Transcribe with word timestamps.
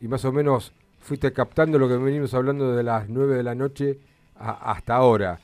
y 0.00 0.08
más 0.08 0.24
o 0.24 0.32
menos 0.32 0.72
fuiste 0.98 1.32
captando 1.32 1.78
lo 1.78 1.88
que 1.88 1.96
venimos 1.96 2.34
hablando 2.34 2.74
de 2.74 2.82
las 2.82 3.08
9 3.08 3.36
de 3.36 3.42
la 3.42 3.54
noche 3.54 3.98
hasta 4.36 4.94
ahora, 4.94 5.40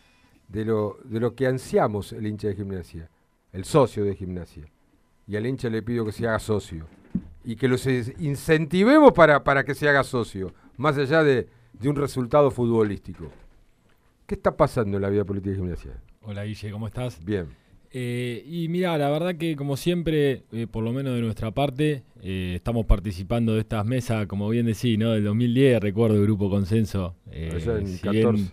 de 0.49 0.65
lo, 0.65 0.99
de 1.05 1.21
lo 1.21 1.35
que 1.35 1.47
ansiamos 1.47 2.13
el 2.13 2.27
hincha 2.27 2.49
de 2.49 2.55
gimnasia, 2.55 3.11
el 3.53 3.65
socio 3.65 4.05
de 4.05 4.15
gimnasia. 4.15 4.65
Y 5.27 5.37
al 5.37 5.47
hincha 5.47 5.69
le 5.71 5.83
pido 5.83 6.05
que 6.05 6.13
se 6.13 6.29
haga 6.29 6.39
socio. 6.39 6.87
Y 7.45 7.57
que 7.57 7.69
los 7.69 7.87
incentivemos 7.87 9.13
para, 9.13 9.43
para 9.43 9.65
que 9.65 9.75
se 9.75 9.89
haga 9.89 10.05
socio, 10.05 10.53
más 10.77 10.97
allá 10.97 11.23
de, 11.23 11.49
de 11.73 11.89
un 11.89 11.97
resultado 11.97 12.51
futbolístico. 12.51 13.31
¿Qué 14.27 14.37
está 14.37 14.57
pasando 14.57 14.97
en 14.97 15.03
la 15.03 15.11
vida 15.11 15.25
política 15.25 15.51
de 15.51 15.57
gimnasia? 15.57 16.01
Hola 16.23 16.45
Guille, 16.45 16.71
¿cómo 16.71 16.87
estás? 16.87 17.23
Bien. 17.25 17.64
Eh, 17.97 18.43
y 18.45 18.67
mira, 18.67 18.99
la 18.99 19.09
verdad 19.09 19.37
que 19.37 19.55
como 19.55 19.77
siempre, 19.77 20.43
eh, 20.51 20.67
por 20.69 20.83
lo 20.83 20.93
menos 20.93 21.15
de 21.15 21.21
nuestra 21.21 21.53
parte, 21.53 22.03
eh, 22.23 22.55
estamos 22.57 22.87
participando 22.87 23.55
de 23.55 23.61
estas 23.61 23.87
mesas, 23.87 24.27
como 24.27 24.49
bien 24.49 24.67
decís, 24.67 24.99
¿no? 24.99 25.13
Del 25.13 25.23
2010, 25.23 25.81
recuerdo 25.81 26.17
el 26.17 26.23
Grupo 26.23 26.51
Consenso. 26.51 27.15
en 27.31 28.51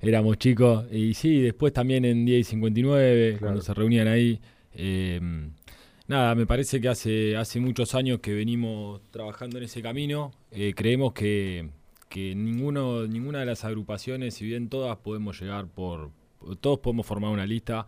éramos 0.00 0.38
chicos. 0.38 0.86
Y 0.90 1.12
sí, 1.12 1.42
después 1.42 1.74
también 1.74 2.06
en 2.06 2.24
10 2.24 2.40
y 2.40 2.44
59, 2.44 3.36
cuando 3.38 3.60
se 3.60 3.74
reunían 3.74 4.08
ahí. 4.08 4.40
nada, 6.06 6.34
me 6.34 6.46
parece 6.46 6.80
que 6.80 6.88
hace, 6.88 7.36
hace 7.36 7.60
muchos 7.60 7.94
años 7.94 8.20
que 8.20 8.32
venimos 8.32 9.02
trabajando 9.10 9.58
en 9.58 9.64
ese 9.64 9.82
camino. 9.82 10.32
creemos 10.74 11.12
que, 11.12 11.68
que 12.08 12.34
ninguno, 12.34 13.06
ninguna 13.06 13.40
de 13.40 13.46
las 13.46 13.66
agrupaciones, 13.66 14.32
si 14.32 14.46
bien 14.46 14.70
todas 14.70 14.96
podemos 14.96 15.38
llegar 15.38 15.66
por... 15.66 16.10
Todos 16.60 16.78
podemos 16.78 17.04
formar 17.04 17.32
una 17.32 17.44
lista 17.44 17.86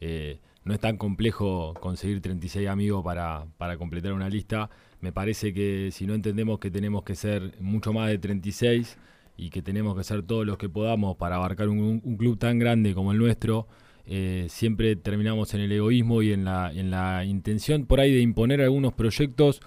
eh, 0.00 0.38
no 0.64 0.74
es 0.74 0.80
tan 0.80 0.96
complejo 0.96 1.74
conseguir 1.80 2.20
36 2.20 2.68
amigos 2.68 3.04
para, 3.04 3.46
completar 3.78 4.12
una 4.12 4.28
lista. 4.28 4.70
Me 5.00 5.12
parece 5.12 5.52
que 5.52 5.90
si 5.92 6.06
no 6.06 6.14
entendemos 6.14 6.58
que 6.58 6.70
tenemos 6.70 7.02
que 7.02 7.14
ser 7.14 7.54
mucho 7.60 7.92
más 7.92 8.08
de 8.08 8.18
36 8.18 8.96
y 9.36 9.50
que 9.50 9.62
tenemos 9.62 9.96
que 9.96 10.04
ser 10.04 10.22
todos 10.22 10.46
los 10.46 10.56
que 10.56 10.68
podamos 10.68 11.16
para 11.16 11.36
abarcar 11.36 11.68
un, 11.68 12.00
club 12.16 12.38
tan 12.38 12.58
grande 12.58 12.94
como 12.94 13.12
el 13.12 13.18
nuestro, 13.18 13.68
eh, 14.06 14.46
siempre 14.48 14.96
terminamos 14.96 15.52
en 15.54 15.60
el 15.60 15.72
egoísmo 15.72 16.22
y 16.22 16.32
en 16.32 16.44
la, 16.44 16.72
en 16.72 16.90
la 16.90 17.24
intención 17.24 17.86
por 17.86 18.00
ahí 18.00 18.12
de 18.14 18.20
imponer 18.20 18.60
algunos 18.62 18.92
proyectos 18.94 19.60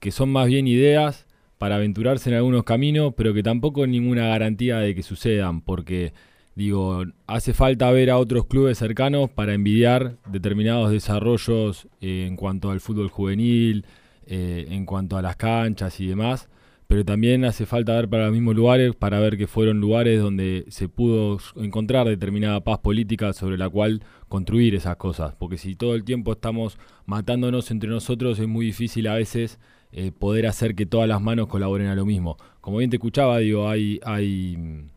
que 0.00 0.10
son 0.10 0.30
más 0.30 0.46
bien 0.46 0.66
ideas 0.66 1.26
para 1.58 1.76
aventurarse 1.76 2.30
en 2.30 2.36
algunos 2.36 2.64
caminos, 2.64 3.12
pero 3.16 3.34
que 3.34 3.42
tampoco 3.42 3.86
ninguna 3.86 4.28
garantía 4.28 4.78
de 4.78 4.94
que 4.94 5.02
sucedan, 5.02 5.60
porque 5.60 6.14
Digo, 6.60 7.06
hace 7.26 7.54
falta 7.54 7.90
ver 7.90 8.10
a 8.10 8.18
otros 8.18 8.44
clubes 8.44 8.76
cercanos 8.76 9.30
para 9.30 9.54
envidiar 9.54 10.18
determinados 10.26 10.90
desarrollos 10.90 11.88
eh, 12.02 12.26
en 12.28 12.36
cuanto 12.36 12.70
al 12.70 12.80
fútbol 12.80 13.08
juvenil, 13.08 13.86
eh, 14.26 14.66
en 14.68 14.84
cuanto 14.84 15.16
a 15.16 15.22
las 15.22 15.36
canchas 15.36 15.98
y 16.00 16.06
demás, 16.06 16.50
pero 16.86 17.02
también 17.02 17.46
hace 17.46 17.64
falta 17.64 17.94
ver 17.94 18.10
para 18.10 18.24
los 18.24 18.34
mismos 18.34 18.56
lugares 18.56 18.94
para 18.94 19.20
ver 19.20 19.38
que 19.38 19.46
fueron 19.46 19.80
lugares 19.80 20.20
donde 20.20 20.66
se 20.68 20.90
pudo 20.90 21.38
encontrar 21.56 22.06
determinada 22.06 22.60
paz 22.60 22.80
política 22.80 23.32
sobre 23.32 23.56
la 23.56 23.70
cual 23.70 24.02
construir 24.28 24.74
esas 24.74 24.96
cosas, 24.96 25.34
porque 25.36 25.56
si 25.56 25.76
todo 25.76 25.94
el 25.94 26.04
tiempo 26.04 26.32
estamos 26.32 26.76
matándonos 27.06 27.70
entre 27.70 27.88
nosotros 27.88 28.38
es 28.38 28.48
muy 28.48 28.66
difícil 28.66 29.06
a 29.06 29.14
veces 29.14 29.58
eh, 29.92 30.12
poder 30.12 30.46
hacer 30.46 30.74
que 30.74 30.84
todas 30.84 31.08
las 31.08 31.22
manos 31.22 31.46
colaboren 31.46 31.86
a 31.86 31.94
lo 31.94 32.04
mismo. 32.04 32.36
Como 32.60 32.76
bien 32.76 32.90
te 32.90 32.96
escuchaba, 32.96 33.38
digo, 33.38 33.66
hay... 33.66 33.98
hay 34.04 34.90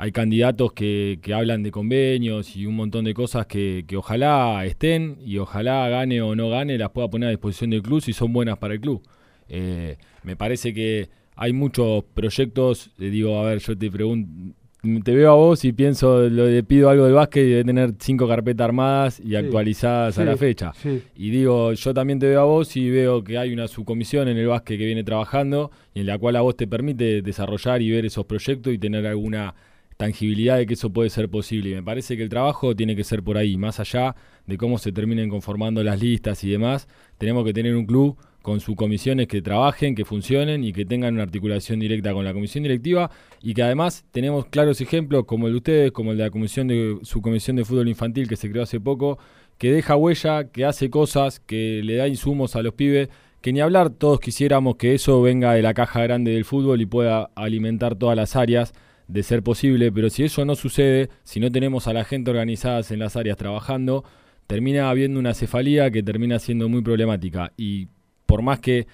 hay 0.00 0.12
candidatos 0.12 0.72
que, 0.72 1.18
que, 1.20 1.34
hablan 1.34 1.62
de 1.62 1.70
convenios 1.70 2.56
y 2.56 2.64
un 2.64 2.74
montón 2.74 3.04
de 3.04 3.12
cosas 3.12 3.44
que, 3.44 3.84
que, 3.86 3.98
ojalá 3.98 4.64
estén 4.64 5.18
y 5.22 5.36
ojalá 5.36 5.90
gane 5.90 6.22
o 6.22 6.34
no 6.34 6.48
gane, 6.48 6.78
las 6.78 6.88
pueda 6.88 7.08
poner 7.08 7.26
a 7.26 7.30
disposición 7.32 7.68
del 7.68 7.82
club 7.82 8.00
si 8.00 8.14
son 8.14 8.32
buenas 8.32 8.56
para 8.56 8.72
el 8.72 8.80
club. 8.80 9.02
Eh, 9.50 9.98
me 10.22 10.36
parece 10.36 10.72
que 10.72 11.10
hay 11.36 11.52
muchos 11.52 12.02
proyectos, 12.14 12.90
digo, 12.96 13.40
a 13.40 13.44
ver, 13.44 13.58
yo 13.58 13.76
te 13.76 13.90
pregunto, 13.90 14.54
te 15.04 15.14
veo 15.14 15.32
a 15.32 15.34
vos 15.34 15.66
y 15.66 15.72
pienso, 15.74 16.30
le 16.30 16.62
pido 16.62 16.88
algo 16.88 17.04
del 17.04 17.12
básquet 17.12 17.44
y 17.44 17.50
debe 17.50 17.64
tener 17.64 17.94
cinco 17.98 18.26
carpetas 18.26 18.64
armadas 18.64 19.20
y 19.22 19.36
actualizadas 19.36 20.16
a 20.18 20.24
la 20.24 20.38
fecha. 20.38 20.72
Y 21.14 21.28
digo, 21.28 21.74
yo 21.74 21.92
también 21.92 22.18
te 22.18 22.26
veo 22.26 22.40
a 22.40 22.44
vos 22.44 22.74
y 22.74 22.88
veo 22.88 23.22
que 23.22 23.36
hay 23.36 23.52
una 23.52 23.68
subcomisión 23.68 24.28
en 24.28 24.38
el 24.38 24.46
básquet 24.46 24.78
que 24.78 24.86
viene 24.86 25.04
trabajando 25.04 25.70
y 25.92 26.00
en 26.00 26.06
la 26.06 26.16
cual 26.16 26.36
a 26.36 26.40
vos 26.40 26.56
te 26.56 26.66
permite 26.66 27.20
desarrollar 27.20 27.82
y 27.82 27.90
ver 27.90 28.06
esos 28.06 28.24
proyectos 28.24 28.72
y 28.72 28.78
tener 28.78 29.06
alguna 29.06 29.54
tangibilidad 30.00 30.56
de 30.56 30.64
que 30.64 30.74
eso 30.74 30.90
puede 30.90 31.10
ser 31.10 31.28
posible. 31.28 31.70
Y 31.70 31.74
me 31.74 31.82
parece 31.82 32.16
que 32.16 32.22
el 32.22 32.30
trabajo 32.30 32.74
tiene 32.74 32.96
que 32.96 33.04
ser 33.04 33.22
por 33.22 33.36
ahí, 33.36 33.58
más 33.58 33.80
allá 33.80 34.16
de 34.46 34.56
cómo 34.56 34.78
se 34.78 34.92
terminen 34.92 35.28
conformando 35.28 35.84
las 35.84 36.00
listas 36.00 36.42
y 36.42 36.50
demás. 36.50 36.88
Tenemos 37.18 37.44
que 37.44 37.52
tener 37.52 37.76
un 37.76 37.84
club 37.84 38.16
con 38.40 38.60
sus 38.60 38.76
comisiones 38.76 39.28
que 39.28 39.42
trabajen, 39.42 39.94
que 39.94 40.06
funcionen 40.06 40.64
y 40.64 40.72
que 40.72 40.86
tengan 40.86 41.12
una 41.12 41.24
articulación 41.24 41.78
directa 41.80 42.14
con 42.14 42.24
la 42.24 42.32
comisión 42.32 42.62
directiva 42.62 43.10
y 43.42 43.52
que 43.52 43.62
además 43.62 44.06
tenemos 44.10 44.46
claros 44.46 44.80
ejemplos 44.80 45.26
como 45.26 45.48
el 45.48 45.52
de 45.52 45.56
ustedes, 45.58 45.92
como 45.92 46.12
el 46.12 46.16
de 46.16 46.24
la 46.24 46.30
comisión 46.30 46.66
de 46.66 46.98
su 47.02 47.20
comisión 47.20 47.56
de 47.56 47.66
fútbol 47.66 47.88
infantil 47.88 48.26
que 48.26 48.36
se 48.36 48.50
creó 48.50 48.62
hace 48.62 48.80
poco, 48.80 49.18
que 49.58 49.70
deja 49.70 49.96
huella, 49.96 50.44
que 50.44 50.64
hace 50.64 50.88
cosas, 50.88 51.40
que 51.40 51.82
le 51.84 51.96
da 51.96 52.08
insumos 52.08 52.56
a 52.56 52.62
los 52.62 52.72
pibes, 52.72 53.10
que 53.42 53.52
ni 53.52 53.60
hablar 53.60 53.90
todos 53.90 54.18
quisiéramos 54.18 54.76
que 54.76 54.94
eso 54.94 55.20
venga 55.20 55.52
de 55.52 55.60
la 55.60 55.74
caja 55.74 56.02
grande 56.02 56.30
del 56.30 56.46
fútbol 56.46 56.80
y 56.80 56.86
pueda 56.86 57.28
alimentar 57.34 57.96
todas 57.96 58.16
las 58.16 58.34
áreas 58.34 58.72
de 59.10 59.22
ser 59.22 59.42
posible, 59.42 59.90
pero 59.90 60.08
si 60.08 60.24
eso 60.24 60.44
no 60.44 60.54
sucede, 60.54 61.10
si 61.24 61.40
no 61.40 61.50
tenemos 61.50 61.88
a 61.88 61.92
la 61.92 62.04
gente 62.04 62.30
organizada 62.30 62.80
en 62.90 63.00
las 63.00 63.16
áreas 63.16 63.36
trabajando, 63.36 64.04
termina 64.46 64.90
habiendo 64.90 65.18
una 65.18 65.34
cefalía 65.34 65.90
que 65.90 66.02
termina 66.02 66.38
siendo 66.38 66.68
muy 66.68 66.82
problemática. 66.82 67.52
Y 67.56 67.88
por 68.26 68.42
más 68.42 68.60
que 68.60 68.86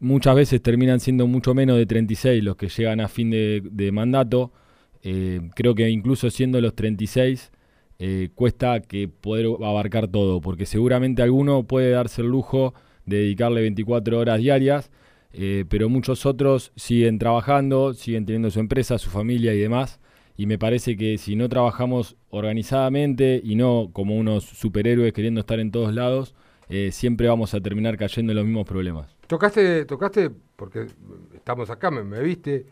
muchas 0.00 0.34
veces 0.34 0.60
terminan 0.62 1.00
siendo 1.00 1.26
mucho 1.26 1.54
menos 1.54 1.76
de 1.76 1.86
36 1.86 2.42
los 2.42 2.56
que 2.56 2.68
llegan 2.68 3.00
a 3.00 3.08
fin 3.08 3.30
de, 3.30 3.90
mandato, 3.92 4.52
eh, 5.02 5.40
creo 5.54 5.74
que 5.74 5.88
incluso 5.90 6.30
siendo 6.30 6.60
los 6.60 6.74
36, 6.74 7.52
eh, 7.98 8.28
cuesta 8.34 8.80
que 8.80 9.08
poder 9.08 9.46
abarcar 9.64 10.08
todo, 10.08 10.40
porque 10.40 10.66
seguramente 10.66 11.22
alguno 11.22 11.64
puede 11.64 11.90
darse 11.90 12.22
el 12.22 12.28
lujo 12.28 12.74
de 13.06 13.18
dedicarle 13.18 13.60
24 13.60 14.18
horas 14.18 14.38
diarias 14.40 14.90
eh, 15.38 15.66
pero 15.68 15.90
muchos 15.90 16.24
otros 16.24 16.72
siguen 16.76 17.18
trabajando, 17.18 17.92
siguen 17.92 18.24
teniendo 18.24 18.50
su 18.50 18.58
empresa, 18.58 18.96
su 18.96 19.10
familia 19.10 19.52
y 19.52 19.58
demás. 19.58 20.00
Y 20.34 20.46
me 20.46 20.58
parece 20.58 20.96
que 20.96 21.18
si 21.18 21.36
no 21.36 21.50
trabajamos 21.50 22.16
organizadamente 22.30 23.42
y 23.44 23.54
no 23.54 23.90
como 23.92 24.16
unos 24.16 24.44
superhéroes 24.44 25.12
queriendo 25.12 25.40
estar 25.40 25.60
en 25.60 25.70
todos 25.70 25.92
lados, 25.92 26.34
eh, 26.70 26.90
siempre 26.90 27.28
vamos 27.28 27.52
a 27.52 27.60
terminar 27.60 27.98
cayendo 27.98 28.32
en 28.32 28.36
los 28.36 28.46
mismos 28.46 28.66
problemas. 28.66 29.14
Tocaste, 29.26 29.84
tocaste 29.84 30.30
porque 30.56 30.86
estamos 31.34 31.68
acá, 31.68 31.90
me, 31.90 32.18
viste. 32.22 32.64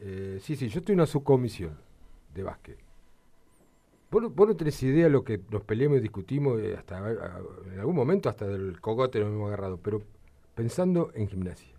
Eh, 0.00 0.40
sí, 0.42 0.56
sí, 0.56 0.66
yo 0.68 0.80
estoy 0.80 0.94
en 0.94 1.00
una 1.00 1.06
subcomisión 1.06 1.76
de 2.34 2.42
básquet. 2.42 2.78
Vos, 4.10 4.24
no 4.34 4.56
tenés 4.56 4.82
idea 4.82 5.04
de 5.04 5.10
lo 5.10 5.22
que 5.22 5.40
nos 5.50 5.62
peleamos 5.62 5.98
y 5.98 6.00
discutimos, 6.00 6.60
hasta 6.76 6.98
en 7.72 7.78
algún 7.78 7.94
momento 7.94 8.28
hasta 8.28 8.48
del 8.48 8.80
cogote 8.80 9.20
nos 9.20 9.28
hemos 9.28 9.46
agarrado, 9.46 9.78
pero 9.78 10.02
pensando 10.56 11.12
en 11.14 11.28
gimnasia. 11.28 11.72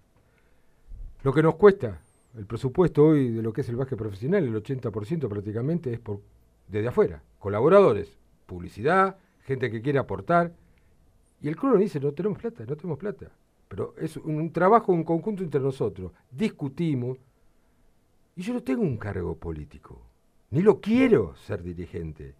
Lo 1.23 1.33
que 1.33 1.41
nos 1.41 1.55
cuesta 1.55 2.01
el 2.37 2.45
presupuesto 2.45 3.05
hoy 3.05 3.29
de 3.29 3.41
lo 3.41 3.53
que 3.53 3.61
es 3.61 3.69
el 3.69 3.75
básquet 3.75 3.97
profesional, 3.97 4.43
el 4.43 4.55
80% 4.55 5.29
prácticamente 5.29 5.93
es 5.93 5.99
por 5.99 6.19
desde 6.67 6.87
afuera, 6.87 7.21
colaboradores, 7.39 8.17
publicidad, 8.45 9.17
gente 9.41 9.69
que 9.69 9.81
quiere 9.81 9.99
aportar. 9.99 10.53
Y 11.41 11.47
el 11.47 11.55
club 11.55 11.77
dice, 11.77 11.99
no 11.99 12.13
tenemos 12.13 12.39
plata, 12.39 12.65
no 12.65 12.75
tenemos 12.75 12.97
plata. 12.97 13.31
Pero 13.67 13.93
es 13.97 14.17
un, 14.17 14.51
trabajo, 14.51 14.91
un 14.91 15.03
conjunto 15.03 15.43
entre 15.43 15.61
nosotros. 15.61 16.11
Discutimos. 16.31 17.17
Y 18.35 18.41
yo 18.41 18.53
no 18.53 18.63
tengo 18.63 18.81
un 18.81 18.97
cargo 18.97 19.35
político. 19.35 20.01
Ni 20.51 20.61
lo 20.61 20.79
quiero 20.79 21.35
ser 21.35 21.61
dirigente. 21.61 22.33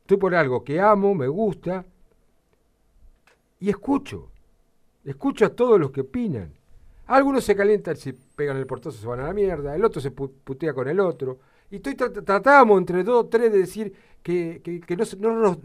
Estoy 0.00 0.16
por 0.16 0.34
algo 0.34 0.64
que 0.64 0.80
amo, 0.80 1.14
me 1.14 1.28
gusta. 1.28 1.84
Y 3.60 3.68
escucho. 3.68 4.30
Escucho 5.04 5.44
a 5.44 5.50
todos 5.50 5.78
los 5.80 5.90
que 5.90 6.02
opinan. 6.02 6.52
Algunos 7.06 7.44
se 7.44 7.56
calientan, 7.56 7.96
si 7.96 8.12
pegan 8.12 8.56
el 8.56 8.66
portazo 8.66 8.96
se 8.96 9.06
van 9.06 9.20
a 9.20 9.24
la 9.24 9.32
mierda, 9.32 9.74
el 9.74 9.84
otro 9.84 10.00
se 10.00 10.10
putea 10.10 10.72
con 10.72 10.88
el 10.88 11.00
otro. 11.00 11.38
Y 11.70 11.76
estoy 11.76 11.94
tratamos 11.94 12.78
entre 12.78 13.02
dos 13.02 13.24
o 13.24 13.26
tres 13.28 13.50
de 13.50 13.58
decir 13.58 13.92
que, 14.22 14.60
no, 15.18 15.56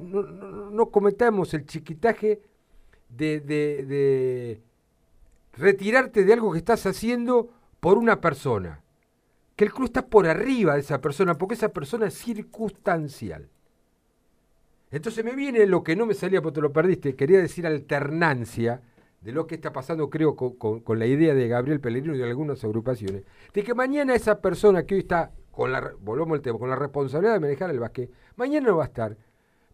no, 0.71 0.85
cometamos 0.89 1.53
el 1.53 1.65
chiquitaje 1.65 2.41
de, 3.09 3.39
de, 3.41 4.61
retirarte 5.57 6.23
de 6.23 6.33
algo 6.33 6.51
que 6.51 6.59
estás 6.59 6.85
haciendo 6.85 7.49
por 7.79 7.97
una 7.97 8.19
persona. 8.19 8.81
Que 9.55 9.65
el 9.65 9.73
club 9.73 9.85
está 9.85 10.05
por 10.05 10.27
arriba 10.27 10.75
de 10.75 10.79
esa 10.79 11.01
persona, 11.01 11.37
porque 11.37 11.55
esa 11.55 11.69
persona 11.69 12.07
es 12.07 12.13
circunstancial. 12.15 13.49
Entonces 14.91 15.25
me 15.25 15.35
viene 15.35 15.65
lo 15.65 15.83
que 15.83 15.95
no 15.95 16.05
me 16.05 16.13
salía 16.13 16.41
porque 16.41 16.55
te 16.55 16.61
lo 16.61 16.71
perdiste, 16.71 17.15
quería 17.15 17.39
decir 17.39 17.67
alternancia, 17.67 18.81
de 19.21 19.31
lo 19.31 19.47
que 19.47 19.55
está 19.55 19.73
pasando, 19.73 20.09
creo, 20.09 20.35
con, 20.35 20.99
la 20.99 21.05
idea 21.05 21.33
de 21.33 21.47
Gabriel 21.47 21.79
Pellegrino 21.79 22.15
y 22.15 22.19
de 22.19 22.23
algunas 22.23 22.63
agrupaciones, 22.63 23.23
de 23.53 23.63
que 23.63 23.73
mañana 23.73 24.15
esa 24.15 24.39
persona 24.39 24.83
que 24.83 24.95
hoy 24.95 25.01
está, 25.01 25.31
con 25.51 25.71
la, 25.71 25.93
volvamos 25.99 26.35
al 26.35 26.41
tema, 26.41 26.59
con 26.59 26.69
la 26.69 26.75
responsabilidad 26.75 27.33
de 27.33 27.39
manejar 27.39 27.69
el 27.69 27.79
básquet, 27.79 28.11
mañana 28.35 28.67
no 28.67 28.77
va 28.77 28.83
a 28.83 28.87
estar. 28.87 29.17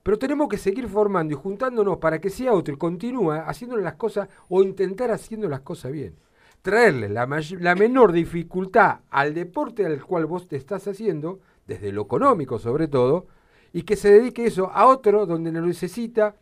Pero 0.01 0.19
tenemos 0.19 0.49
que 0.49 0.57
seguir 0.57 0.87
formando 0.87 1.33
y 1.33 1.37
juntándonos 1.37 1.97
para 1.97 2.19
que 2.19 2.29
sea 2.29 2.53
otro 2.53 2.73
y 2.73 2.77
continúe 2.77 3.31
haciendo 3.31 3.77
las 3.77 3.93
cosas 3.95 4.27
o 4.49 4.61
intentar 4.61 5.11
haciendo 5.11 5.47
las 5.47 5.61
cosas 5.61 5.91
bien. 5.91 6.15
traerle 6.61 7.09
la, 7.09 7.27
la 7.59 7.75
menor 7.75 8.13
dificultad 8.13 8.99
al 9.09 9.33
deporte 9.33 9.85
al 9.85 10.03
cual 10.05 10.25
vos 10.25 10.47
te 10.47 10.55
estás 10.55 10.87
haciendo, 10.87 11.39
desde 11.67 11.91
lo 11.91 12.03
económico 12.03 12.59
sobre 12.59 12.87
todo, 12.87 13.27
y 13.73 13.83
que 13.83 13.95
se 13.95 14.11
dedique 14.11 14.45
eso 14.45 14.69
a 14.71 14.87
otro 14.87 15.25
donde 15.25 15.51
lo 15.51 15.61
necesita 15.61 16.35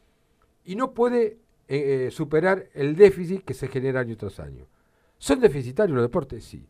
y 0.63 0.75
no 0.75 0.92
puede 0.94 1.38
eh, 1.73 2.07
eh, 2.07 2.12
superar 2.12 2.68
el 2.73 2.97
déficit 2.97 3.45
que 3.45 3.53
se 3.53 3.69
genera 3.69 4.01
año 4.01 4.18
tras 4.18 4.41
año. 4.41 4.68
¿Son 5.18 5.39
deficitarios 5.39 5.95
los 5.95 6.03
deportes? 6.03 6.44
Sí. 6.44 6.68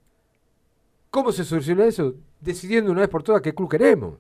¿Cómo 1.10 1.32
se 1.32 1.44
soluciona 1.44 1.86
eso? 1.86 2.14
Decidiendo 2.40 2.92
una 2.92 3.02
vez 3.02 3.10
por 3.10 3.24
todas 3.24 3.42
qué 3.42 3.56
club 3.56 3.68
queremos. 3.68 4.20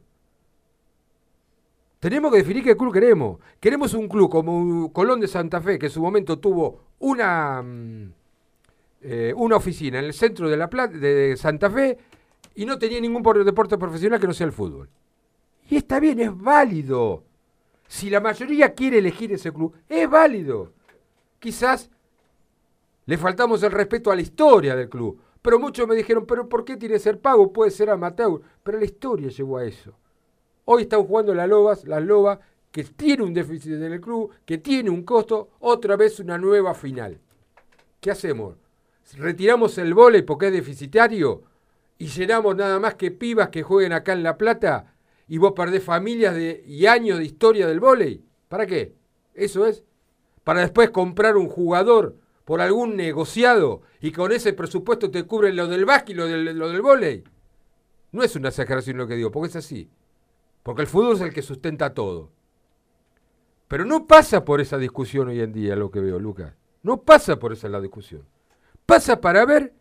Tenemos 2.00 2.32
que 2.32 2.40
definir 2.40 2.64
qué 2.64 2.76
club 2.76 2.92
queremos. 2.92 3.40
Queremos 3.60 3.94
un 3.94 4.08
club 4.08 4.28
como 4.32 4.92
Colón 4.92 5.20
de 5.20 5.28
Santa 5.28 5.62
Fe, 5.62 5.78
que 5.78 5.86
en 5.86 5.92
su 5.92 6.02
momento 6.02 6.40
tuvo 6.40 6.82
una, 6.98 7.62
mm, 7.62 8.14
eh, 9.02 9.34
una 9.38 9.58
oficina 9.58 10.00
en 10.00 10.06
el 10.06 10.14
centro 10.14 10.50
de, 10.50 10.58
la 10.58 10.66
de 10.66 11.38
Santa 11.38 11.70
Fe 11.70 12.00
y 12.56 12.66
no 12.66 12.80
tenía 12.80 13.00
ningún 13.00 13.22
deporte 13.46 13.78
profesional 13.78 14.20
que 14.20 14.26
no 14.26 14.34
sea 14.34 14.48
el 14.48 14.52
fútbol. 14.52 14.90
Y 15.70 15.76
está 15.76 16.00
bien, 16.00 16.20
es 16.20 16.36
válido. 16.36 17.24
Si 17.92 18.10
la 18.10 18.22
mayoría 18.22 18.74
quiere 18.74 19.00
elegir 19.00 19.34
ese 19.34 19.52
club, 19.52 19.76
es 19.90 20.10
válido. 20.10 20.72
Quizás 21.40 21.92
le 23.06 23.18
faltamos 23.18 23.62
el 23.64 23.72
respeto 23.74 24.10
a 24.10 24.16
la 24.16 24.22
historia 24.22 24.78
del 24.78 24.88
club. 24.88 25.20
Pero 25.42 25.60
muchos 25.60 25.86
me 25.90 25.96
dijeron, 25.96 26.26
pero 26.26 26.48
¿por 26.48 26.64
qué 26.64 26.78
tiene 26.78 26.94
que 26.96 27.00
ser 27.00 27.20
pago? 27.20 27.52
Puede 27.52 27.70
ser 27.70 27.90
amateur. 27.90 28.40
Pero 28.64 28.80
la 28.80 28.86
historia 28.86 29.28
llevó 29.28 29.58
a 29.58 29.66
eso. 29.66 29.92
Hoy 30.64 30.84
están 30.84 31.04
jugando 31.04 31.36
las 31.36 31.50
Lobas, 31.50 31.84
las 31.84 32.02
Lobas, 32.02 32.40
que 32.72 32.86
tiene 32.86 33.24
un 33.24 33.34
déficit 33.34 33.74
en 33.74 33.92
el 33.92 34.00
club, 34.00 34.32
que 34.46 34.58
tiene 34.58 34.90
un 34.90 35.04
costo, 35.04 35.50
otra 35.60 35.98
vez 35.98 36.18
una 36.22 36.38
nueva 36.38 36.74
final. 36.74 37.20
¿Qué 38.00 38.10
hacemos? 38.10 38.56
¿Retiramos 39.18 39.78
el 39.78 39.94
vóley 39.94 40.22
porque 40.22 40.48
es 40.48 40.54
deficitario? 40.54 41.44
¿Y 41.98 42.08
llenamos 42.08 42.56
nada 42.56 42.80
más 42.80 42.96
que 42.96 43.12
pibas 43.12 43.50
que 43.50 43.64
jueguen 43.64 43.92
acá 43.92 44.14
en 44.14 44.24
La 44.24 44.38
Plata? 44.38 44.94
¿Y 45.28 45.38
vos 45.38 45.54
perdés 45.54 45.84
familias 45.84 46.36
de, 46.36 46.64
y 46.66 46.86
años 46.86 47.18
de 47.18 47.26
historia 47.26 47.68
del 47.68 47.80
vóley? 47.80 48.24
¿Para 48.48 48.66
qué? 48.66 48.96
¿Eso 49.34 49.66
es? 49.66 49.84
¿Para 50.44 50.62
después 50.62 50.90
comprar 50.90 51.38
un 51.38 51.48
jugador 51.48 52.18
por 52.46 52.62
algún 52.62 52.96
negociado 52.96 53.82
y 54.02 54.12
con 54.12 54.32
ese 54.32 54.54
presupuesto 54.54 55.12
te 55.12 55.24
cubren 55.24 55.56
lo 55.56 55.68
del 55.68 55.86
básquet 55.86 56.16
y 56.16 56.18
lo 56.18 56.28
del, 56.28 56.58
lo 56.58 56.70
del 56.70 56.82
vóley? 56.82 57.24
No 58.12 58.24
es 58.24 58.36
una 58.36 58.50
exageración 58.50 58.98
lo 58.98 59.08
que 59.08 59.16
digo, 59.16 59.32
porque 59.32 59.50
es 59.50 59.56
así. 59.56 59.90
Porque 60.64 60.82
el 60.82 60.88
fútbol 60.88 61.16
es 61.16 61.22
el 61.22 61.34
que 61.34 61.42
sustenta 61.42 61.94
todo. 61.94 62.30
Pero 63.68 63.86
no 63.86 64.06
pasa 64.06 64.44
por 64.44 64.60
esa 64.60 64.78
discusión 64.78 65.30
hoy 65.30 65.40
en 65.40 65.54
día 65.54 65.76
lo 65.76 65.92
que 65.92 66.02
veo, 66.02 66.20
Lucas. 66.20 66.54
No 66.84 67.04
pasa 67.04 67.38
por 67.38 67.54
esa 67.54 67.70
la 67.70 67.80
discusión. 67.80 68.26
Pasa 68.86 69.22
para 69.22 69.46
ver, 69.46 69.74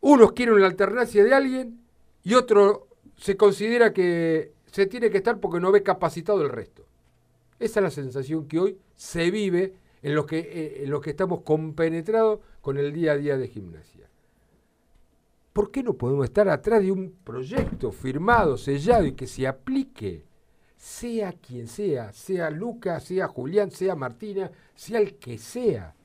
unos 0.00 0.32
quieren 0.32 0.60
la 0.60 0.66
alternancia 0.66 1.24
de 1.24 1.34
alguien 1.34 1.80
y 2.22 2.34
otro 2.34 2.87
se 3.18 3.36
considera 3.36 3.92
que 3.92 4.52
se 4.70 4.86
tiene 4.86 5.10
que 5.10 5.18
estar 5.18 5.38
porque 5.38 5.60
no 5.60 5.72
ve 5.72 5.82
capacitado 5.82 6.40
el 6.42 6.48
resto. 6.48 6.84
Esa 7.58 7.80
es 7.80 7.84
la 7.84 7.90
sensación 7.90 8.46
que 8.46 8.60
hoy 8.60 8.78
se 8.94 9.30
vive 9.30 9.74
en 10.02 10.14
los 10.14 10.26
que, 10.26 10.38
eh, 10.38 10.84
en 10.84 10.90
los 10.90 11.00
que 11.02 11.10
estamos 11.10 11.42
compenetrados 11.42 12.40
con 12.60 12.78
el 12.78 12.92
día 12.92 13.12
a 13.12 13.16
día 13.16 13.36
de 13.36 13.48
gimnasia. 13.48 14.08
¿Por 15.52 15.72
qué 15.72 15.82
no 15.82 15.94
podemos 15.94 16.24
estar 16.24 16.48
atrás 16.48 16.80
de 16.82 16.92
un 16.92 17.16
proyecto 17.24 17.90
firmado, 17.90 18.56
sellado 18.56 19.04
y 19.06 19.12
que 19.12 19.26
se 19.26 19.48
aplique? 19.48 20.24
Sea 20.76 21.32
quien 21.32 21.66
sea, 21.66 22.12
sea 22.12 22.50
Lucas, 22.50 23.02
sea 23.02 23.26
Julián, 23.26 23.72
sea 23.72 23.96
Martina, 23.96 24.52
sea 24.76 25.00
el 25.00 25.16
que 25.16 25.36
sea. 25.36 25.96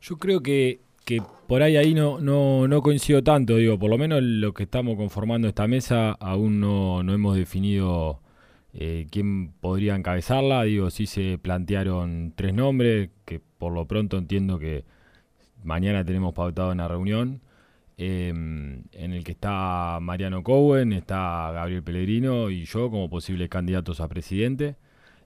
Yo 0.00 0.16
creo 0.16 0.40
que, 0.40 0.80
que 1.08 1.22
por 1.46 1.62
ahí 1.62 1.78
ahí 1.78 1.94
no, 1.94 2.20
no, 2.20 2.68
no, 2.68 2.82
coincido 2.82 3.24
tanto, 3.24 3.56
digo, 3.56 3.78
por 3.78 3.88
lo 3.88 3.96
menos 3.96 4.22
lo 4.22 4.52
que 4.52 4.64
estamos 4.64 4.94
conformando 4.98 5.48
esta 5.48 5.66
mesa 5.66 6.10
aún 6.12 6.60
no, 6.60 7.02
no 7.02 7.14
hemos 7.14 7.34
definido 7.34 8.20
eh, 8.74 9.06
quién 9.10 9.52
podría 9.52 9.96
encabezarla, 9.96 10.64
digo, 10.64 10.90
sí 10.90 11.06
se 11.06 11.38
plantearon 11.38 12.34
tres 12.36 12.52
nombres, 12.52 13.08
que 13.24 13.40
por 13.40 13.72
lo 13.72 13.86
pronto 13.86 14.18
entiendo 14.18 14.58
que 14.58 14.84
mañana 15.64 16.04
tenemos 16.04 16.34
pautado 16.34 16.72
una 16.72 16.86
reunión. 16.88 17.40
Em, 17.96 18.84
en 18.92 19.12
el 19.12 19.24
que 19.24 19.32
está 19.32 19.98
Mariano 20.02 20.42
Cowen, 20.42 20.92
está 20.92 21.50
Gabriel 21.52 21.82
Pellegrino 21.82 22.50
y 22.50 22.64
yo 22.66 22.90
como 22.90 23.08
posibles 23.08 23.48
candidatos 23.48 24.00
a 24.00 24.08
presidente. 24.08 24.76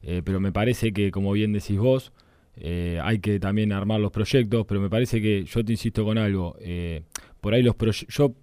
Eh, 0.03 0.23
pero 0.25 0.39
me 0.41 0.53
parece 0.53 0.93
que, 0.93 1.11
como 1.11 1.33
bien 1.33 1.53
decís 1.53 1.79
vos, 1.79 2.13
eh, 2.57 2.99
hay 3.03 3.19
que 3.19 3.41
también 3.41 3.73
armar 3.73 4.01
los 4.01 4.11
proyectos, 4.11 4.65
pero 4.67 4.81
me 4.81 4.91
parece 4.91 5.21
que, 5.21 5.45
yo 5.45 5.65
te 5.65 5.73
insisto 5.73 6.05
con 6.05 6.19
algo, 6.19 6.57
eh, 6.61 7.03
por 7.41 7.55
ahí 7.55 7.63
los 7.63 7.75
proyectos, 7.75 8.15
yo 8.15 8.35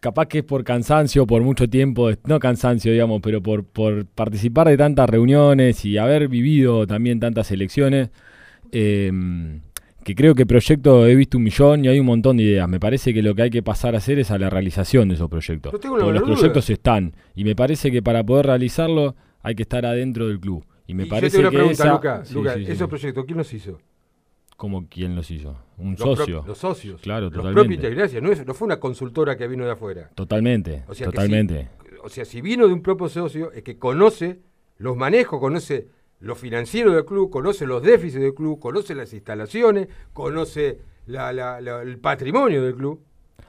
capaz 0.00 0.26
que 0.26 0.38
es 0.38 0.44
por 0.44 0.64
cansancio, 0.64 1.26
por 1.26 1.42
mucho 1.42 1.68
tiempo, 1.68 2.10
no 2.26 2.40
cansancio, 2.40 2.90
digamos, 2.90 3.20
pero 3.22 3.42
por, 3.42 3.64
por 3.64 4.06
participar 4.06 4.68
de 4.68 4.76
tantas 4.76 5.08
reuniones 5.08 5.84
y 5.84 5.96
haber 5.96 6.28
vivido 6.28 6.86
también 6.86 7.20
tantas 7.20 7.52
elecciones, 7.52 8.10
eh, 8.72 9.12
que 10.02 10.14
creo 10.14 10.34
que 10.34 10.46
proyectos 10.46 11.08
he 11.08 11.14
visto 11.14 11.38
un 11.38 11.44
millón 11.44 11.84
y 11.84 11.88
hay 11.88 12.00
un 12.00 12.06
montón 12.06 12.36
de 12.36 12.42
ideas. 12.42 12.68
Me 12.68 12.80
parece 12.80 13.14
que 13.14 13.22
lo 13.22 13.34
que 13.34 13.42
hay 13.42 13.50
que 13.50 13.62
pasar 13.62 13.94
a 13.94 13.98
hacer 13.98 14.18
es 14.18 14.30
a 14.30 14.38
la 14.38 14.50
realización 14.50 15.08
de 15.08 15.14
esos 15.14 15.30
proyectos. 15.30 15.70
Porque 15.70 15.88
los 15.88 16.22
proyectos 16.22 16.70
están 16.70 17.14
y 17.34 17.44
me 17.44 17.54
parece 17.54 17.90
que 17.90 18.02
para 18.02 18.24
poder 18.24 18.46
realizarlo 18.46 19.14
hay 19.42 19.54
que 19.54 19.62
estar 19.62 19.86
adentro 19.86 20.28
del 20.28 20.40
club. 20.40 20.64
Y 20.92 20.94
me 20.94 21.06
parece 21.06 21.38
yo 21.38 21.48
te 21.48 21.56
una 21.56 21.58
pregunta, 21.58 22.22
Luca, 22.34 22.54
esos 22.56 22.86
proyectos, 22.86 23.24
¿quién 23.24 23.38
los 23.38 23.54
hizo? 23.54 23.78
¿Cómo 24.58 24.86
quién 24.90 25.16
los 25.16 25.30
hizo? 25.30 25.56
Un 25.78 25.96
socio. 25.96 26.44
Los 26.46 26.58
socios. 26.58 27.00
Claro, 27.00 27.30
los 27.30 27.32
totalmente. 27.32 27.88
propios 27.88 28.22
no, 28.22 28.44
no 28.44 28.52
fue 28.52 28.66
una 28.66 28.78
consultora 28.78 29.34
que 29.38 29.48
vino 29.48 29.64
de 29.64 29.70
afuera. 29.70 30.10
Totalmente, 30.14 30.84
totalmente. 31.02 31.70
o 32.04 32.10
sea, 32.10 32.26
si 32.26 32.42
vino 32.42 32.68
de 32.68 32.74
un 32.74 32.82
propio 32.82 33.08
socio, 33.08 33.52
es 33.52 33.62
que 33.62 33.78
conoce 33.78 34.40
los 34.76 34.94
manejos, 34.94 35.40
conoce 35.40 35.88
lo 36.20 36.34
financiero 36.34 36.92
del 36.92 37.06
club, 37.06 37.30
conoce 37.30 37.64
los 37.64 37.82
déficits 37.82 38.22
del 38.22 38.34
club, 38.34 38.58
conoce 38.60 38.94
las 38.94 39.14
instalaciones, 39.14 39.88
conoce 40.12 40.78
el 41.06 41.98
patrimonio 42.00 42.62
del 42.62 42.74
club. 42.74 43.00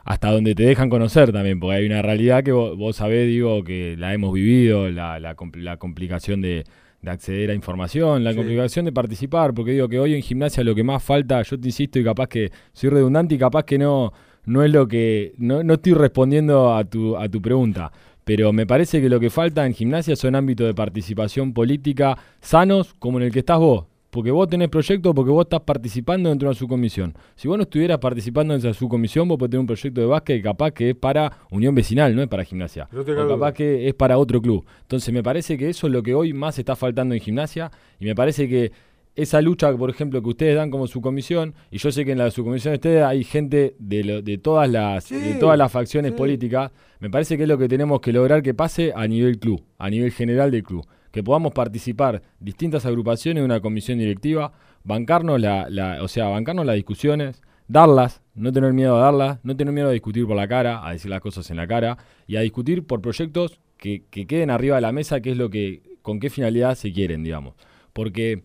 Hasta 0.05 0.31
donde 0.31 0.55
te 0.55 0.63
dejan 0.63 0.89
conocer 0.89 1.33
también, 1.33 1.59
porque 1.59 1.75
hay 1.75 1.85
una 1.85 2.01
realidad 2.01 2.41
que 2.41 2.53
vos, 2.53 2.95
sabés, 2.95 3.27
digo, 3.27 3.65
que 3.65 3.95
la 3.97 4.13
hemos 4.13 4.33
vivido, 4.33 4.89
la, 4.89 5.19
la, 5.19 5.35
complicación 5.35 6.41
de, 6.41 6.63
acceder 7.11 7.51
a 7.51 7.53
información, 7.53 8.23
la 8.23 8.33
complicación 8.33 8.85
de 8.85 8.91
participar, 8.91 9.53
porque 9.53 9.71
digo 9.71 9.89
que 9.89 9.99
hoy 9.99 10.15
en 10.15 10.21
gimnasia 10.21 10.63
lo 10.63 10.73
que 10.73 10.83
más 10.83 11.03
falta, 11.03 11.41
yo 11.41 11.59
te 11.59 11.67
insisto 11.67 11.99
y 11.99 12.03
capaz 12.03 12.27
que 12.27 12.51
soy 12.71 12.89
redundante 12.89 13.35
y 13.35 13.37
capaz 13.37 13.63
que 13.63 13.77
no, 13.77 14.13
no 14.45 14.63
es 14.63 14.71
lo 14.71 14.87
que, 14.87 15.33
no, 15.37 15.63
no 15.63 15.75
estoy 15.75 15.93
respondiendo 15.93 16.73
a 16.73 16.83
tu, 16.83 17.17
a 17.17 17.27
tu 17.27 17.41
pregunta, 17.41 17.91
pero 18.23 18.53
me 18.53 18.65
parece 18.65 19.01
que 19.01 19.09
lo 19.09 19.19
que 19.19 19.29
falta 19.29 19.65
en 19.65 19.73
gimnasia 19.73 20.15
son 20.15 20.35
ámbitos 20.35 20.65
de 20.65 20.73
participación 20.73 21.53
política 21.53 22.17
sanos 22.39 22.93
como 22.93 23.19
en 23.19 23.25
el 23.25 23.31
que 23.31 23.39
estás 23.39 23.59
vos. 23.59 23.85
Porque 24.13 24.29
vos 24.29 24.47
tenés 24.47 24.69
proyecto, 24.69 25.11
porque 25.11 25.31
vos 25.31 25.43
estás 25.43 25.61
participando 25.61 26.29
dentro 26.29 26.45
de 26.45 26.51
una 26.51 26.59
subcomisión. 26.59 27.15
Si 27.35 27.47
vos 27.47 27.57
no 27.57 27.63
estuvieras 27.63 27.97
participando 27.97 28.53
en 28.53 28.59
esa 28.59 28.71
subcomisión, 28.71 29.27
vos 29.27 29.39
podés 29.39 29.49
tener 29.49 29.61
un 29.61 29.65
proyecto 29.65 30.01
de 30.01 30.05
básquet 30.05 30.37
que 30.37 30.43
capaz 30.43 30.69
que 30.69 30.91
es 30.91 30.95
para 30.95 31.39
Unión 31.49 31.73
Vecinal, 31.73 32.15
no 32.15 32.21
es 32.21 32.27
para 32.27 32.43
gimnasia. 32.43 32.87
o 32.95 33.27
capaz 33.27 33.53
que 33.53 33.87
es 33.87 33.95
para 33.95 34.19
otro 34.19 34.39
club. 34.39 34.63
Entonces 34.81 35.11
me 35.11 35.23
parece 35.23 35.57
que 35.57 35.67
eso 35.67 35.87
es 35.87 35.93
lo 35.93 36.03
que 36.03 36.13
hoy 36.13 36.31
más 36.31 36.59
está 36.59 36.75
faltando 36.75 37.15
en 37.15 37.21
gimnasia 37.21 37.71
y 37.99 38.05
me 38.05 38.13
parece 38.13 38.47
que 38.47 38.71
esa 39.15 39.41
lucha, 39.41 39.75
por 39.75 39.89
ejemplo, 39.89 40.21
que 40.21 40.29
ustedes 40.29 40.55
dan 40.55 40.69
como 40.69 40.85
subcomisión, 40.85 41.55
y 41.71 41.79
yo 41.79 41.91
sé 41.91 42.05
que 42.05 42.11
en 42.11 42.19
la 42.19 42.29
subcomisión 42.29 42.73
de 42.73 42.75
ustedes 42.75 43.03
hay 43.03 43.23
gente 43.23 43.75
de, 43.79 44.21
de 44.21 44.37
todas 44.37 44.69
las 44.69 45.09
de 45.09 45.33
todas 45.39 45.57
las 45.57 45.71
facciones 45.71 46.11
políticas, 46.11 46.71
me 46.99 47.09
parece 47.09 47.35
que 47.35 47.43
es 47.43 47.49
lo 47.49 47.57
que 47.57 47.67
tenemos 47.67 47.99
que 47.99 48.13
lograr 48.13 48.43
que 48.43 48.53
pase 48.53 48.93
a 48.95 49.07
nivel 49.07 49.39
club, 49.39 49.63
a 49.79 49.89
nivel 49.89 50.11
general 50.11 50.51
del 50.51 50.61
club, 50.61 50.85
que 51.13 51.23
podamos 51.23 51.53
participar 51.53 52.23
distintas 52.39 52.87
agrupaciones 52.87 53.41
de 53.41 53.45
una 53.45 53.61
comisión 53.61 53.99
directiva, 53.99 54.51
bancarnos 54.83 55.39
la, 55.39 55.69
la, 55.69 56.03
o 56.03 56.07
sea, 56.07 56.27
bancarnos 56.27 56.65
las 56.65 56.75
discusiones, 56.75 57.43
darlas, 57.67 58.23
no 58.33 58.51
tener 58.51 58.73
miedo 58.73 58.97
a 58.97 59.01
darlas, 59.01 59.39
no 59.43 59.55
tener 59.55 59.71
miedo 59.73 59.89
a 59.89 59.91
discutir 59.91 60.25
por 60.25 60.35
la 60.35 60.47
cara, 60.47 60.85
a 60.85 60.91
decir 60.91 61.11
las 61.11 61.21
cosas 61.21 61.51
en 61.51 61.57
la 61.57 61.67
cara, 61.67 61.99
y 62.25 62.35
a 62.35 62.41
discutir 62.41 62.87
por 62.87 62.99
proyectos 62.99 63.59
que, 63.77 64.05
que 64.09 64.25
queden 64.25 64.49
arriba 64.49 64.77
de 64.77 64.81
la 64.81 64.91
mesa, 64.91 65.21
que 65.21 65.29
es 65.29 65.37
lo 65.37 65.51
que, 65.51 65.83
con 66.01 66.19
qué 66.19 66.31
finalidad 66.31 66.73
se 66.73 66.91
quieren, 66.91 67.23
digamos. 67.23 67.53
Porque 67.93 68.41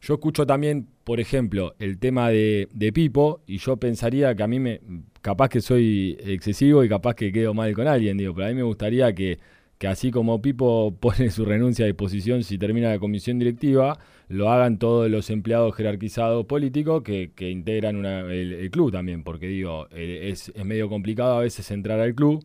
yo 0.00 0.14
escucho 0.14 0.44
también, 0.44 0.88
por 1.04 1.20
ejemplo, 1.20 1.76
el 1.78 1.98
tema 1.98 2.30
de, 2.30 2.68
Pipo 2.92 3.42
y 3.46 3.58
yo 3.58 3.76
pensaría 3.76 4.34
que 4.34 4.42
a 4.42 4.48
mí 4.48 4.58
me, 4.58 4.80
capaz 5.22 5.48
que 5.48 5.60
soy 5.60 6.16
excesivo 6.20 6.82
y 6.82 6.88
capaz 6.88 7.14
que 7.14 7.32
quedo 7.32 7.54
mal 7.54 7.72
con 7.74 7.86
alguien, 7.86 8.16
digo, 8.16 8.34
pero 8.34 8.46
a 8.46 8.50
mí 8.50 8.56
me 8.56 8.62
gustaría 8.62 9.14
que, 9.14 9.38
que 9.78 9.86
así 9.86 10.10
como 10.10 10.42
Pipo 10.42 10.96
pone 11.00 11.30
su 11.30 11.44
renuncia 11.44 11.84
a 11.84 11.86
disposición 11.86 12.42
si 12.44 12.58
termina 12.58 12.90
la 12.90 12.98
comisión 12.98 13.38
directiva, 13.38 13.98
lo 14.28 14.50
hagan 14.50 14.78
todos 14.78 15.10
los 15.10 15.30
empleados 15.30 15.74
jerarquizados 15.74 16.46
políticos 16.46 17.02
que, 17.02 17.32
que 17.34 17.50
integran 17.50 18.04
el, 18.04 18.70
club 18.70 18.92
también, 18.92 19.24
porque 19.24 19.46
digo, 19.46 19.88
eh, 19.90 20.28
es, 20.30 20.52
es 20.54 20.64
medio 20.64 20.88
complicado 20.88 21.38
a 21.38 21.40
veces 21.40 21.70
entrar 21.70 22.00
al 22.00 22.14
club 22.14 22.44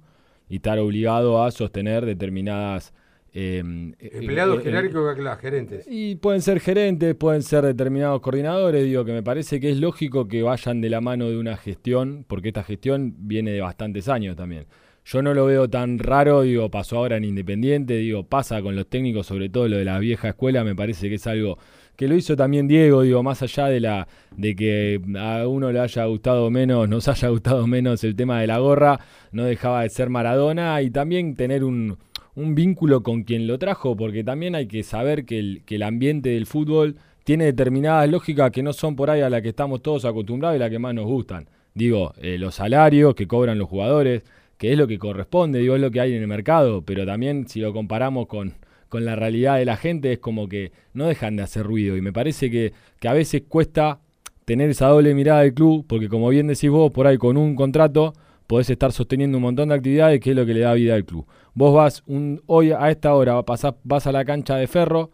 y 0.50 0.58
estar 0.58 0.80
obligado 0.80 1.44
a 1.44 1.52
sostener 1.52 2.06
determinadas 2.06 2.94
Em, 3.36 3.96
Empleados 4.00 4.60
eh, 4.60 4.64
genéricos, 4.64 5.18
las 5.18 5.40
gerentes. 5.40 5.88
Y 5.90 6.16
pueden 6.18 6.42
ser 6.42 6.60
gerentes, 6.60 7.16
pueden 7.16 7.42
ser 7.42 7.66
determinados 7.66 8.22
coordinadores. 8.22 8.84
Digo 8.84 9.04
que 9.06 9.12
me 9.12 9.24
parece 9.24 9.60
que 9.60 9.72
es 9.72 9.78
lógico 9.78 10.28
que 10.28 10.44
vayan 10.44 10.82
de 10.82 10.90
la 10.92 11.02
mano 11.02 11.28
de 11.30 11.38
una 11.38 11.58
gestión, 11.58 12.26
porque 12.28 12.50
esta 12.50 12.64
gestión 12.64 13.16
viene 13.18 13.52
de 13.52 13.62
bastantes 13.62 14.08
años 14.08 14.36
también. 14.36 14.68
Yo 15.06 15.22
no 15.22 15.34
lo 15.34 15.46
veo 15.46 15.70
tan 15.70 16.00
raro, 16.00 16.44
digo, 16.44 16.70
pasó 16.70 16.98
ahora 16.98 17.18
en 17.18 17.26
Independiente, 17.26 17.98
digo, 17.98 18.24
pasa 18.24 18.62
con 18.62 18.76
los 18.76 18.88
técnicos, 18.88 19.28
sobre 19.28 19.50
todo 19.50 19.68
lo 19.68 19.78
de 19.78 19.86
la 19.86 20.00
vieja 20.00 20.30
escuela, 20.30 20.64
me 20.64 20.76
parece 20.76 21.10
que 21.10 21.16
es 21.16 21.28
algo 21.28 21.58
que 21.96 22.08
lo 22.08 22.16
hizo 22.16 22.36
también 22.36 22.68
Diego, 22.68 23.04
digo, 23.04 23.22
más 23.22 23.42
allá 23.44 23.68
de 23.68 23.80
la 23.80 24.08
de 24.36 24.56
que 24.56 25.00
a 25.18 25.48
uno 25.48 25.72
le 25.72 25.80
haya 25.80 26.06
gustado 26.06 26.50
menos, 26.50 26.90
nos 26.90 27.08
haya 27.08 27.28
gustado 27.30 27.68
menos 27.68 28.04
el 28.04 28.16
tema 28.16 28.42
de 28.42 28.48
la 28.48 28.60
gorra, 28.60 29.00
no 29.32 29.44
dejaba 29.44 29.84
de 29.84 29.90
ser 29.90 30.10
Maradona 30.10 30.82
y 30.82 30.90
también 30.90 31.36
tener 31.36 31.64
un, 31.64 31.98
un 32.36 32.56
vínculo 32.56 33.04
con 33.04 33.24
quien 33.24 33.46
lo 33.48 33.60
trajo, 33.60 33.96
porque 33.96 34.24
también 34.24 34.56
hay 34.56 34.68
que 34.68 34.84
saber 34.84 35.26
que 35.26 35.40
el, 35.40 35.62
que 35.66 35.76
el 35.76 35.84
ambiente 35.84 36.30
del 36.30 36.46
fútbol 36.46 36.96
tiene 37.24 37.46
determinadas 37.46 38.10
lógicas 38.10 38.52
que 38.52 38.64
no 38.64 38.74
son 38.74 38.96
por 38.96 39.10
ahí 39.10 39.22
a 39.22 39.30
las 39.30 39.42
que 39.42 39.50
estamos 39.50 39.82
todos 39.82 40.06
acostumbrados 40.06 40.56
y 40.56 40.60
las 40.60 40.70
que 40.70 40.80
más 40.80 40.94
nos 40.94 41.06
gustan. 41.06 41.48
Digo, 41.74 42.14
eh, 42.22 42.38
los 42.38 42.56
salarios 42.56 43.16
que 43.16 43.28
cobran 43.28 43.58
los 43.58 43.70
jugadores, 43.70 44.24
que 44.64 44.72
es 44.72 44.78
lo 44.78 44.88
que 44.88 44.98
corresponde, 44.98 45.60
digo, 45.60 45.76
es 45.76 45.82
lo 45.82 45.92
que 45.92 46.00
hay 46.00 46.14
en 46.14 46.22
el 46.22 46.28
mercado, 46.30 46.84
pero 46.84 47.06
también 47.06 47.50
si 47.50 47.60
lo 47.60 47.74
comparamos 47.74 48.28
con, 48.28 48.54
con 48.88 49.04
la 49.04 49.14
realidad 49.14 49.58
de 49.58 49.66
la 49.66 49.76
gente 49.76 50.14
es 50.14 50.20
como 50.20 50.48
que 50.48 50.72
no 50.94 51.06
dejan 51.06 51.36
de 51.36 51.44
hacer 51.44 51.66
ruido 51.66 51.98
y 51.98 52.02
me 52.02 52.14
parece 52.14 52.50
que, 52.50 52.72
que 53.02 53.10
a 53.10 53.14
veces 53.14 53.44
cuesta 53.46 54.00
tener 54.46 54.70
esa 54.70 54.88
doble 54.88 55.14
mirada 55.16 55.42
del 55.42 55.54
club, 55.54 55.86
porque 55.86 56.08
como 56.08 56.30
bien 56.30 56.48
decís 56.48 56.70
vos, 56.70 56.94
por 56.94 57.08
ahí 57.08 57.18
con 57.18 57.36
un 57.36 57.58
contrato 57.58 58.14
podés 58.48 58.70
estar 58.70 58.94
sosteniendo 58.94 59.38
un 59.38 59.42
montón 59.42 59.68
de 59.68 59.76
actividades 59.76 60.22
que 60.22 60.30
es 60.30 60.36
lo 60.38 60.46
que 60.46 60.54
le 60.54 60.62
da 60.62 60.74
vida 60.76 60.96
al 60.96 61.04
club. 61.04 61.26
Vos 61.54 61.76
vas 61.76 62.02
un, 62.08 62.42
hoy 62.46 62.72
a 62.72 62.90
esta 62.90 63.14
hora, 63.16 63.44
pasás, 63.44 63.74
vas 63.84 64.08
a 64.08 64.14
la 64.14 64.24
cancha 64.24 64.56
de 64.56 64.68
ferro 64.68 65.12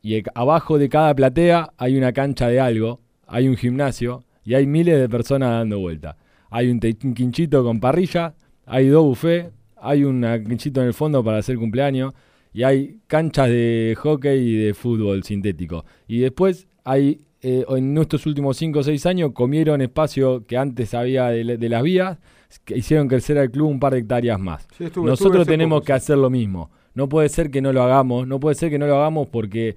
y 0.00 0.22
abajo 0.32 0.78
de 0.78 0.88
cada 0.88 1.12
platea 1.12 1.72
hay 1.76 1.96
una 1.96 2.12
cancha 2.12 2.46
de 2.46 2.60
algo, 2.60 3.00
hay 3.26 3.48
un 3.48 3.56
gimnasio 3.56 4.22
y 4.44 4.54
hay 4.54 4.68
miles 4.68 4.96
de 5.00 5.08
personas 5.08 5.50
dando 5.50 5.80
vuelta. 5.80 6.16
Hay 6.50 6.70
un, 6.70 6.78
quinchito 6.78 7.64
con 7.64 7.80
parrilla, 7.80 8.34
hay 8.72 8.88
dos 8.88 9.04
buffets, 9.04 9.50
hay 9.76 10.02
un 10.02 10.24
quinchito 10.48 10.80
en 10.80 10.86
el 10.86 10.94
fondo 10.94 11.22
para 11.22 11.36
hacer 11.36 11.58
cumpleaños 11.58 12.14
y 12.54 12.62
hay 12.62 13.00
canchas 13.06 13.48
de 13.50 13.94
hockey 13.98 14.38
y 14.38 14.56
de 14.56 14.72
fútbol 14.72 15.22
sintético. 15.24 15.84
Y 16.08 16.20
después 16.20 16.66
hay, 16.82 17.26
eh, 17.42 17.66
en 17.68 17.92
nuestros 17.92 18.24
últimos 18.24 18.56
5 18.56 18.78
o 18.78 18.82
6 18.82 19.04
años, 19.04 19.32
comieron 19.34 19.82
espacio 19.82 20.46
que 20.46 20.56
antes 20.56 20.94
había 20.94 21.26
de 21.26 21.68
las 21.68 21.82
vías 21.82 22.18
que 22.64 22.78
hicieron 22.78 23.08
crecer 23.08 23.36
al 23.36 23.50
club 23.50 23.68
un 23.68 23.78
par 23.78 23.92
de 23.92 23.98
hectáreas 23.98 24.40
más. 24.40 24.66
Nosotros 24.96 25.46
tenemos 25.46 25.82
que 25.82 25.92
hacer 25.92 26.16
lo 26.16 26.30
mismo. 26.30 26.70
No 26.94 27.10
puede 27.10 27.28
ser 27.28 27.50
que 27.50 27.60
no 27.60 27.74
lo 27.74 27.82
hagamos, 27.82 28.26
no 28.26 28.40
puede 28.40 28.54
ser 28.54 28.70
que 28.70 28.78
no 28.78 28.86
lo 28.86 28.96
hagamos 28.96 29.28
porque 29.28 29.76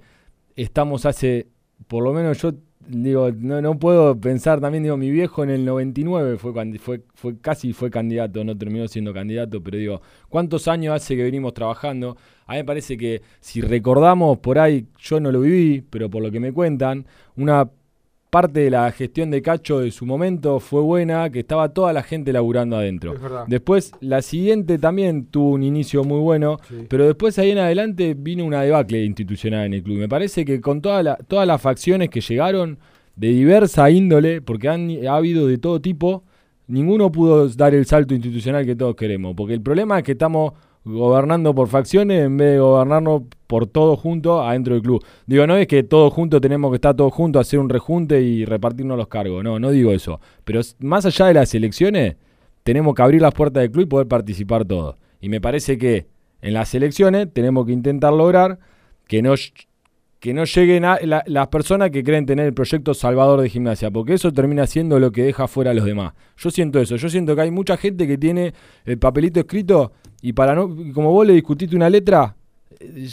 estamos 0.54 1.04
hace, 1.04 1.48
por 1.86 2.02
lo 2.02 2.14
menos 2.14 2.40
yo 2.40 2.52
digo, 2.88 3.30
no, 3.32 3.60
no 3.60 3.78
puedo 3.78 4.18
pensar 4.20 4.60
también, 4.60 4.82
digo, 4.82 4.96
mi 4.96 5.10
viejo 5.10 5.44
en 5.44 5.50
el 5.50 5.64
99 5.64 6.38
fue, 6.38 6.52
fue, 6.78 7.02
fue 7.14 7.38
casi 7.40 7.72
fue 7.72 7.90
candidato, 7.90 8.44
no 8.44 8.56
terminó 8.56 8.88
siendo 8.88 9.12
candidato, 9.12 9.62
pero 9.62 9.78
digo, 9.78 10.02
¿cuántos 10.28 10.68
años 10.68 10.94
hace 10.94 11.16
que 11.16 11.22
venimos 11.22 11.54
trabajando? 11.54 12.16
A 12.46 12.52
mí 12.52 12.58
me 12.58 12.64
parece 12.64 12.96
que 12.96 13.22
si 13.40 13.60
recordamos 13.60 14.38
por 14.38 14.58
ahí, 14.58 14.86
yo 14.98 15.20
no 15.20 15.32
lo 15.32 15.40
viví, 15.40 15.82
pero 15.88 16.08
por 16.08 16.22
lo 16.22 16.30
que 16.30 16.40
me 16.40 16.52
cuentan, 16.52 17.06
una 17.36 17.70
parte 18.30 18.60
de 18.60 18.70
la 18.70 18.90
gestión 18.92 19.30
de 19.30 19.40
Cacho 19.40 19.80
de 19.80 19.90
su 19.90 20.04
momento 20.04 20.60
fue 20.60 20.80
buena, 20.80 21.30
que 21.30 21.40
estaba 21.40 21.70
toda 21.70 21.92
la 21.92 22.02
gente 22.02 22.32
laburando 22.32 22.76
adentro. 22.76 23.14
Después, 23.46 23.92
la 24.00 24.22
siguiente 24.22 24.78
también 24.78 25.26
tuvo 25.26 25.50
un 25.50 25.62
inicio 25.62 26.04
muy 26.04 26.20
bueno, 26.20 26.58
pero 26.88 27.06
después 27.06 27.38
ahí 27.38 27.50
en 27.50 27.58
adelante 27.58 28.14
vino 28.14 28.44
una 28.44 28.62
debacle 28.62 29.04
institucional 29.04 29.66
en 29.66 29.74
el 29.74 29.82
club. 29.82 29.98
Me 29.98 30.08
parece 30.08 30.44
que 30.44 30.60
con 30.60 30.80
todas 30.82 31.46
las 31.46 31.62
facciones 31.62 32.10
que 32.10 32.20
llegaron 32.20 32.78
de 33.14 33.28
diversa 33.28 33.90
índole, 33.90 34.42
porque 34.42 34.68
han, 34.68 34.90
ha 35.06 35.16
habido 35.16 35.46
de 35.46 35.58
todo 35.58 35.80
tipo, 35.80 36.24
ninguno 36.66 37.10
pudo 37.10 37.48
dar 37.48 37.74
el 37.74 37.86
salto 37.86 38.14
institucional 38.14 38.66
que 38.66 38.76
todos 38.76 38.94
queremos. 38.96 39.34
Porque 39.34 39.54
el 39.54 39.62
problema 39.62 39.98
es 39.98 40.04
que 40.04 40.12
estamos 40.12 40.52
gobernando 40.86 41.52
por 41.52 41.68
facciones 41.68 42.24
en 42.24 42.36
vez 42.36 42.52
de 42.52 42.58
gobernarnos 42.60 43.22
por 43.48 43.66
todos 43.66 43.98
juntos 43.98 44.40
adentro 44.44 44.74
del 44.74 44.82
club. 44.82 45.04
Digo, 45.26 45.46
no 45.46 45.56
es 45.56 45.66
que 45.66 45.82
todos 45.82 46.12
juntos 46.12 46.40
tenemos 46.40 46.70
que 46.70 46.76
estar 46.76 46.94
todos 46.94 47.12
juntos, 47.12 47.40
hacer 47.40 47.58
un 47.58 47.68
rejunte 47.68 48.22
y 48.22 48.44
repartirnos 48.44 48.96
los 48.96 49.08
cargos. 49.08 49.42
No, 49.42 49.58
no 49.58 49.70
digo 49.70 49.90
eso. 49.90 50.20
Pero 50.44 50.60
más 50.78 51.04
allá 51.04 51.26
de 51.26 51.34
las 51.34 51.54
elecciones, 51.54 52.16
tenemos 52.62 52.94
que 52.94 53.02
abrir 53.02 53.20
las 53.20 53.34
puertas 53.34 53.62
del 53.62 53.72
club 53.72 53.82
y 53.82 53.88
poder 53.88 54.06
participar 54.06 54.64
todos. 54.64 54.96
Y 55.20 55.28
me 55.28 55.40
parece 55.40 55.76
que 55.76 56.06
en 56.40 56.54
las 56.54 56.72
elecciones 56.74 57.32
tenemos 57.32 57.66
que 57.66 57.72
intentar 57.72 58.12
lograr 58.12 58.60
que 59.08 59.22
no, 59.22 59.34
que 60.20 60.34
no 60.34 60.44
lleguen 60.44 60.84
a 60.84 60.98
las 61.02 61.48
personas 61.48 61.90
que 61.90 62.04
creen 62.04 62.26
tener 62.26 62.46
el 62.46 62.54
proyecto 62.54 62.94
salvador 62.94 63.40
de 63.40 63.48
gimnasia, 63.48 63.90
porque 63.90 64.14
eso 64.14 64.32
termina 64.32 64.66
siendo 64.66 65.00
lo 65.00 65.10
que 65.10 65.24
deja 65.24 65.48
fuera 65.48 65.72
a 65.72 65.74
los 65.74 65.84
demás. 65.84 66.14
Yo 66.36 66.50
siento 66.50 66.80
eso, 66.80 66.94
yo 66.96 67.08
siento 67.08 67.34
que 67.34 67.42
hay 67.42 67.50
mucha 67.50 67.76
gente 67.76 68.06
que 68.06 68.18
tiene 68.18 68.54
el 68.84 68.98
papelito 68.98 69.40
escrito 69.40 69.92
y 70.22 70.32
para 70.32 70.54
no, 70.54 70.74
como 70.92 71.12
vos 71.12 71.26
le 71.26 71.34
discutiste 71.34 71.76
una 71.76 71.90
letra, 71.90 72.36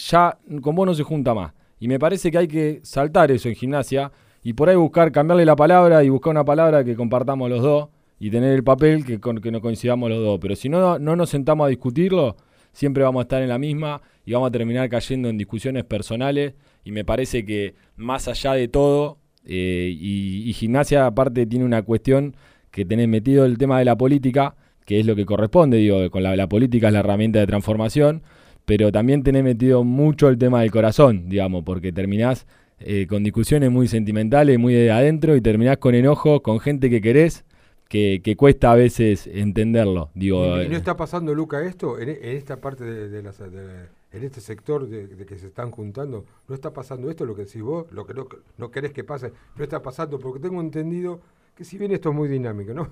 ya 0.09 0.37
con 0.61 0.75
vos 0.75 0.85
no 0.85 0.93
se 0.93 1.03
junta 1.03 1.33
más. 1.33 1.53
Y 1.79 1.87
me 1.87 1.99
parece 1.99 2.31
que 2.31 2.37
hay 2.37 2.47
que 2.47 2.79
saltar 2.83 3.31
eso 3.31 3.49
en 3.49 3.55
gimnasia 3.55 4.11
y 4.43 4.53
por 4.53 4.69
ahí 4.69 4.75
buscar, 4.75 5.11
cambiarle 5.11 5.45
la 5.45 5.55
palabra 5.55 6.03
y 6.03 6.09
buscar 6.09 6.31
una 6.31 6.45
palabra 6.45 6.83
que 6.83 6.95
compartamos 6.95 7.49
los 7.49 7.61
dos 7.61 7.89
y 8.19 8.29
tener 8.29 8.53
el 8.53 8.63
papel 8.63 9.05
que, 9.05 9.19
con, 9.19 9.39
que 9.39 9.51
nos 9.51 9.61
coincidamos 9.61 10.09
los 10.09 10.19
dos. 10.19 10.39
Pero 10.41 10.55
si 10.55 10.69
no, 10.69 10.99
no 10.99 11.15
nos 11.15 11.29
sentamos 11.29 11.65
a 11.65 11.69
discutirlo, 11.69 12.37
siempre 12.71 13.03
vamos 13.03 13.21
a 13.21 13.23
estar 13.23 13.41
en 13.41 13.49
la 13.49 13.57
misma 13.57 14.01
y 14.25 14.33
vamos 14.33 14.47
a 14.47 14.51
terminar 14.51 14.87
cayendo 14.89 15.29
en 15.29 15.37
discusiones 15.37 15.83
personales. 15.83 16.53
Y 16.83 16.91
me 16.91 17.05
parece 17.05 17.45
que 17.45 17.75
más 17.95 18.27
allá 18.27 18.53
de 18.53 18.67
todo, 18.67 19.17
eh, 19.45 19.93
y, 19.93 20.49
y, 20.49 20.53
gimnasia 20.53 21.05
aparte 21.05 21.45
tiene 21.45 21.65
una 21.65 21.81
cuestión 21.81 22.35
que 22.71 22.85
tenés 22.85 23.09
metido 23.09 23.45
el 23.45 23.57
tema 23.57 23.77
de 23.79 23.85
la 23.85 23.97
política, 23.97 24.55
que 24.85 24.99
es 24.99 25.05
lo 25.05 25.15
que 25.15 25.25
corresponde, 25.25 25.77
digo, 25.77 26.09
con 26.11 26.23
la, 26.23 26.47
política 26.47 26.87
es 26.87 26.93
la 26.93 26.99
herramienta 26.99 27.39
de 27.39 27.47
transformación, 27.47 28.23
pero 28.65 28.91
también 28.91 29.23
tenés 29.23 29.43
metido 29.43 29.83
mucho 29.83 30.29
el 30.29 30.37
tema 30.37 30.61
del 30.61 30.71
corazón, 30.71 31.29
digamos, 31.29 31.63
porque 31.63 31.91
terminás 31.91 32.45
eh, 32.79 33.07
con 33.07 33.23
discusiones 33.23 33.71
muy 33.71 33.87
sentimentales, 33.87 34.59
muy 34.59 34.73
de 34.73 34.91
adentro, 34.91 35.35
y 35.35 35.41
terminás 35.41 35.77
con 35.77 35.95
enojo, 35.95 36.41
con 36.41 36.59
gente 36.59 36.89
que 36.89 37.01
querés, 37.01 37.45
que, 37.89 38.35
cuesta 38.37 38.71
a 38.71 38.75
veces 38.75 39.27
entenderlo. 39.27 40.09
Digo, 40.15 40.61
¿Y, 40.61 40.67
no 40.67 40.75
eh, 40.75 40.77
está 40.77 40.97
pasando, 40.97 41.35
Luca, 41.35 41.63
esto 41.63 41.99
en, 41.99 42.09
esta 42.09 42.59
parte 42.59 42.83
de, 42.83 43.21
las... 43.21 43.39
en 43.39 44.23
este 44.23 44.41
sector 44.41 44.87
de, 44.87 45.25
que 45.25 45.37
se 45.37 45.47
están 45.47 45.69
juntando, 45.69 46.25
¿no 46.47 46.55
está 46.55 46.73
pasando 46.73 47.11
esto, 47.11 47.25
lo 47.25 47.35
que 47.35 47.45
decís 47.45 47.61
vos, 47.61 47.85
lo 47.91 48.07
que 48.07 48.15
no, 48.15 48.27
no 48.57 48.71
querés 48.71 48.93
que 48.93 49.03
pase? 49.03 49.31
No 49.55 49.63
está 49.63 49.83
pasando, 49.83 50.19
porque 50.19 50.39
tengo 50.39 50.59
entendido 50.59 51.21
que 51.55 51.63
si 51.63 51.77
bien 51.77 51.91
esto 51.91 52.09
es 52.09 52.15
muy 52.15 52.27
dinámico, 52.27 52.73
¿no? 52.73 52.89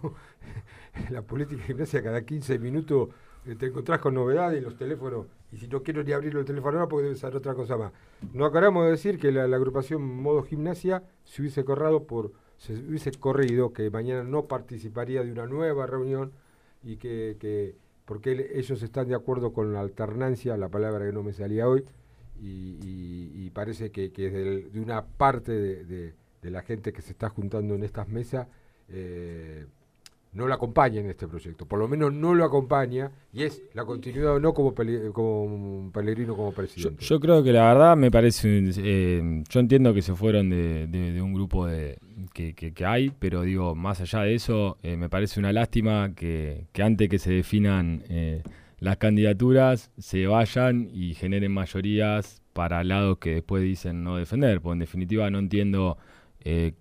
la 1.10 1.22
política 1.22 1.64
gimnasia 1.64 2.04
cada 2.04 2.22
15 2.24 2.60
minutos 2.60 3.10
eh, 3.46 3.56
te 3.56 3.68
encontrás 3.68 4.00
con 4.00 4.14
novedades 4.14 4.62
y 4.62 4.64
los 4.64 4.78
teléfonos, 4.78 5.28
y 5.52 5.58
si 5.58 5.68
no 5.68 5.82
quiero 5.82 6.04
ni 6.04 6.12
abrir 6.12 6.36
el 6.36 6.46
teléfono 6.46 6.78
ahora 6.78 6.90
porque 6.90 7.06
debe 7.06 7.16
ser 7.16 7.36
otra 7.36 7.56
cosa 7.56 7.78
más. 7.78 7.92
No 8.34 8.46
acabamos 8.46 8.86
de 8.86 8.92
decir 8.92 9.18
que 9.18 9.32
la, 9.32 9.44
agrupación 9.44 10.02
Modo 10.02 10.44
Gimnasia 10.44 11.04
se 11.24 11.42
hubiese 11.42 11.64
corrido 11.64 12.06
por 12.06 12.32
se 12.58 12.74
hubiese 12.74 13.12
corrido 13.12 13.74
que 13.74 13.90
mañana 13.90 14.24
no 14.24 14.46
participaría 14.46 15.24
de 15.24 15.32
una 15.32 15.48
nueva 15.48 15.88
reunión 15.88 16.32
y 16.84 16.98
que, 16.98 17.38
que 17.40 17.76
porque 18.06 18.52
ellos 18.54 18.84
están 18.84 19.08
de 19.08 19.16
acuerdo 19.16 19.52
con 19.52 19.74
la 19.74 19.80
alternancia, 19.80 20.56
la 20.58 20.70
palabra 20.70 21.06
que 21.06 21.12
no 21.12 21.24
me 21.24 21.34
salía 21.34 21.68
hoy, 21.68 21.84
y, 22.40 23.50
parece 23.52 23.92
que, 23.92 24.12
que 24.12 24.30
de, 24.30 24.80
una 24.80 25.06
parte 25.06 25.52
de 25.52 26.14
de 26.42 26.52
la 26.52 26.62
gente 26.62 26.92
que 26.92 27.02
se 27.02 27.12
está 27.12 27.30
juntando 27.30 27.76
en 27.76 27.84
estas 27.84 28.08
mesas 28.08 28.48
eh, 28.90 29.66
no 30.34 30.48
lo 30.48 30.54
acompaña 30.54 31.02
en 31.02 31.10
este 31.10 31.28
proyecto, 31.28 31.66
por 31.66 31.80
lo 31.80 31.88
menos 31.88 32.14
no 32.14 32.34
lo 32.34 32.46
acompaña 32.46 33.12
y 33.34 33.44
es 33.44 33.62
la 33.74 33.86
continuidad 33.86 34.36
o 34.36 34.40
no 34.40 34.54
como, 34.54 34.74
como 35.14 35.92
Pellegrino 35.92 36.36
como 36.36 36.54
presidente. 36.54 37.04
Yo, 37.04 37.20
creo 37.20 37.44
que 37.44 37.52
la 37.52 37.68
verdad 37.74 37.98
me 37.98 38.12
parece, 38.12 38.72
eh, 38.78 39.44
yo 39.50 39.60
entiendo 39.60 39.94
que 39.94 40.02
se 40.02 40.16
fueron 40.16 40.50
de, 40.50 41.20
un 41.22 41.34
grupo 41.34 41.68
de, 41.68 41.98
que, 42.34 42.54
que, 42.54 42.86
hay, 42.86 43.12
pero 43.20 43.42
digo, 43.42 43.76
más 43.76 44.00
allá 44.02 44.22
de 44.22 44.36
eso, 44.36 44.78
eh, 44.84 44.96
me 44.96 45.10
parece 45.10 45.40
una 45.40 45.52
lástima 45.52 46.14
que, 46.16 46.68
que 46.72 46.84
antes 46.84 47.10
que 47.10 47.20
se 47.20 47.32
definan 47.32 48.04
las 48.82 48.98
candidaturas 48.98 49.92
se 50.00 50.26
vayan 50.26 50.90
y 50.92 51.14
generen 51.14 51.52
mayorías 51.52 52.42
para 52.52 52.84
lados 52.84 53.20
que 53.20 53.36
después 53.36 53.64
dicen 53.64 54.04
no 54.04 54.18
defender, 54.18 54.60
porque 54.60 54.74
en 54.74 54.80
definitiva 54.80 55.30
no 55.30 55.38
entiendo 55.38 55.98
eh, 56.40 56.74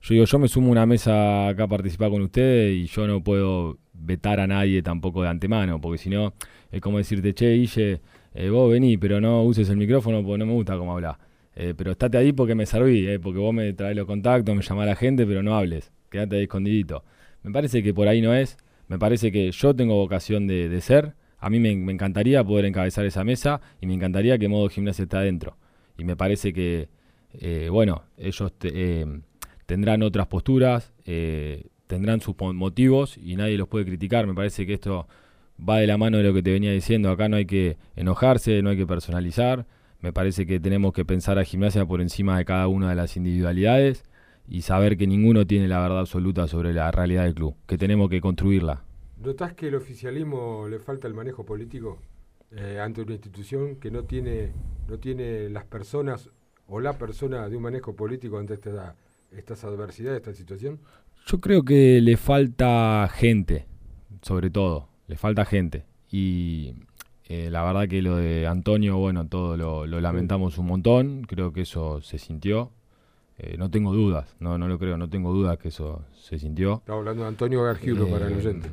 yo 0.00 0.14
digo, 0.14 0.24
yo 0.24 0.38
me 0.38 0.48
sumo 0.48 0.68
a 0.68 0.72
una 0.72 0.86
mesa 0.86 1.48
acá 1.48 1.64
a 1.64 1.68
participar 1.68 2.10
con 2.10 2.22
ustedes 2.22 2.74
y 2.74 2.86
yo 2.86 3.06
no 3.06 3.22
puedo 3.22 3.78
vetar 3.92 4.40
a 4.40 4.46
nadie 4.46 4.82
tampoco 4.82 5.22
de 5.22 5.28
antemano, 5.28 5.80
porque 5.80 5.98
si 5.98 6.10
no, 6.10 6.34
es 6.70 6.80
como 6.80 6.98
decirte, 6.98 7.34
che, 7.34 7.54
Guille, 7.54 8.00
eh, 8.34 8.50
vos 8.50 8.70
vení, 8.70 8.96
pero 8.96 9.20
no 9.20 9.42
uses 9.42 9.68
el 9.70 9.76
micrófono 9.76 10.22
porque 10.22 10.38
no 10.38 10.46
me 10.46 10.52
gusta 10.52 10.76
cómo 10.76 10.92
hablas. 10.92 11.16
Eh, 11.56 11.74
pero 11.76 11.92
estate 11.92 12.18
ahí 12.18 12.32
porque 12.32 12.54
me 12.54 12.66
serví, 12.66 13.08
eh, 13.08 13.18
porque 13.18 13.40
vos 13.40 13.52
me 13.52 13.72
traes 13.72 13.96
los 13.96 14.06
contactos, 14.06 14.54
me 14.54 14.62
llamás 14.62 14.84
a 14.84 14.86
la 14.86 14.96
gente, 14.96 15.26
pero 15.26 15.42
no 15.42 15.56
hables, 15.56 15.92
quédate 16.10 16.36
ahí 16.36 16.42
escondidito. 16.44 17.04
Me 17.42 17.52
parece 17.52 17.82
que 17.82 17.92
por 17.92 18.06
ahí 18.06 18.20
no 18.20 18.34
es, 18.34 18.56
me 18.88 18.98
parece 18.98 19.30
que 19.30 19.50
yo 19.52 19.74
tengo 19.76 19.94
vocación 19.94 20.46
de, 20.46 20.80
ser, 20.80 21.14
A 21.38 21.50
mí 21.50 21.60
me, 21.60 21.70
encantaría 21.70 22.42
poder 22.42 22.64
encabezar 22.64 23.04
esa 23.06 23.22
mesa 23.22 23.60
y 23.80 23.86
me 23.86 23.94
encantaría 23.94 24.38
que 24.38 24.48
Modo 24.48 24.68
Gimnasia 24.68 25.04
esté 25.04 25.16
adentro. 25.16 25.56
Y 25.96 26.04
me 26.04 26.16
parece 26.16 26.52
que, 26.52 26.88
eh, 27.32 27.68
bueno, 27.70 28.04
ellos 28.16 28.52
eh, 28.62 29.04
tendrán 29.68 30.02
otras 30.02 30.26
posturas, 30.28 30.94
eh, 31.04 31.66
tendrán 31.86 32.22
sus 32.22 32.34
motivos 32.54 33.18
y 33.18 33.36
nadie 33.36 33.58
los 33.58 33.68
puede 33.68 33.84
criticar. 33.84 34.26
Me 34.26 34.32
parece 34.32 34.66
que 34.66 34.72
esto 34.72 35.06
va 35.60 35.76
de 35.76 35.86
la 35.86 35.98
mano 35.98 36.16
de 36.16 36.22
lo 36.22 36.32
que 36.32 36.42
te 36.42 36.50
venía 36.50 36.72
diciendo. 36.72 37.10
Acá 37.10 37.28
no 37.28 37.36
hay 37.36 37.44
que 37.44 37.76
enojarse, 37.94 38.62
no 38.62 38.70
hay 38.70 38.78
que 38.78 38.86
personalizar. 38.86 39.66
Me 40.00 40.10
parece 40.10 40.46
que 40.46 40.58
tenemos 40.58 40.94
que 40.94 41.04
pensar 41.04 41.38
a 41.38 41.44
gimnasia 41.44 41.84
por 41.84 42.00
encima 42.00 42.38
de 42.38 42.46
cada 42.46 42.66
una 42.66 42.88
de 42.88 42.94
las 42.94 43.18
individualidades 43.18 44.04
y 44.48 44.62
saber 44.62 44.96
que 44.96 45.06
ninguno 45.06 45.46
tiene 45.46 45.68
la 45.68 45.80
verdad 45.80 46.00
absoluta 46.00 46.46
sobre 46.46 46.72
la 46.72 46.90
realidad 46.90 47.24
del 47.24 47.34
club, 47.34 47.54
que 47.66 47.76
tenemos 47.76 48.08
que 48.08 48.22
construirla. 48.22 48.84
¿Notás 49.22 49.52
que 49.52 49.68
el 49.68 49.74
oficialismo 49.74 50.66
le 50.66 50.78
falta 50.78 51.08
el 51.08 51.12
manejo 51.12 51.44
político 51.44 51.98
eh, 52.52 52.80
ante 52.82 53.02
una 53.02 53.12
institución 53.12 53.76
que 53.76 53.90
no 53.90 54.04
tiene, 54.04 54.50
no 54.88 54.98
tiene 54.98 55.50
las 55.50 55.66
personas 55.66 56.30
o 56.68 56.80
la 56.80 56.96
persona 56.96 57.50
de 57.50 57.56
un 57.56 57.64
manejo 57.64 57.94
político 57.94 58.38
ante 58.38 58.54
esta, 58.54 58.96
estas 59.36 59.64
adversidades, 59.64 60.18
esta 60.18 60.34
situación? 60.34 60.78
Yo 61.26 61.40
creo 61.40 61.64
que 61.64 62.00
le 62.00 62.16
falta 62.16 63.08
gente, 63.12 63.66
sobre 64.22 64.50
todo, 64.50 64.88
le 65.06 65.16
falta 65.16 65.44
gente. 65.44 65.84
Y 66.10 66.74
eh, 67.28 67.50
la 67.50 67.62
verdad 67.62 67.86
que 67.88 68.00
lo 68.00 68.16
de 68.16 68.46
Antonio, 68.46 68.96
bueno, 68.96 69.26
todo 69.26 69.56
lo, 69.56 69.86
lamentamos 70.00 70.56
un 70.58 70.66
montón, 70.66 71.22
creo 71.28 71.52
que 71.52 71.62
eso 71.62 72.00
se 72.00 72.18
sintió. 72.18 72.70
Eh, 73.36 73.56
no 73.58 73.70
tengo 73.70 73.92
dudas, 73.92 74.34
no, 74.40 74.58
no 74.58 74.66
lo 74.66 74.78
creo, 74.78 74.96
no 74.96 75.08
tengo 75.08 75.32
dudas 75.32 75.58
que 75.58 75.68
eso 75.68 76.04
se 76.14 76.38
sintió. 76.38 76.78
Estaba 76.78 76.98
hablando 76.98 77.22
de 77.22 77.28
Antonio 77.28 77.62
Gargiulo 77.62 78.08
para 78.08 78.26
el 78.26 78.34
oyente. 78.34 78.68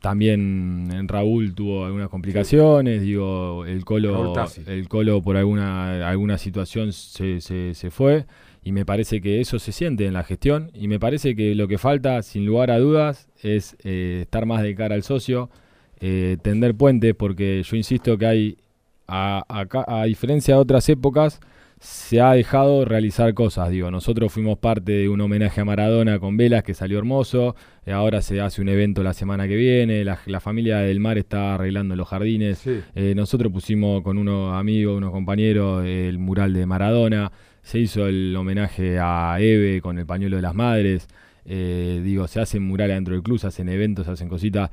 También 0.00 0.90
en 0.92 1.06
Raúl 1.06 1.54
tuvo 1.54 1.84
algunas 1.84 2.08
complicaciones, 2.08 3.02
digo, 3.02 3.64
el 3.64 3.84
Colo, 3.84 4.34
el 4.66 4.88
Colo 4.88 5.22
por 5.22 5.36
alguna, 5.36 6.08
alguna 6.08 6.38
situación 6.38 6.92
se, 6.92 7.40
se, 7.40 7.90
fue 7.90 8.26
y 8.64 8.72
me 8.72 8.84
parece 8.84 9.20
que 9.20 9.40
eso 9.40 9.58
se 9.58 9.72
siente 9.72 10.06
en 10.06 10.14
la 10.14 10.22
gestión 10.22 10.70
y 10.74 10.88
me 10.88 11.00
parece 11.00 11.34
que 11.34 11.54
lo 11.54 11.68
que 11.68 11.78
falta, 11.78 12.22
sin 12.22 12.46
lugar 12.46 12.70
a 12.70 12.78
dudas, 12.78 13.28
es 13.42 13.76
eh, 13.82 14.20
estar 14.22 14.46
más 14.46 14.62
de 14.62 14.74
cara 14.74 14.94
al 14.94 15.02
socio, 15.02 15.50
eh, 16.00 16.36
tender 16.42 16.74
puentes, 16.74 17.14
porque 17.14 17.62
yo 17.64 17.76
insisto 17.76 18.16
que 18.18 18.26
hay, 18.26 18.58
a, 19.08 19.44
a 19.48 20.04
diferencia 20.04 20.54
de 20.54 20.60
otras 20.60 20.88
épocas, 20.88 21.40
se 21.82 22.20
ha 22.20 22.32
dejado 22.32 22.84
realizar 22.84 23.34
cosas. 23.34 23.68
Digo, 23.70 23.90
nosotros 23.90 24.32
fuimos 24.32 24.56
parte 24.56 24.92
de 24.92 25.08
un 25.08 25.20
homenaje 25.20 25.60
a 25.60 25.64
Maradona 25.64 26.20
con 26.20 26.36
velas 26.36 26.62
que 26.62 26.74
salió 26.74 26.96
hermoso. 26.96 27.56
Eh, 27.84 27.90
ahora 27.90 28.22
se 28.22 28.40
hace 28.40 28.62
un 28.62 28.68
evento 28.68 29.02
la 29.02 29.12
semana 29.12 29.48
que 29.48 29.56
viene. 29.56 30.04
La, 30.04 30.40
familia 30.40 30.78
del 30.78 31.00
mar 31.00 31.18
está 31.18 31.56
arreglando 31.56 31.96
los 31.96 32.06
jardines. 32.06 32.64
Eh, 32.94 33.14
nosotros 33.16 33.52
pusimos 33.52 34.02
con 34.02 34.16
unos 34.16 34.54
amigos, 34.54 34.96
unos 34.96 35.10
compañeros, 35.10 35.84
el 35.84 36.18
mural 36.18 36.52
de 36.52 36.66
Maradona. 36.66 37.32
Se 37.62 37.78
hizo 37.78 38.06
el 38.06 38.34
homenaje 38.36 38.98
a 39.00 39.36
Eve 39.40 39.80
con 39.80 39.98
el 39.98 40.06
pañuelo 40.06 40.36
de 40.36 40.42
las 40.42 40.54
madres. 40.54 41.08
Eh, 41.44 42.00
digo, 42.04 42.28
se 42.28 42.40
hacen 42.40 42.62
murales 42.62 42.96
dentro 42.96 43.14
del 43.14 43.22
club, 43.22 43.38
se 43.38 43.46
hacen 43.46 43.68
eventos, 43.68 44.06
se 44.06 44.12
hacen 44.12 44.28
cositas. 44.28 44.70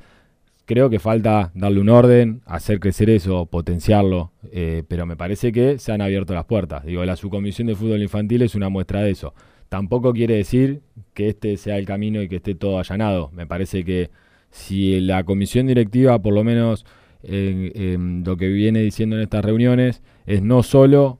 Creo 0.66 0.88
que 0.88 1.00
falta 1.00 1.50
darle 1.54 1.80
un 1.80 1.88
orden, 1.88 2.42
hacer 2.46 2.78
crecer 2.78 3.10
eso, 3.10 3.46
potenciarlo, 3.46 4.32
eh, 4.52 4.84
pero 4.86 5.04
me 5.04 5.16
parece 5.16 5.50
que 5.50 5.78
se 5.78 5.90
han 5.90 6.00
abierto 6.00 6.32
las 6.32 6.44
puertas. 6.44 6.84
Digo, 6.84 7.04
la 7.04 7.16
subcomisión 7.16 7.66
de 7.66 7.74
fútbol 7.74 8.02
infantil 8.02 8.42
es 8.42 8.54
una 8.54 8.68
muestra 8.68 9.02
de 9.02 9.10
eso. 9.10 9.34
Tampoco 9.68 10.12
quiere 10.12 10.36
decir 10.36 10.82
que 11.14 11.28
este 11.30 11.56
sea 11.56 11.76
el 11.76 11.86
camino 11.86 12.22
y 12.22 12.28
que 12.28 12.36
esté 12.36 12.54
todo 12.54 12.78
allanado. 12.78 13.30
Me 13.32 13.46
parece 13.46 13.84
que 13.84 14.10
si 14.50 15.00
la 15.00 15.24
comisión 15.24 15.66
directiva, 15.66 16.20
por 16.20 16.34
lo 16.34 16.44
menos 16.44 16.84
lo 17.22 18.36
que 18.36 18.48
viene 18.48 18.80
diciendo 18.80 19.16
en 19.16 19.22
estas 19.22 19.44
reuniones, 19.44 20.02
es 20.26 20.42
no 20.42 20.62
solo 20.62 21.18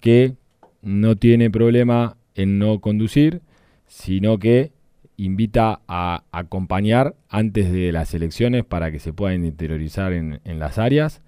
que 0.00 0.34
no 0.82 1.16
tiene 1.16 1.50
problema 1.50 2.16
en 2.34 2.58
no 2.58 2.80
conducir, 2.80 3.42
sino 3.86 4.38
que 4.38 4.72
invita 5.16 5.80
a 5.88 6.22
acompañar 6.30 7.16
antes 7.28 7.72
de 7.72 7.90
las 7.92 8.14
elecciones 8.14 8.64
para 8.64 8.92
que 8.92 9.00
se 9.00 9.12
puedan 9.12 9.44
interiorizar 9.44 10.12
en, 10.12 10.40
las 10.44 10.78
áreas 10.78 11.22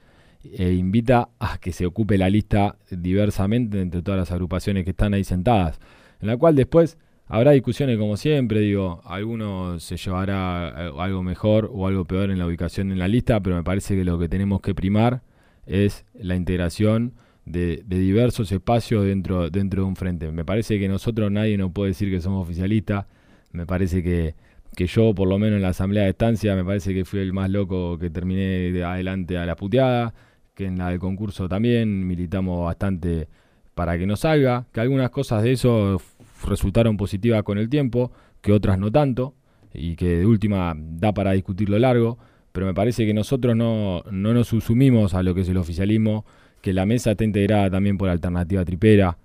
e 0.44 0.72
invita 0.72 1.28
a 1.40 1.58
que 1.58 1.72
se 1.72 1.86
ocupe 1.86 2.16
la 2.16 2.30
lista 2.30 2.76
diversamente 2.90 3.80
entre 3.80 4.00
todas 4.00 4.20
las 4.20 4.30
agrupaciones 4.30 4.84
que 4.84 4.90
están 4.90 5.12
ahí 5.12 5.24
sentadas, 5.24 5.80
en 6.20 6.28
la 6.28 6.36
cual 6.36 6.54
después 6.54 6.98
habrá 7.26 7.50
discusiones 7.50 7.98
como 7.98 8.16
siempre, 8.16 8.60
digo, 8.60 9.02
alguno 9.04 9.80
se 9.80 9.96
llevará 9.96 10.68
algo 10.68 11.22
mejor 11.24 11.68
o 11.72 11.88
algo 11.88 12.04
peor 12.04 12.30
en 12.30 12.38
la 12.38 12.46
ubicación 12.46 12.92
en 12.92 12.98
la 13.00 13.08
lista, 13.08 13.40
pero 13.40 13.56
me 13.56 13.64
parece 13.64 13.96
que 13.96 14.04
lo 14.04 14.18
que 14.18 14.28
tenemos 14.28 14.60
que 14.60 14.74
primar 14.74 15.22
es 15.66 16.04
la 16.14 16.36
integración 16.36 17.14
de, 17.50 17.82
diversos 17.86 18.50
espacios 18.52 19.04
dentro, 19.04 19.50
dentro 19.50 19.82
de 19.82 19.88
un 19.88 19.96
frente. 19.96 20.30
Me 20.32 20.44
parece 20.44 20.78
que 20.78 20.88
nosotros 20.88 21.30
nadie 21.30 21.56
nos 21.58 21.72
puede 21.72 21.90
decir 21.90 22.10
que 22.10 22.20
somos 22.20 22.42
oficialistas, 22.42 23.06
me 23.52 23.66
parece 23.66 24.02
que, 24.02 24.34
que 24.76 24.86
yo, 24.86 25.14
por 25.14 25.28
lo 25.28 25.38
menos 25.38 25.56
en 25.56 25.62
la 25.62 25.68
asamblea 25.68 26.04
de 26.04 26.10
estancia, 26.10 26.54
me 26.54 26.64
parece 26.64 26.94
que 26.94 27.04
fui 27.04 27.20
el 27.20 27.32
más 27.32 27.50
loco 27.50 27.98
que 27.98 28.10
terminé 28.10 28.72
de 28.72 28.84
adelante 28.84 29.36
a 29.38 29.46
la 29.46 29.56
puteada, 29.56 30.14
que 30.54 30.66
en 30.66 30.78
la 30.78 30.90
del 30.90 30.98
concurso 30.98 31.48
también. 31.48 32.06
Militamos 32.06 32.64
bastante 32.64 33.28
para 33.74 33.98
que 33.98 34.06
no 34.06 34.16
salga, 34.16 34.66
que 34.72 34.80
algunas 34.80 35.10
cosas 35.10 35.42
de 35.42 35.52
eso 35.52 36.00
resultaron 36.46 36.96
positivas 36.96 37.42
con 37.42 37.58
el 37.58 37.68
tiempo, 37.68 38.12
que 38.40 38.52
otras 38.52 38.78
no 38.78 38.90
tanto, 38.90 39.34
y 39.72 39.96
que 39.96 40.18
de 40.18 40.26
última 40.26 40.74
da 40.76 41.12
para 41.12 41.32
discutirlo 41.32 41.78
largo, 41.78 42.18
pero 42.52 42.66
me 42.66 42.74
parece 42.74 43.06
que 43.06 43.14
nosotros 43.14 43.56
no, 43.56 44.02
no 44.10 44.34
nos 44.34 44.48
subsumimos 44.48 45.14
a 45.14 45.22
lo 45.22 45.34
que 45.34 45.42
es 45.42 45.48
el 45.48 45.56
oficialismo, 45.56 46.24
que 46.60 46.72
la 46.72 46.86
mesa 46.86 47.12
está 47.12 47.24
integrada 47.24 47.70
también 47.70 47.98
por 47.98 48.08
Alternativa 48.08 48.64
Tripera, 48.64 49.16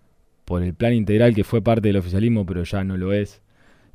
por 0.46 0.64
el 0.64 0.74
plan 0.74 0.94
integral 0.94 1.34
que 1.34 1.44
fue 1.44 1.62
parte 1.62 1.88
del 1.88 1.98
oficialismo, 1.98 2.46
pero 2.46 2.64
ya 2.64 2.84
no 2.84 2.98
lo 2.98 3.14
es, 3.14 3.42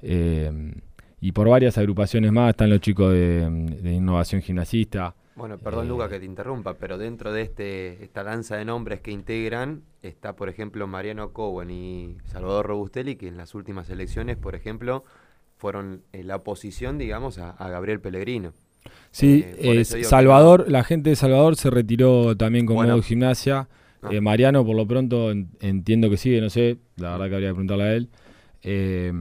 eh, 0.03 0.73
y 1.21 1.33
por 1.33 1.49
varias 1.49 1.77
agrupaciones 1.79 2.33
más 2.33 2.51
están 2.51 2.71
los 2.71 2.81
chicos 2.81 3.13
de, 3.13 3.71
innovación 3.85 4.41
gimnasista. 4.41 5.15
Bueno, 5.37 5.59
perdón 5.59 5.89
Luca 5.89 6.07
eh, 6.07 6.09
que 6.09 6.19
te 6.21 6.25
interrumpa, 6.25 6.75
pero 6.75 6.99
dentro 6.99 7.33
de 7.33 7.43
este 7.43 8.03
esta 8.03 8.25
danza 8.25 8.57
de 8.57 8.65
nombres 8.65 9.01
que 9.01 9.11
integran 9.11 9.83
está, 10.03 10.35
por 10.35 10.49
ejemplo, 10.49 10.87
Mariano 10.87 11.33
Cowen 11.33 11.71
y 11.71 12.17
Salvador 12.25 12.67
Robustelli, 12.67 13.17
que 13.17 13.29
en 13.29 13.37
las 13.37 13.55
últimas 13.55 13.89
elecciones, 13.91 14.37
por 14.37 14.55
ejemplo, 14.55 15.05
fueron 15.57 16.03
la 16.13 16.37
oposición, 16.37 16.99
digamos, 16.99 17.39
a, 17.39 17.53
Gabriel 17.69 18.01
Pellegrino. 18.01 18.55
Sí, 19.11 19.45
eh, 19.59 19.85
Salvador, 19.85 20.67
la 20.69 20.85
gente 20.85 21.11
de 21.11 21.17
Salvador 21.17 21.57
se 21.57 21.71
retiró 21.71 22.37
también 22.37 22.67
con 22.67 22.77
modo 22.77 23.03
gimnasia. 23.03 23.69
Mariano, 24.23 24.65
por 24.65 24.77
lo 24.77 24.87
pronto, 24.87 25.31
entiendo 25.31 26.09
que 26.09 26.17
sigue, 26.17 26.41
no 26.41 26.49
sé, 26.49 26.79
la 26.97 27.13
verdad 27.13 27.29
que 27.29 27.35
habría 27.35 27.49
que 27.51 27.55
preguntarle 27.55 27.85
a 27.85 27.93
él. 27.95 28.09
Eh, 28.63 29.13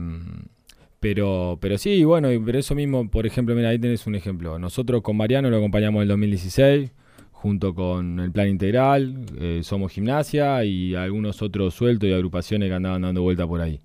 pero, 1.00 1.58
pero 1.60 1.78
sí, 1.78 2.04
bueno, 2.04 2.28
pero 2.44 2.58
eso 2.58 2.74
mismo, 2.74 3.08
por 3.10 3.26
ejemplo, 3.26 3.54
mira, 3.54 3.70
ahí 3.70 3.78
tenés 3.78 4.06
un 4.06 4.14
ejemplo. 4.14 4.58
Nosotros 4.58 5.02
con 5.02 5.16
Mariano 5.16 5.48
lo 5.48 5.56
acompañamos 5.56 6.00
en 6.00 6.02
el 6.02 6.08
2016, 6.08 6.90
junto 7.32 7.74
con 7.74 8.20
el 8.20 8.30
Plan 8.32 8.48
Integral, 8.48 9.24
eh, 9.38 9.60
Somos 9.62 9.92
Gimnasia 9.92 10.62
y 10.64 10.94
algunos 10.94 11.40
otros 11.40 11.74
sueltos 11.74 12.08
y 12.08 12.12
agrupaciones 12.12 12.68
que 12.68 12.74
andaban 12.74 13.02
dando 13.02 13.22
vuelta 13.22 13.46
por 13.46 13.62
ahí. 13.62 13.80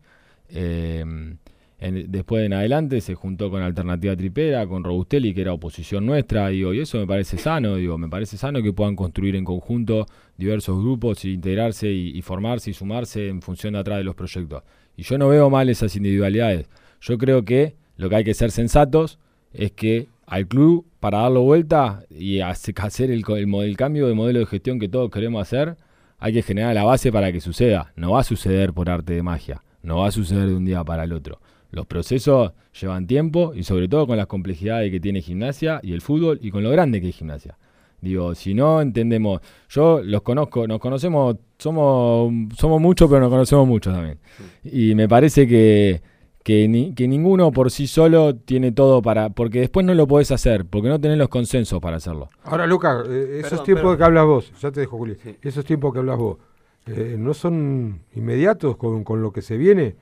Después 1.78 2.46
en 2.46 2.54
adelante 2.54 3.02
se 3.02 3.16
juntó 3.16 3.52
con 3.52 3.62
Alternativa 3.62 4.16
Tripera, 4.16 4.66
con 4.66 4.84
Robustelli, 4.84 5.34
que 5.34 5.42
era 5.42 5.54
oposición 5.54 6.06
nuestra, 6.06 6.48
digo, 6.48 6.74
y 6.74 6.80
eso 6.80 6.98
me 6.98 7.06
parece 7.06 7.38
sano, 7.38 7.76
me 7.98 8.10
parece 8.10 8.38
sano 8.38 8.64
que 8.64 8.72
puedan 8.72 8.96
construir 8.96 9.36
en 9.36 9.44
conjunto 9.44 10.06
diversos 10.38 10.80
grupos, 10.80 11.24
e 11.26 11.30
integrarse 11.30 11.92
y, 11.92 12.18
y 12.18 12.22
formarse 12.22 12.72
y 12.72 12.74
sumarse 12.74 13.28
en 13.28 13.42
función 13.42 13.74
de 13.74 13.80
atrás 13.80 13.98
de 13.98 14.06
los 14.06 14.16
proyectos. 14.16 14.64
Y 14.96 15.04
yo 15.04 15.18
no 15.18 15.28
veo 15.28 15.50
mal 15.50 15.70
esas 15.70 15.96
individualidades. 15.96 16.70
Yo 17.02 17.18
creo 17.18 17.44
que 17.44 17.76
lo 17.98 18.10
que 18.10 18.16
hay 18.16 18.24
que 18.24 18.34
ser 18.34 18.52
sensatos 18.52 19.20
es 19.54 19.72
que 19.72 20.08
al 20.26 20.48
club, 20.48 20.86
para 21.00 21.20
darlo 21.20 21.42
vuelta 21.42 22.04
y 22.10 22.40
hacer 22.42 23.12
el, 23.12 23.24
el, 23.28 23.78
cambio 23.78 24.08
de 24.08 24.14
modelo 24.14 24.40
de 24.40 24.46
gestión 24.46 24.80
que 24.80 24.90
todos 24.90 25.12
queremos 25.12 25.42
hacer, 25.42 25.78
hay 26.18 26.34
que 26.34 26.42
generar 26.42 26.74
la 26.74 26.84
base 26.84 27.12
para 27.12 27.32
que 27.32 27.42
suceda. 27.42 27.92
No 27.96 28.12
va 28.12 28.22
a 28.22 28.24
suceder 28.24 28.74
por 28.74 28.90
arte 28.90 29.14
de 29.14 29.24
magia, 29.24 29.62
no 29.84 30.00
va 30.00 30.08
a 30.08 30.12
suceder 30.12 30.48
de 30.48 30.56
un 30.56 30.66
día 30.66 30.84
para 30.84 31.04
el 31.04 31.14
otro. 31.14 31.40
Los 31.76 31.86
procesos 31.86 32.54
llevan 32.80 33.06
tiempo 33.06 33.54
y 33.54 33.64
sobre 33.64 33.90
todo 33.90 34.08
con 34.08 34.16
las 34.16 34.28
complejidades 34.28 34.90
que 34.92 35.02
tiene 35.02 35.22
gimnasia 35.22 35.82
y 35.84 35.92
el 35.92 36.00
fútbol 36.00 36.40
y 36.42 36.50
con 36.50 36.64
lo 36.64 36.72
grande 36.72 37.02
que 37.02 37.10
es 37.10 37.16
gimnasia. 37.16 37.58
Digo, 38.00 38.34
si 38.34 38.54
no 38.54 38.82
entendemos, 38.82 39.42
yo 39.68 40.02
los 40.02 40.22
conozco, 40.22 40.68
nos 40.68 40.80
conocemos, 40.80 41.36
somos, 41.60 42.32
somos 42.58 42.80
muchos, 42.80 43.10
pero 43.10 43.20
nos 43.20 43.30
conocemos 43.30 43.68
mucho 43.68 43.92
también. 43.92 44.20
Y 44.64 44.96
me 44.96 45.10
parece 45.10 45.46
que 45.46 46.02
que, 46.46 46.68
ni, 46.68 46.94
que 46.94 47.08
ninguno 47.08 47.52
por 47.52 47.72
sí 47.72 47.88
solo 47.88 48.36
tiene 48.36 48.72
todo 48.72 49.02
para. 49.02 49.32
Porque 49.32 49.60
después 49.62 49.84
no 49.84 49.96
lo 49.96 50.08
podés 50.08 50.32
hacer, 50.32 50.64
porque 50.66 50.88
no 50.88 51.02
tenés 51.02 51.18
los 51.18 51.28
consensos 51.28 51.82
para 51.82 51.98
hacerlo. 51.98 52.30
Ahora, 52.44 52.68
Lucas, 52.68 53.04
eh, 53.10 53.42
esos 53.44 53.64
tiempos 53.64 53.98
que 53.98 54.04
hablas 54.04 54.26
vos, 54.26 54.54
ya 54.62 54.72
te 54.72 54.82
dejo, 54.82 54.96
Juli, 54.96 55.18
esos 55.42 55.66
tiempos 55.66 55.92
que 55.92 56.00
hablas 56.00 56.18
vos, 56.20 56.38
eh, 56.86 57.16
¿no 57.18 57.34
son 57.34 58.02
inmediatos 58.14 58.78
con, 58.78 59.04
con, 59.04 59.24
lo 59.24 59.34
que 59.34 59.42
se 59.42 59.58
viene? 59.58 59.96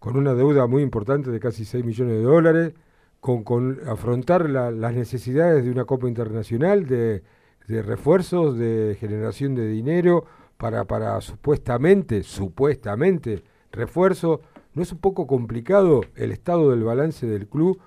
Con 0.00 0.16
una 0.16 0.34
deuda 0.34 0.66
muy 0.66 0.82
importante 0.82 1.30
de 1.30 1.38
casi 1.38 1.64
6 1.64 1.84
millones 1.84 2.14
de 2.16 2.22
dólares, 2.22 2.74
con, 3.20 3.78
afrontar 3.86 4.48
las 4.48 4.94
necesidades 4.94 5.64
de 5.64 5.70
una 5.70 5.84
Copa 5.84 6.08
Internacional, 6.08 6.86
de, 6.86 7.22
refuerzos, 7.68 8.58
de 8.58 8.96
generación 8.98 9.54
de 9.54 9.68
dinero 9.68 10.24
para, 10.56 10.86
para 10.86 11.20
supuestamente, 11.20 12.22
supuestamente, 12.22 13.44
refuerzo. 13.70 14.40
¿No 14.74 14.82
es 14.82 14.90
un 14.90 14.98
poco 14.98 15.26
complicado 15.26 16.00
el 16.16 16.32
estado 16.32 16.70
del 16.70 16.82
balance 16.82 17.26
del 17.26 17.46
club 17.46 17.78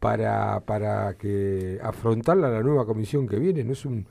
para, 0.00 0.60
para 0.60 1.14
que 1.14 1.78
afrontarla 1.82 2.48
la 2.48 2.62
nueva 2.62 2.86
comisión 2.86 3.26
que 3.26 3.38
viene? 3.38 3.64
¿No 3.64 3.72
es 3.72 3.84
un, 3.84 4.06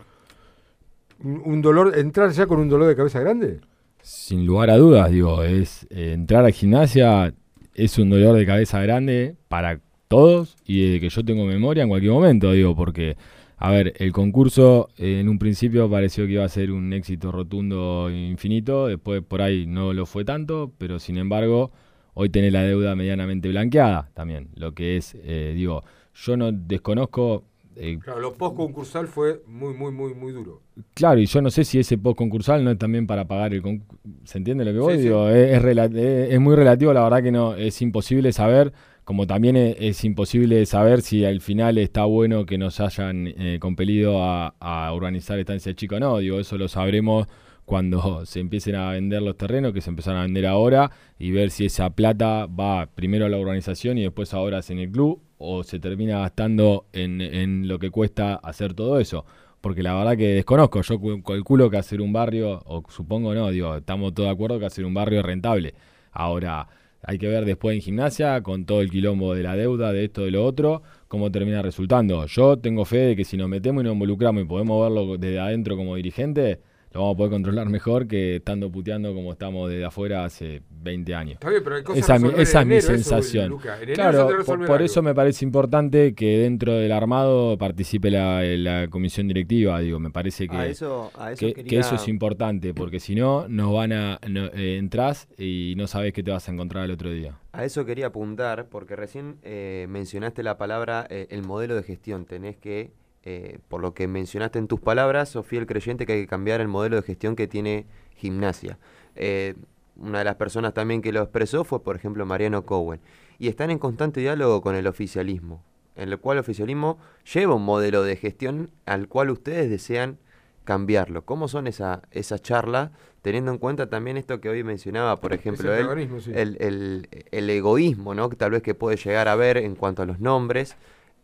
un 1.23 1.61
dolor, 1.61 1.97
entrar 1.97 2.31
ya 2.31 2.47
con 2.47 2.59
un 2.59 2.69
dolor 2.69 2.87
de 2.87 2.95
cabeza 2.95 3.19
grande? 3.19 3.61
Sin 4.01 4.45
lugar 4.45 4.69
a 4.69 4.77
dudas, 4.77 5.09
digo, 5.09 5.41
es 5.41 5.87
eh, 5.89 6.13
entrar 6.13 6.45
a 6.45 6.51
gimnasia 6.51 7.33
es 7.75 7.97
un 7.99 8.09
dolor 8.09 8.35
de 8.35 8.45
cabeza 8.45 8.81
grande 8.81 9.35
para 9.47 9.79
todos 10.07 10.55
y 10.65 10.93
de 10.93 10.99
que 10.99 11.09
yo 11.09 11.23
tengo 11.23 11.45
memoria 11.45 11.83
en 11.83 11.89
cualquier 11.89 12.13
momento, 12.13 12.51
digo, 12.51 12.75
porque, 12.75 13.17
a 13.57 13.69
ver, 13.71 13.93
el 13.97 14.11
concurso 14.11 14.89
eh, 14.97 15.19
en 15.19 15.29
un 15.29 15.37
principio 15.37 15.89
pareció 15.89 16.25
que 16.25 16.33
iba 16.33 16.45
a 16.45 16.49
ser 16.49 16.71
un 16.71 16.93
éxito 16.93 17.31
rotundo 17.31 18.09
infinito, 18.09 18.87
después 18.87 19.21
por 19.21 19.41
ahí 19.41 19.65
no 19.67 19.93
lo 19.93 20.05
fue 20.05 20.23
tanto, 20.23 20.71
pero 20.77 20.99
sin 20.99 21.17
embargo, 21.17 21.71
hoy 22.13 22.29
tenés 22.29 22.53
la 22.53 22.63
deuda 22.63 22.95
medianamente 22.95 23.49
blanqueada 23.49 24.09
también, 24.13 24.49
lo 24.55 24.73
que 24.73 24.97
es, 24.97 25.17
eh, 25.23 25.53
digo, 25.55 25.83
yo 26.13 26.37
no 26.37 26.51
desconozco 26.51 27.43
eh, 27.75 27.99
claro, 28.01 28.19
lo 28.19 28.33
post-concursal 28.33 29.07
fue 29.07 29.41
muy, 29.47 29.73
muy, 29.73 29.91
muy, 29.91 30.13
muy 30.13 30.31
duro. 30.31 30.61
Claro, 30.93 31.19
y 31.19 31.25
yo 31.25 31.41
no 31.41 31.49
sé 31.49 31.63
si 31.63 31.79
ese 31.79 31.97
post-concursal 31.97 32.63
no 32.63 32.71
es 32.71 32.77
también 32.77 33.05
para 33.05 33.25
pagar 33.25 33.53
el 33.53 33.61
concurso. 33.61 34.01
¿Se 34.23 34.37
entiende 34.37 34.65
lo 34.65 34.71
que 34.71 34.79
voy? 34.79 34.97
Digo, 34.97 35.29
Es, 35.29 35.63
es, 35.63 36.39
muy 36.39 36.55
relativo, 36.55 36.93
la 36.93 37.03
verdad 37.03 37.23
que 37.23 37.31
no 37.31 37.55
es 37.55 37.81
imposible 37.81 38.31
saber, 38.31 38.73
como 39.03 39.27
también 39.27 39.55
es, 39.55 40.03
imposible 40.03 40.65
saber 40.65 41.01
si 41.01 41.25
al 41.25 41.41
final 41.41 41.77
está 41.77 42.05
bueno 42.05 42.45
que 42.45 42.57
nos 42.57 42.79
hayan 42.79 43.27
eh, 43.27 43.57
compelido 43.59 44.23
a, 44.23 44.55
a 44.59 44.93
urbanizar 44.93 45.37
estancia 45.37 45.75
chica 45.75 45.97
o 45.97 45.99
no. 45.99 46.17
Digo, 46.19 46.39
eso 46.39 46.57
lo 46.57 46.67
sabremos 46.67 47.27
cuando 47.65 48.25
se 48.25 48.39
empiecen 48.39 48.75
a 48.75 48.91
vender 48.91 49.21
los 49.21 49.37
terrenos, 49.37 49.73
que 49.73 49.81
se 49.81 49.89
empezaron 49.89 50.19
a 50.19 50.23
vender 50.23 50.45
ahora, 50.45 50.91
y 51.17 51.31
ver 51.31 51.51
si 51.51 51.65
esa 51.65 51.89
plata 51.89 52.45
va 52.45 52.87
primero 52.87 53.25
a 53.25 53.29
la 53.29 53.37
urbanización 53.37 53.97
y 53.97 54.03
después 54.03 54.33
a 54.33 54.39
horas 54.39 54.69
en 54.69 54.79
el 54.79 54.91
club, 54.91 55.21
o 55.37 55.63
se 55.63 55.79
termina 55.79 56.19
gastando 56.19 56.85
en, 56.93 57.21
en 57.21 57.67
lo 57.67 57.79
que 57.79 57.89
cuesta 57.89 58.35
hacer 58.35 58.73
todo 58.73 58.99
eso. 58.99 59.25
Porque 59.61 59.81
la 59.81 59.95
verdad 59.95 60.15
que 60.15 60.27
desconozco, 60.27 60.81
yo 60.83 60.99
calculo 61.23 61.69
que 61.71 61.77
hacer 61.77 62.01
un 62.01 62.13
barrio, 62.13 62.61
o 62.65 62.83
supongo 62.87 63.33
no, 63.33 63.49
digo, 63.49 63.75
estamos 63.77 64.13
todos 64.13 64.27
de 64.27 64.33
acuerdo 64.33 64.59
que 64.59 64.67
hacer 64.67 64.85
un 64.85 64.93
barrio 64.93 65.19
es 65.19 65.25
rentable. 65.25 65.73
Ahora, 66.11 66.67
hay 67.01 67.17
que 67.17 67.27
ver 67.27 67.45
después 67.45 67.75
en 67.75 67.81
gimnasia, 67.81 68.41
con 68.41 68.65
todo 68.65 68.81
el 68.81 68.89
quilombo 68.89 69.33
de 69.33 69.43
la 69.43 69.55
deuda, 69.55 69.91
de 69.91 70.05
esto, 70.05 70.23
de 70.23 70.31
lo 70.31 70.45
otro, 70.45 70.81
cómo 71.07 71.31
termina 71.31 71.61
resultando. 71.61 72.25
Yo 72.25 72.57
tengo 72.57 72.85
fe 72.85 72.97
de 72.97 73.15
que 73.15 73.25
si 73.25 73.37
nos 73.37 73.49
metemos 73.49 73.81
y 73.81 73.85
nos 73.85 73.93
involucramos 73.93 74.43
y 74.43 74.45
podemos 74.45 74.81
verlo 74.81 75.17
desde 75.17 75.39
adentro 75.39 75.77
como 75.77 75.95
dirigente, 75.95 76.59
lo 76.95 77.01
vamos 77.01 77.15
a 77.15 77.17
poder 77.17 77.31
controlar 77.31 77.67
mejor 77.67 78.07
que 78.07 78.37
estando 78.37 78.71
puteando 78.71 79.13
como 79.13 79.33
estamos 79.33 79.69
desde 79.69 79.83
afuera 79.83 80.23
hace 80.23 80.61
20 80.69 81.13
años. 81.13 81.33
Está 81.33 81.49
bien, 81.49 81.61
pero 81.61 81.75
hay 81.75 81.83
cosas 81.83 82.03
esa, 82.09 82.41
esa 82.41 82.61
es 82.61 82.67
mi 82.67 82.79
sensación. 82.79 83.57
claro, 83.93 84.29
por, 84.45 84.81
eso 84.81 85.01
me 85.01 85.13
parece 85.13 85.43
importante 85.43 86.15
que 86.15 86.37
dentro 86.37 86.71
del 86.71 86.93
armado 86.93 87.57
participe 87.57 88.09
la, 88.09 88.87
comisión 88.89 89.27
directiva. 89.27 89.77
Digo, 89.81 89.99
me 89.99 90.09
parece 90.09 90.47
que, 90.47 90.69
eso, 90.69 91.11
que, 91.37 91.77
eso 91.77 91.95
es 91.95 92.07
importante, 92.07 92.73
porque 92.73 93.01
si 93.01 93.13
no, 93.13 93.45
nos 93.49 93.73
van 93.73 93.91
a 93.91 94.19
no, 94.29 94.45
eh, 94.45 94.77
entras 94.77 95.27
y 95.37 95.73
no 95.75 95.87
sabes 95.87 96.13
qué 96.13 96.23
te 96.23 96.31
vas 96.31 96.47
a 96.47 96.53
encontrar 96.53 96.85
el 96.85 96.91
otro 96.91 97.11
día. 97.11 97.37
A 97.51 97.65
eso 97.65 97.83
quería 97.83 98.07
apuntar, 98.07 98.69
porque 98.69 98.95
recién 98.95 99.35
eh, 99.43 99.85
mencionaste 99.89 100.43
la 100.43 100.57
palabra 100.57 101.07
eh, 101.09 101.27
el 101.29 101.43
modelo 101.43 101.75
de 101.75 101.83
gestión. 101.83 102.25
Tenés 102.25 102.55
que 102.55 102.91
eh, 103.27 103.57
por 103.69 103.81
lo 103.81 103.95
que 103.95 104.07
mencionaste 104.07 104.59
en 104.59 104.67
tus 104.67 104.79
palabras, 104.79 105.29
sos 105.29 105.47
fiel 105.47 105.65
creyente 105.65 106.05
que 106.05 106.13
hay 106.13 106.21
que 106.21 106.27
cambiar 106.27 106.61
el 106.61 106.67
modelo 106.67 106.95
de 106.97 107.01
gestión 107.01 107.35
que 107.35 107.47
tiene 107.47 107.87
gimnasia. 108.15 108.77
Eh, 109.15 109.55
una 109.95 110.19
de 110.19 110.25
las 110.25 110.35
personas 110.35 110.75
también 110.75 111.01
que 111.01 111.11
lo 111.11 111.23
expresó 111.23 111.63
fue, 111.63 111.81
por 111.81 111.95
ejemplo, 111.95 112.25
Mariano 112.27 112.65
Cowen. 112.65 112.99
Y 113.39 113.47
están 113.47 113.71
en 113.71 113.79
constante 113.79 114.19
diálogo 114.19 114.61
con 114.61 114.75
el 114.75 114.85
oficialismo, 114.85 115.63
en 115.95 116.09
el 116.09 116.19
cual 116.19 116.37
el 116.37 116.41
oficialismo 116.41 116.99
lleva 117.33 117.55
un 117.55 117.65
modelo 117.65 118.03
de 118.03 118.15
gestión 118.15 118.69
al 118.85 119.07
cual 119.07 119.31
ustedes 119.31 119.71
desean 119.71 120.19
cambiarlo. 120.63 121.25
¿Cómo 121.25 121.47
son 121.47 121.65
esa, 121.65 122.03
esa 122.11 122.37
charla, 122.37 122.91
teniendo 123.23 123.51
en 123.51 123.57
cuenta 123.57 123.89
también 123.89 124.17
esto 124.17 124.39
que 124.39 124.49
hoy 124.49 124.63
mencionaba, 124.63 125.19
por 125.19 125.33
ejemplo, 125.33 125.73
el, 125.73 126.57
el, 126.59 127.09
el, 127.31 127.49
egoísmo 127.49 128.13
¿no? 128.13 128.29
que 128.29 128.35
tal 128.35 128.51
vez 128.51 128.61
que 128.61 128.75
puede 128.75 128.97
llegar 128.97 129.27
a 129.27 129.31
haber 129.31 129.57
en 129.57 129.75
cuanto 129.75 130.03
a 130.03 130.05
los 130.05 130.19
nombres? 130.19 130.75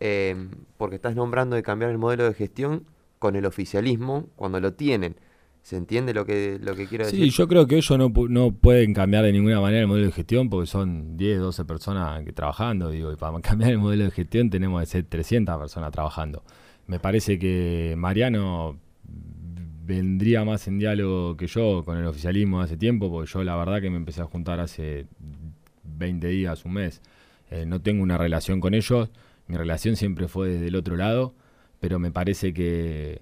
Eh, 0.03 0.35
porque 0.77 0.95
estás 0.95 1.15
nombrando 1.15 1.55
de 1.55 1.61
cambiar 1.61 1.91
el 1.91 1.99
modelo 1.99 2.23
de 2.23 2.33
gestión 2.33 2.85
con 3.19 3.35
el 3.35 3.45
oficialismo 3.45 4.29
cuando 4.35 4.59
lo 4.59 4.73
tienen. 4.73 5.15
¿Se 5.61 5.77
entiende 5.77 6.11
lo 6.11 6.25
que, 6.25 6.57
lo 6.59 6.75
que 6.75 6.87
quiero 6.87 7.05
decir? 7.05 7.19
Sí, 7.23 7.29
yo 7.29 7.47
creo 7.47 7.67
que 7.67 7.75
ellos 7.75 7.95
no, 7.99 8.11
no 8.29 8.51
pueden 8.51 8.95
cambiar 8.95 9.23
de 9.25 9.31
ninguna 9.31 9.61
manera 9.61 9.81
el 9.81 9.87
modelo 9.87 10.07
de 10.07 10.11
gestión 10.11 10.49
porque 10.49 10.65
son 10.65 11.17
10, 11.17 11.39
12 11.39 11.65
personas 11.65 12.25
que 12.25 12.33
trabajando. 12.33 12.89
Digo, 12.89 13.11
y 13.11 13.15
para 13.15 13.39
cambiar 13.41 13.69
el 13.69 13.77
modelo 13.77 14.05
de 14.05 14.11
gestión 14.11 14.49
tenemos 14.49 14.81
que 14.81 14.87
ser 14.87 15.03
300 15.03 15.55
personas 15.59 15.91
trabajando. 15.91 16.43
Me 16.87 16.99
parece 16.99 17.37
que 17.37 17.93
Mariano 17.95 18.79
vendría 19.85 20.43
más 20.43 20.67
en 20.67 20.79
diálogo 20.79 21.37
que 21.37 21.45
yo 21.45 21.83
con 21.85 21.99
el 21.99 22.07
oficialismo 22.07 22.59
hace 22.59 22.75
tiempo, 22.75 23.11
porque 23.11 23.31
yo 23.31 23.43
la 23.43 23.55
verdad 23.55 23.81
que 23.81 23.91
me 23.91 23.97
empecé 23.97 24.21
a 24.21 24.25
juntar 24.25 24.59
hace 24.59 25.05
20 25.83 26.27
días, 26.27 26.65
un 26.65 26.73
mes. 26.73 27.03
Eh, 27.51 27.67
no 27.67 27.81
tengo 27.81 28.01
una 28.01 28.17
relación 28.17 28.59
con 28.59 28.73
ellos 28.73 29.11
mi 29.51 29.57
relación 29.57 29.97
siempre 29.97 30.29
fue 30.29 30.47
desde 30.47 30.69
el 30.69 30.77
otro 30.77 30.95
lado, 30.95 31.35
pero 31.81 31.99
me 31.99 32.09
parece 32.09 32.53
que, 32.53 33.21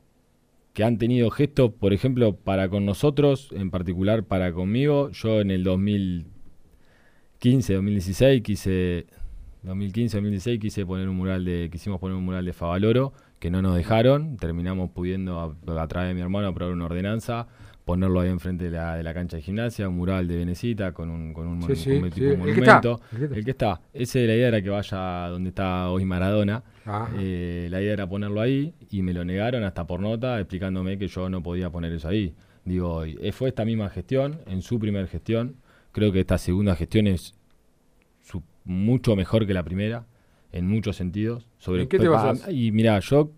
que 0.74 0.84
han 0.84 1.00
tenido 1.00 1.32
gestos, 1.32 1.72
por 1.74 1.92
ejemplo, 1.92 2.36
para 2.36 2.70
con 2.70 2.86
nosotros, 2.86 3.50
en 3.52 3.72
particular 3.72 4.26
para 4.26 4.54
conmigo. 4.54 5.10
Yo 5.10 5.42
en 5.42 5.50
el 5.50 5.64
2015, 5.64 7.74
2016 7.74 8.44
quise 8.44 9.08
2015, 9.64 10.18
2016 10.18 10.60
quise 10.60 10.86
poner 10.86 11.10
un 11.10 11.16
mural 11.16 11.46
de 11.46 11.68
quisimos 11.72 12.00
poner 12.00 12.16
un 12.16 12.26
mural 12.26 12.46
de 12.46 12.54
Favaloro 12.54 13.12
que 13.40 13.50
no 13.50 13.64
nos 13.64 13.76
dejaron, 13.76 14.38
terminamos 14.38 14.92
pudiendo 14.92 15.40
a, 15.40 15.56
a 15.82 15.88
través 15.88 16.10
de 16.10 16.14
mi 16.14 16.22
hermano 16.22 16.48
aprobar 16.48 16.76
una 16.76 16.86
ordenanza 16.86 17.48
ponerlo 17.90 18.20
ahí 18.20 18.30
enfrente 18.30 18.66
de 18.66 18.70
la, 18.70 18.98
de 18.98 19.02
la 19.02 19.16
cancha 19.16 19.38
de 19.38 19.42
gimnasia, 19.42 19.90
un 19.90 19.96
mural 19.96 20.28
de 20.28 20.38
Venecita 20.38 20.92
con 20.92 21.10
un, 21.10 21.34
con 21.34 21.48
un, 21.48 21.58
monumento. 21.58 23.02
El 23.12 23.44
que, 23.44 23.50
está. 23.50 23.82
Ese, 23.92 24.28
la 24.28 24.36
idea 24.36 24.50
era 24.50 24.62
que 24.62 24.70
vaya 24.70 25.30
donde 25.30 25.50
está 25.50 25.90
hoy 25.90 26.06
Maradona. 26.06 26.62
Eh, 27.18 27.68
la 27.72 27.82
idea 27.82 27.94
era 27.94 28.08
ponerlo 28.08 28.42
ahí 28.42 28.76
y 28.92 29.02
me 29.02 29.12
lo 29.12 29.26
negaron 29.26 29.64
hasta 29.64 29.88
por 29.88 30.02
nota 30.02 30.40
explicándome 30.40 31.00
que 31.00 31.08
yo 31.08 31.32
no 31.32 31.42
podía 31.42 31.72
poner 31.72 31.92
eso 31.94 32.10
ahí. 32.10 32.36
Digo, 32.64 33.06
eh, 33.06 33.32
fue 33.32 33.50
esta 33.50 33.66
misma 33.66 33.90
gestión, 33.90 34.42
en 34.46 34.62
su 34.62 34.78
primera 34.78 35.08
gestión. 35.08 35.56
Creo 35.92 36.12
que 36.12 36.20
esta 36.20 36.38
segunda 36.38 36.76
gestión 36.76 37.08
es 37.08 37.34
mucho 38.66 39.16
mejor 39.16 39.48
que 39.48 39.56
la 39.56 39.64
primera, 39.64 40.06
en 40.52 40.68
muchos 40.68 40.96
sentidos. 40.96 41.50
Sobre, 41.58 41.88
qué 41.88 41.98
te 41.98 42.08
vas 42.08 42.48
Y 42.52 42.72
mira, 42.72 43.00
yo 43.00 43.32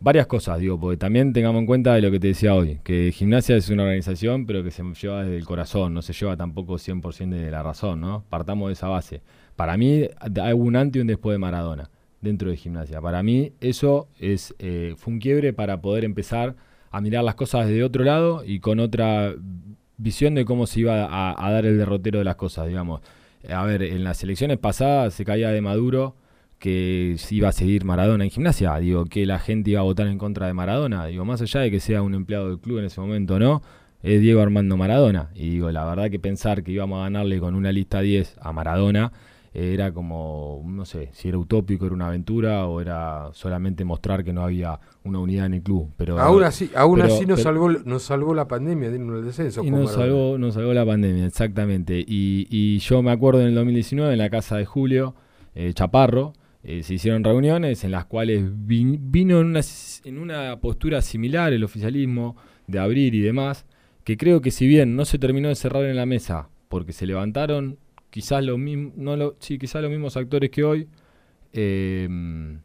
varias 0.00 0.26
cosas, 0.26 0.60
digo, 0.60 0.78
porque 0.78 0.96
también 0.96 1.32
tengamos 1.32 1.60
en 1.60 1.66
cuenta 1.66 1.94
de 1.94 2.02
lo 2.02 2.10
que 2.10 2.20
te 2.20 2.28
decía 2.28 2.54
hoy, 2.54 2.80
que 2.84 3.10
gimnasia 3.12 3.56
es 3.56 3.68
una 3.70 3.82
organización, 3.84 4.46
pero 4.46 4.62
que 4.62 4.70
se 4.70 4.82
lleva 4.82 5.22
desde 5.22 5.36
el 5.36 5.44
corazón, 5.44 5.94
no 5.94 6.02
se 6.02 6.12
lleva 6.12 6.36
tampoco 6.36 6.74
100% 6.74 7.30
de 7.30 7.50
la 7.50 7.62
razón, 7.62 8.00
¿no? 8.00 8.24
Partamos 8.28 8.68
de 8.68 8.74
esa 8.74 8.88
base. 8.88 9.22
Para 9.56 9.76
mí 9.76 10.04
hay 10.42 10.52
un 10.52 10.76
antes 10.76 10.98
y 10.98 11.00
un 11.00 11.08
después 11.08 11.34
de 11.34 11.38
Maradona 11.38 11.90
dentro 12.20 12.50
de 12.50 12.56
gimnasia. 12.56 13.00
Para 13.00 13.22
mí 13.22 13.52
eso 13.60 14.08
es 14.18 14.54
eh, 14.58 14.94
fue 14.96 15.14
un 15.14 15.20
quiebre 15.20 15.52
para 15.52 15.80
poder 15.80 16.04
empezar 16.04 16.54
a 16.90 17.00
mirar 17.00 17.24
las 17.24 17.34
cosas 17.34 17.66
desde 17.66 17.82
otro 17.84 18.04
lado 18.04 18.44
y 18.44 18.60
con 18.60 18.80
otra 18.80 19.34
visión 19.96 20.34
de 20.34 20.44
cómo 20.44 20.66
se 20.66 20.80
iba 20.80 21.04
a, 21.06 21.46
a 21.46 21.50
dar 21.50 21.66
el 21.66 21.76
derrotero 21.76 22.18
de 22.18 22.24
las 22.24 22.36
cosas, 22.36 22.68
digamos. 22.68 23.00
A 23.48 23.64
ver, 23.64 23.82
en 23.82 24.04
las 24.04 24.22
elecciones 24.22 24.58
pasadas 24.58 25.14
se 25.14 25.24
caía 25.24 25.50
de 25.50 25.60
Maduro 25.60 26.16
que 26.58 27.16
iba 27.30 27.48
a 27.48 27.52
seguir 27.52 27.84
Maradona 27.84 28.24
en 28.24 28.30
gimnasia, 28.30 28.76
digo, 28.78 29.04
que 29.04 29.26
la 29.26 29.38
gente 29.38 29.70
iba 29.70 29.80
a 29.80 29.84
votar 29.84 30.06
en 30.08 30.18
contra 30.18 30.46
de 30.46 30.54
Maradona, 30.54 31.06
digo, 31.06 31.24
más 31.24 31.40
allá 31.40 31.60
de 31.60 31.70
que 31.70 31.80
sea 31.80 32.02
un 32.02 32.14
empleado 32.14 32.48
del 32.48 32.58
club 32.58 32.78
en 32.78 32.86
ese 32.86 33.00
momento 33.00 33.38
no, 33.38 33.62
es 34.02 34.20
Diego 34.20 34.40
Armando 34.40 34.76
Maradona. 34.76 35.30
Y 35.34 35.50
digo, 35.50 35.70
la 35.70 35.84
verdad 35.84 36.10
que 36.10 36.18
pensar 36.18 36.62
que 36.62 36.72
íbamos 36.72 37.00
a 37.00 37.04
ganarle 37.04 37.40
con 37.40 37.54
una 37.54 37.72
lista 37.72 38.00
10 38.00 38.36
a 38.40 38.52
Maradona 38.52 39.12
era 39.54 39.92
como, 39.92 40.62
no 40.66 40.84
sé, 40.84 41.10
si 41.12 41.28
era 41.28 41.38
utópico, 41.38 41.86
era 41.86 41.94
una 41.94 42.08
aventura 42.08 42.66
o 42.66 42.80
era 42.80 43.30
solamente 43.32 43.84
mostrar 43.84 44.22
que 44.22 44.32
no 44.32 44.42
había 44.42 44.78
una 45.04 45.18
unidad 45.18 45.46
en 45.46 45.54
el 45.54 45.62
club. 45.62 45.90
Pero 45.96 46.18
aún 46.20 46.44
así, 46.44 46.70
aún 46.74 47.00
así 47.00 47.26
nos 47.26 47.42
salvó, 47.42 47.70
nos 47.70 48.02
salvó 48.02 48.34
la 48.34 48.46
pandemia, 48.46 48.88
el 48.88 49.24
descenso. 49.24 49.64
Y 49.64 49.70
nos 49.70 49.92
salvó, 49.92 50.38
nos 50.38 50.54
salvó 50.54 50.72
la 50.74 50.86
pandemia, 50.86 51.26
exactamente. 51.26 51.98
Y, 51.98 52.46
y, 52.50 52.78
yo 52.78 53.02
me 53.02 53.10
acuerdo 53.10 53.40
en 53.40 53.48
el 53.48 53.54
2019 53.54 54.12
en 54.12 54.18
la 54.18 54.30
casa 54.30 54.56
de 54.56 54.64
Julio 54.64 55.14
eh, 55.54 55.72
Chaparro, 55.74 56.34
eh, 56.70 56.82
se 56.82 56.92
hicieron 56.92 57.24
reuniones 57.24 57.82
en 57.84 57.92
las 57.92 58.04
cuales 58.04 58.44
vino 58.44 59.40
en 59.40 60.18
una, 60.18 60.60
postura 60.60 61.00
similar 61.00 61.54
el 61.54 61.64
oficialismo 61.64 62.36
de 62.66 62.78
abrir 62.78 63.14
y 63.14 63.20
demás, 63.20 63.64
que 64.04 64.18
creo 64.18 64.42
que 64.42 64.50
si 64.50 64.66
bien 64.66 64.94
no 64.94 65.06
se 65.06 65.18
terminó 65.18 65.48
de 65.48 65.54
cerrar 65.54 65.86
en 65.86 65.96
la 65.96 66.04
mesa, 66.04 66.50
porque 66.68 66.92
se 66.92 67.06
levantaron 67.06 67.78
quizás 68.10 68.44
lo, 68.44 68.58
sí, 69.38 69.56
quizás 69.56 69.80
los 69.80 69.90
mismos 69.90 70.18
actores 70.18 70.50
que 70.50 70.62
hoy, 70.62 70.88
em, 71.54 72.60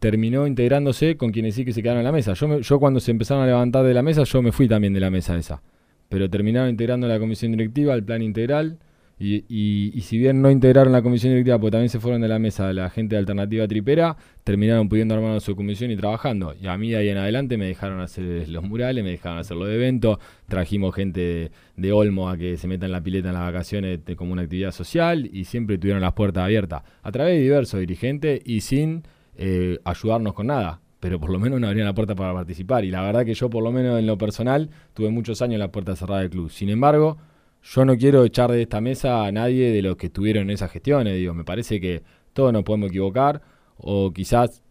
terminó 0.00 0.46
integrándose 0.46 1.16
con 1.16 1.32
quienes 1.32 1.54
sí 1.54 1.64
que 1.64 1.72
se 1.72 1.82
quedaron 1.82 2.00
en 2.00 2.04
la 2.04 2.12
mesa. 2.12 2.34
Yo, 2.34 2.60
yo 2.60 2.78
cuando 2.78 3.00
se 3.00 3.10
empezaron 3.10 3.42
a 3.42 3.46
levantar 3.46 3.86
de 3.86 3.94
la 3.94 4.02
mesa, 4.02 4.24
yo 4.24 4.42
me 4.42 4.52
fui 4.52 4.68
también 4.68 4.92
de 4.92 5.00
la 5.00 5.08
mesa 5.08 5.34
esa. 5.38 5.62
Pero 6.10 6.28
terminaron 6.28 6.68
integrando 6.68 7.08
la 7.08 7.18
comisión 7.18 7.52
directiva, 7.52 7.94
el 7.94 8.04
plan 8.04 8.20
integral, 8.20 8.78
y, 9.18 9.44
y, 9.48 10.00
si 10.00 10.18
bien 10.18 10.42
no 10.42 10.50
integraron 10.50 10.92
la 10.92 11.00
comisión 11.00 11.32
directiva, 11.32 11.58
porque 11.58 11.72
también 11.72 11.88
se 11.88 12.00
fueron 12.00 12.20
de 12.20 12.26
la 12.26 12.40
mesa 12.40 12.72
la 12.72 12.90
gente 12.90 13.14
de 13.14 13.20
Alternativa 13.20 13.68
Tripera, 13.68 14.16
terminaron 14.42 14.88
pudiendo 14.88 15.14
armar 15.14 15.40
su 15.40 15.54
comisión 15.54 15.92
y 15.92 15.96
trabajando. 15.96 16.54
Y 16.60 16.66
a 16.66 16.76
mí 16.76 16.94
ahí 16.94 17.08
en 17.08 17.18
adelante 17.18 17.56
me 17.56 17.66
dejaron 17.66 18.00
hacer 18.00 18.48
los 18.48 18.64
murales, 18.64 19.04
me 19.04 19.10
dejaron 19.10 19.38
hacer 19.38 19.56
los 19.56 19.68
eventos, 19.68 20.18
trajimos 20.48 20.94
gente 20.94 21.52
de, 21.76 21.92
Olmo 21.92 22.28
a 22.28 22.36
que 22.36 22.56
se 22.56 22.66
meta 22.66 22.86
en 22.86 22.92
la 22.92 23.02
pileta 23.02 23.28
en 23.28 23.34
las 23.34 23.44
vacaciones 23.44 24.00
como 24.16 24.32
una 24.32 24.42
actividad 24.42 24.72
social 24.72 25.30
y 25.32 25.44
siempre 25.44 25.78
tuvieron 25.78 26.02
las 26.02 26.14
puertas 26.14 26.42
abiertas 26.44 26.82
a 27.02 27.12
través 27.12 27.34
de 27.34 27.42
diversos 27.42 27.78
dirigentes 27.78 28.40
y 28.44 28.62
sin 28.62 29.04
eh, 29.36 29.78
ayudarnos 29.84 30.34
con 30.34 30.48
nada 30.48 30.80
pero 30.98 31.20
por 31.20 31.28
lo 31.28 31.38
menos 31.38 31.60
no 31.60 31.68
abrían 31.68 31.86
la 31.86 31.92
puerta 31.92 32.14
para 32.14 32.32
participar. 32.32 32.82
Y 32.86 32.90
la 32.90 33.02
verdad 33.02 33.26
que 33.26 33.34
yo, 33.34 33.50
por 33.50 33.62
lo 33.62 33.70
menos 33.70 33.98
en 33.98 34.06
lo 34.06 34.16
personal, 34.16 34.70
tuve 34.94 35.10
muchos 35.10 35.42
años 35.42 35.58
la 35.58 35.70
puerta 35.70 35.94
cerrada 35.94 36.22
del 36.22 36.30
club. 36.30 36.50
Sin 36.50 36.70
embargo, 36.70 37.18
yo 37.64 37.84
no 37.84 37.96
quiero 37.96 38.24
echar 38.24 38.50
de 38.52 38.62
esta 38.62 38.80
mesa 38.80 39.24
a 39.24 39.32
nadie 39.32 39.72
de 39.72 39.80
los 39.80 39.96
que 39.96 40.06
estuvieron 40.06 40.44
en 40.44 40.50
esas 40.50 40.70
gestiones. 40.70 41.16
Digo, 41.16 41.32
me 41.32 41.44
parece 41.44 41.80
que 41.80 42.02
todos 42.34 42.52
nos 42.52 42.62
podemos 42.62 42.90
equivocar 42.90 43.40
o 43.78 44.12
quizás 44.12 44.62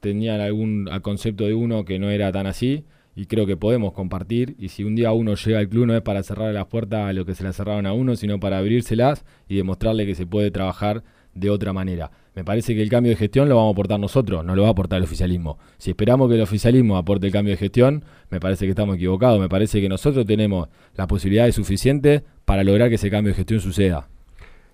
tenían 0.00 0.40
algún 0.40 0.88
concepto 1.00 1.44
de 1.44 1.54
uno 1.54 1.84
que 1.84 1.98
no 1.98 2.10
era 2.10 2.30
tan 2.30 2.46
así 2.46 2.84
y 3.14 3.26
creo 3.26 3.46
que 3.46 3.56
podemos 3.56 3.92
compartir 3.92 4.54
y 4.58 4.68
si 4.68 4.84
un 4.84 4.94
día 4.94 5.12
uno 5.12 5.34
llega 5.34 5.60
al 5.60 5.68
club 5.68 5.86
no 5.86 5.96
es 5.96 6.02
para 6.02 6.22
cerrar 6.22 6.52
las 6.52 6.66
puertas 6.66 7.08
a 7.08 7.12
lo 7.12 7.24
que 7.24 7.34
se 7.34 7.42
le 7.44 7.52
cerraron 7.52 7.86
a 7.86 7.94
uno, 7.94 8.16
sino 8.16 8.38
para 8.38 8.58
abrírselas 8.58 9.24
y 9.48 9.56
demostrarle 9.56 10.04
que 10.04 10.14
se 10.14 10.26
puede 10.26 10.50
trabajar 10.50 11.02
de 11.34 11.48
otra 11.48 11.72
manera. 11.72 12.10
Me 12.34 12.44
parece 12.44 12.74
que 12.74 12.82
el 12.82 12.88
cambio 12.88 13.10
de 13.10 13.16
gestión 13.16 13.48
lo 13.48 13.56
vamos 13.56 13.70
a 13.70 13.72
aportar 13.72 14.00
nosotros, 14.00 14.42
no 14.44 14.56
lo 14.56 14.62
va 14.62 14.68
a 14.68 14.70
aportar 14.70 14.96
el 14.98 15.04
oficialismo. 15.04 15.58
Si 15.76 15.90
esperamos 15.90 16.28
que 16.28 16.36
el 16.36 16.40
oficialismo 16.40 16.96
aporte 16.96 17.26
el 17.26 17.32
cambio 17.32 17.52
de 17.52 17.58
gestión, 17.58 18.04
me 18.30 18.40
parece 18.40 18.64
que 18.64 18.70
estamos 18.70 18.96
equivocados. 18.96 19.38
Me 19.38 19.50
parece 19.50 19.80
que 19.82 19.88
nosotros 19.88 20.24
tenemos 20.24 20.68
las 20.94 21.06
posibilidades 21.06 21.54
suficientes 21.54 22.22
para 22.44 22.64
lograr 22.64 22.88
que 22.88 22.94
ese 22.94 23.10
cambio 23.10 23.32
de 23.32 23.36
gestión 23.36 23.60
suceda. 23.60 24.08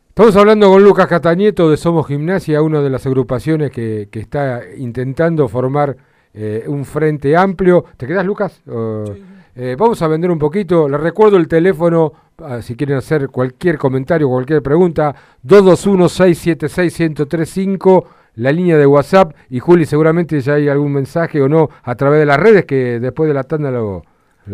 Estamos 0.08 0.36
hablando 0.36 0.68
con 0.68 0.82
Lucas 0.82 1.06
Catañeto 1.06 1.70
de 1.70 1.76
Somos 1.76 2.06
Gimnasia, 2.06 2.62
una 2.62 2.80
de 2.80 2.90
las 2.90 3.06
agrupaciones 3.06 3.70
que, 3.70 4.08
está 4.12 4.62
intentando 4.76 5.48
formar 5.48 5.96
eh, 6.34 6.64
un 6.66 6.84
frente 6.84 7.36
amplio. 7.36 7.84
¿Te 7.96 8.06
quedas, 8.06 8.24
Lucas? 8.24 8.60
Eh, 9.60 9.74
vamos 9.76 10.00
a 10.02 10.06
vender 10.06 10.30
un 10.30 10.38
poquito. 10.38 10.88
Les 10.88 11.00
recuerdo 11.00 11.36
el 11.36 11.48
teléfono, 11.48 12.12
si 12.62 12.76
quieren 12.76 12.96
hacer 12.96 13.28
cualquier 13.28 13.76
comentario, 13.78 14.28
cualquier 14.28 14.62
pregunta, 14.62 15.12
221-676-1035, 15.44 18.04
la 18.36 18.52
línea 18.52 18.76
de 18.76 18.86
WhatsApp. 18.86 19.34
Y 19.50 19.58
Juli, 19.58 19.86
seguramente 19.86 20.40
ya 20.40 20.52
hay 20.54 20.68
algún 20.68 20.92
mensaje 20.92 21.42
o 21.42 21.48
no 21.48 21.68
a 21.82 21.96
través 21.96 22.20
de 22.20 22.26
las 22.26 22.38
redes 22.38 22.64
que 22.64 23.00
después 23.00 23.26
de 23.28 23.34
la 23.34 23.42
tanda 23.42 23.72
lo... 23.72 24.04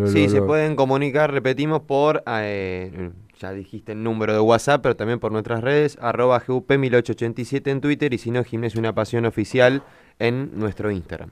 sí, 0.07 0.31
se 0.31 0.41
pueden 0.41 0.77
comunicar, 0.77 1.31
repetimos, 1.33 1.83
por... 1.83 2.23
Eh, 2.27 3.11
ya 3.39 3.53
dijiste 3.53 3.93
el 3.93 4.03
número 4.03 4.33
de 4.33 4.41
WhatsApp, 4.41 4.81
pero 4.83 4.97
también 4.97 5.19
por 5.19 5.33
nuestras 5.33 5.61
redes, 5.61 5.99
arroba 6.01 6.43
GUP1887 6.43 7.71
en 7.71 7.83
Twitter 7.83 8.15
y 8.15 8.19
si 8.19 8.31
no, 8.31 8.43
Gimnasio 8.45 8.81
Una 8.81 8.95
Pasión 8.95 9.27
Oficial 9.27 9.83
en 10.19 10.59
nuestro 10.59 10.91
Instagram. 10.91 11.29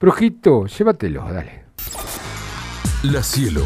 Brujito, 0.00 0.64
llévatelo, 0.66 1.22
dale. 1.30 1.64
La 3.02 3.22
Cielo. 3.22 3.64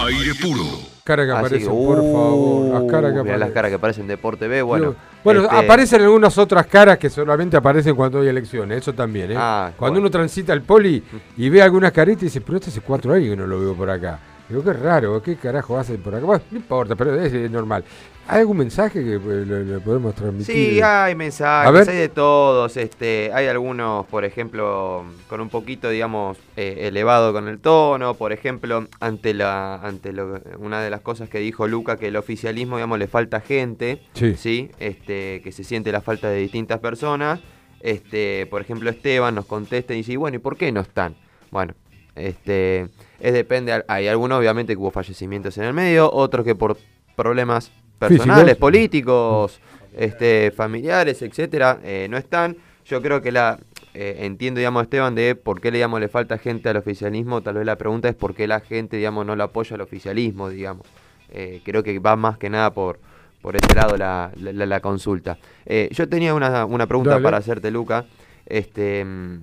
Aire 0.00 0.34
puro. 0.34 0.62
Cara 1.04 1.24
que 1.24 1.32
aparecen, 1.32 1.68
por 1.68 1.96
favor. 1.96 2.72
Las 2.72 2.90
caras 2.90 3.12
que 3.12 3.18
aparecen. 3.18 3.40
las 3.40 3.50
caras 3.50 3.68
que 3.70 3.74
aparecen 3.74 4.06
de 4.06 4.16
Deporte 4.16 4.46
B, 4.46 4.62
bueno. 4.62 4.94
Bueno, 5.24 5.42
este 5.44 5.56
aparecen 5.56 6.02
algunas 6.02 6.38
otras 6.38 6.66
caras 6.66 6.98
que 6.98 7.10
solamente 7.10 7.56
aparecen 7.56 7.96
cuando 7.96 8.20
hay 8.20 8.28
elecciones, 8.28 8.78
eso 8.78 8.92
también, 8.92 9.32
¿eh? 9.32 9.34
Ah, 9.36 9.72
cuando 9.76 9.98
uno 9.98 10.10
transita 10.10 10.52
el 10.52 10.62
poli 10.62 11.02
y 11.36 11.48
ve 11.48 11.60
algunas 11.60 11.92
caritas 11.92 12.22
y 12.22 12.26
dice, 12.26 12.40
pero 12.40 12.58
este 12.58 12.70
hace 12.70 12.80
cuatro 12.80 13.12
años 13.12 13.30
que 13.30 13.36
no 13.36 13.46
lo 13.46 13.58
veo 13.58 13.74
por 13.74 13.90
acá. 13.90 14.20
Digo, 14.48 14.62
qué 14.62 14.72
raro, 14.72 15.20
¿qué 15.22 15.36
carajo 15.36 15.76
hacen 15.76 16.00
por 16.00 16.14
acá? 16.14 16.24
Bueno, 16.24 16.42
no 16.50 16.56
importa, 16.56 16.94
pero 16.94 17.20
es, 17.20 17.50
normal. 17.50 17.84
¿Hay 18.30 18.40
algún 18.40 18.58
mensaje 18.58 19.02
que 19.02 19.18
pues, 19.18 19.46
le, 19.46 19.80
podemos 19.80 20.14
transmitir? 20.14 20.54
Sí, 20.54 20.80
hay 20.82 21.14
mensajes, 21.14 21.88
hay 21.88 21.96
de 21.96 22.08
todos. 22.10 22.76
Este, 22.76 23.30
hay 23.32 23.46
algunos, 23.46 24.04
por 24.06 24.26
ejemplo, 24.26 25.04
con 25.28 25.40
un 25.40 25.48
poquito, 25.48 25.88
digamos, 25.88 26.36
eh, 26.54 26.88
elevado 26.88 27.32
con 27.32 27.48
el 27.48 27.58
tono. 27.58 28.12
Por 28.14 28.34
ejemplo, 28.34 28.86
ante 29.00 29.32
la, 29.32 29.76
ante 29.76 30.12
una 30.58 30.82
de 30.82 30.90
las 30.90 31.00
cosas 31.00 31.30
que 31.30 31.38
dijo 31.38 31.66
Luca, 31.66 31.96
que 31.96 32.08
el 32.08 32.16
oficialismo, 32.16 32.76
digamos, 32.76 32.98
le 32.98 33.06
falta 33.06 33.40
gente, 33.40 34.02
sí. 34.12 34.70
Este, 34.78 35.40
que 35.42 35.50
se 35.50 35.64
siente 35.64 35.90
la 35.90 36.02
falta 36.02 36.28
de 36.28 36.36
distintas 36.36 36.80
personas. 36.80 37.40
Este, 37.80 38.44
por 38.50 38.60
ejemplo, 38.60 38.90
Esteban 38.90 39.36
nos 39.36 39.46
contesta 39.46 39.94
y 39.94 39.98
dice, 39.98 40.18
bueno, 40.18 40.36
¿y 40.36 40.40
por 40.40 40.58
qué 40.58 40.70
no 40.70 40.80
están? 40.82 41.16
Bueno, 41.50 41.72
este 42.14 42.88
es 43.20 43.32
depende, 43.32 43.84
hay 43.88 44.06
algunos 44.08 44.38
obviamente 44.38 44.74
que 44.74 44.78
hubo 44.78 44.90
fallecimientos 44.90 45.56
en 45.56 45.64
el 45.64 45.72
medio, 45.72 46.12
otros 46.12 46.44
que 46.44 46.54
por 46.54 46.76
problemas 47.16 47.72
personales, 47.98 48.56
políticos, 48.56 49.60
este, 49.96 50.52
familiares, 50.52 51.22
etcétera, 51.22 51.80
eh, 51.82 52.06
no 52.10 52.16
están. 52.16 52.56
Yo 52.84 53.02
creo 53.02 53.20
que 53.20 53.32
la 53.32 53.58
eh, 53.94 54.18
entiendo, 54.20 54.58
digamos, 54.58 54.84
Esteban, 54.84 55.14
de 55.14 55.34
por 55.34 55.60
qué 55.60 55.70
le, 55.70 55.78
digamos, 55.78 56.00
le 56.00 56.08
falta 56.08 56.38
gente 56.38 56.68
al 56.68 56.76
oficialismo. 56.76 57.42
Tal 57.42 57.56
vez 57.56 57.66
la 57.66 57.76
pregunta 57.76 58.08
es 58.08 58.14
por 58.14 58.34
qué 58.34 58.46
la 58.46 58.60
gente, 58.60 58.96
digamos, 58.96 59.26
no 59.26 59.36
lo 59.36 59.44
apoya 59.44 59.74
al 59.74 59.80
oficialismo, 59.80 60.48
digamos. 60.48 60.86
Eh, 61.30 61.60
creo 61.64 61.82
que 61.82 61.98
va 61.98 62.16
más 62.16 62.38
que 62.38 62.48
nada 62.48 62.72
por, 62.72 63.00
por 63.42 63.56
ese 63.56 63.74
lado 63.74 63.96
la, 63.96 64.30
la, 64.36 64.80
consulta. 64.80 65.38
yo 65.90 66.08
tenía 66.08 66.32
una, 66.34 66.64
una 66.64 66.86
pregunta 66.86 67.20
para 67.20 67.38
hacerte, 67.38 67.70
Luca. 67.70 68.06
Este, 68.46 69.04
mm, 69.04 69.42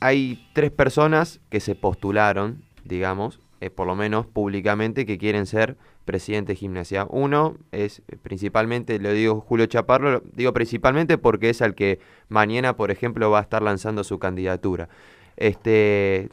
hay 0.00 0.48
tres 0.54 0.70
personas 0.70 1.40
que 1.50 1.60
se 1.60 1.74
postularon, 1.74 2.62
digamos, 2.84 3.40
eh, 3.60 3.70
por 3.70 3.86
lo 3.86 3.94
menos 3.94 4.26
públicamente, 4.26 5.06
que 5.06 5.18
quieren 5.18 5.46
ser 5.46 5.76
presidente 6.04 6.52
de 6.52 6.56
gimnasia. 6.56 7.06
Uno 7.10 7.56
es 7.72 8.02
eh, 8.08 8.16
principalmente, 8.20 8.98
lo 8.98 9.12
digo 9.12 9.40
Julio 9.40 9.66
Chaparro, 9.66 10.22
digo 10.32 10.52
principalmente 10.52 11.18
porque 11.18 11.50
es 11.50 11.62
al 11.62 11.74
que 11.74 12.00
mañana, 12.28 12.76
por 12.76 12.90
ejemplo, 12.90 13.30
va 13.30 13.40
a 13.40 13.42
estar 13.42 13.62
lanzando 13.62 14.04
su 14.04 14.18
candidatura. 14.18 14.88
Este, 15.36 16.30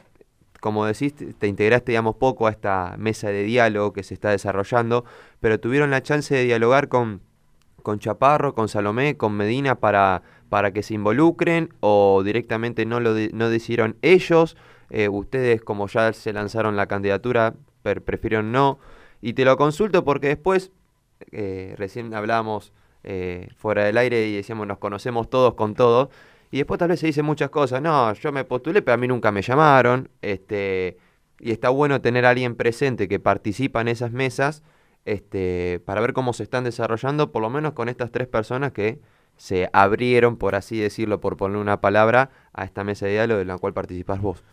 como 0.60 0.86
decís, 0.86 1.14
te 1.38 1.46
integraste, 1.46 1.92
digamos, 1.92 2.16
poco 2.16 2.46
a 2.46 2.50
esta 2.50 2.96
mesa 2.98 3.28
de 3.28 3.42
diálogo 3.42 3.92
que 3.92 4.02
se 4.02 4.14
está 4.14 4.30
desarrollando, 4.30 5.04
pero 5.40 5.60
tuvieron 5.60 5.90
la 5.90 6.02
chance 6.02 6.34
de 6.34 6.44
dialogar 6.44 6.88
con, 6.88 7.20
con 7.82 7.98
Chaparro, 7.98 8.54
con 8.54 8.68
Salomé, 8.68 9.16
con 9.16 9.34
Medina 9.34 9.76
para 9.76 10.22
para 10.48 10.72
que 10.72 10.82
se 10.82 10.94
involucren 10.94 11.70
o 11.80 12.22
directamente 12.24 12.86
no 12.86 13.00
lo 13.00 13.14
no 13.32 13.50
decidieron 13.50 13.96
ellos. 14.02 14.56
Eh, 14.90 15.08
ustedes 15.08 15.62
como 15.62 15.88
ya 15.88 16.12
se 16.12 16.32
lanzaron 16.32 16.76
la 16.76 16.86
candidatura, 16.86 17.54
prefirieron 17.82 18.52
no. 18.52 18.78
Y 19.20 19.32
te 19.34 19.44
lo 19.44 19.56
consulto 19.56 20.04
porque 20.04 20.28
después, 20.28 20.72
eh, 21.32 21.74
recién 21.78 22.14
hablamos 22.14 22.72
eh, 23.04 23.48
fuera 23.56 23.84
del 23.84 23.98
aire 23.98 24.26
y 24.26 24.36
decíamos 24.36 24.66
nos 24.66 24.78
conocemos 24.78 25.30
todos 25.30 25.54
con 25.54 25.74
todos. 25.74 26.08
Y 26.50 26.58
después 26.58 26.78
tal 26.78 26.88
vez 26.88 27.00
se 27.00 27.06
dicen 27.06 27.24
muchas 27.24 27.50
cosas. 27.50 27.82
No, 27.82 28.12
yo 28.12 28.32
me 28.32 28.44
postulé, 28.44 28.82
pero 28.82 28.94
a 28.94 28.98
mí 28.98 29.08
nunca 29.08 29.32
me 29.32 29.42
llamaron. 29.42 30.08
Este, 30.22 30.98
y 31.40 31.52
está 31.52 31.70
bueno 31.70 32.00
tener 32.00 32.24
a 32.26 32.30
alguien 32.30 32.54
presente 32.56 33.08
que 33.08 33.18
participa 33.20 33.80
en 33.80 33.88
esas 33.88 34.12
mesas 34.12 34.62
este, 35.04 35.80
para 35.84 36.00
ver 36.00 36.12
cómo 36.12 36.32
se 36.32 36.42
están 36.42 36.64
desarrollando, 36.64 37.32
por 37.32 37.42
lo 37.42 37.50
menos 37.50 37.72
con 37.72 37.88
estas 37.88 38.10
tres 38.10 38.26
personas 38.26 38.72
que 38.72 39.00
se 39.36 39.68
abrieron, 39.72 40.36
por 40.36 40.54
así 40.54 40.78
decirlo, 40.78 41.20
por 41.20 41.36
poner 41.36 41.58
una 41.58 41.80
palabra, 41.80 42.30
a 42.52 42.64
esta 42.64 42.84
mesa 42.84 43.06
de 43.06 43.12
diálogo 43.12 43.40
en 43.40 43.48
la 43.48 43.58
cual 43.58 43.72
participás 43.74 44.20
vos. 44.20 44.44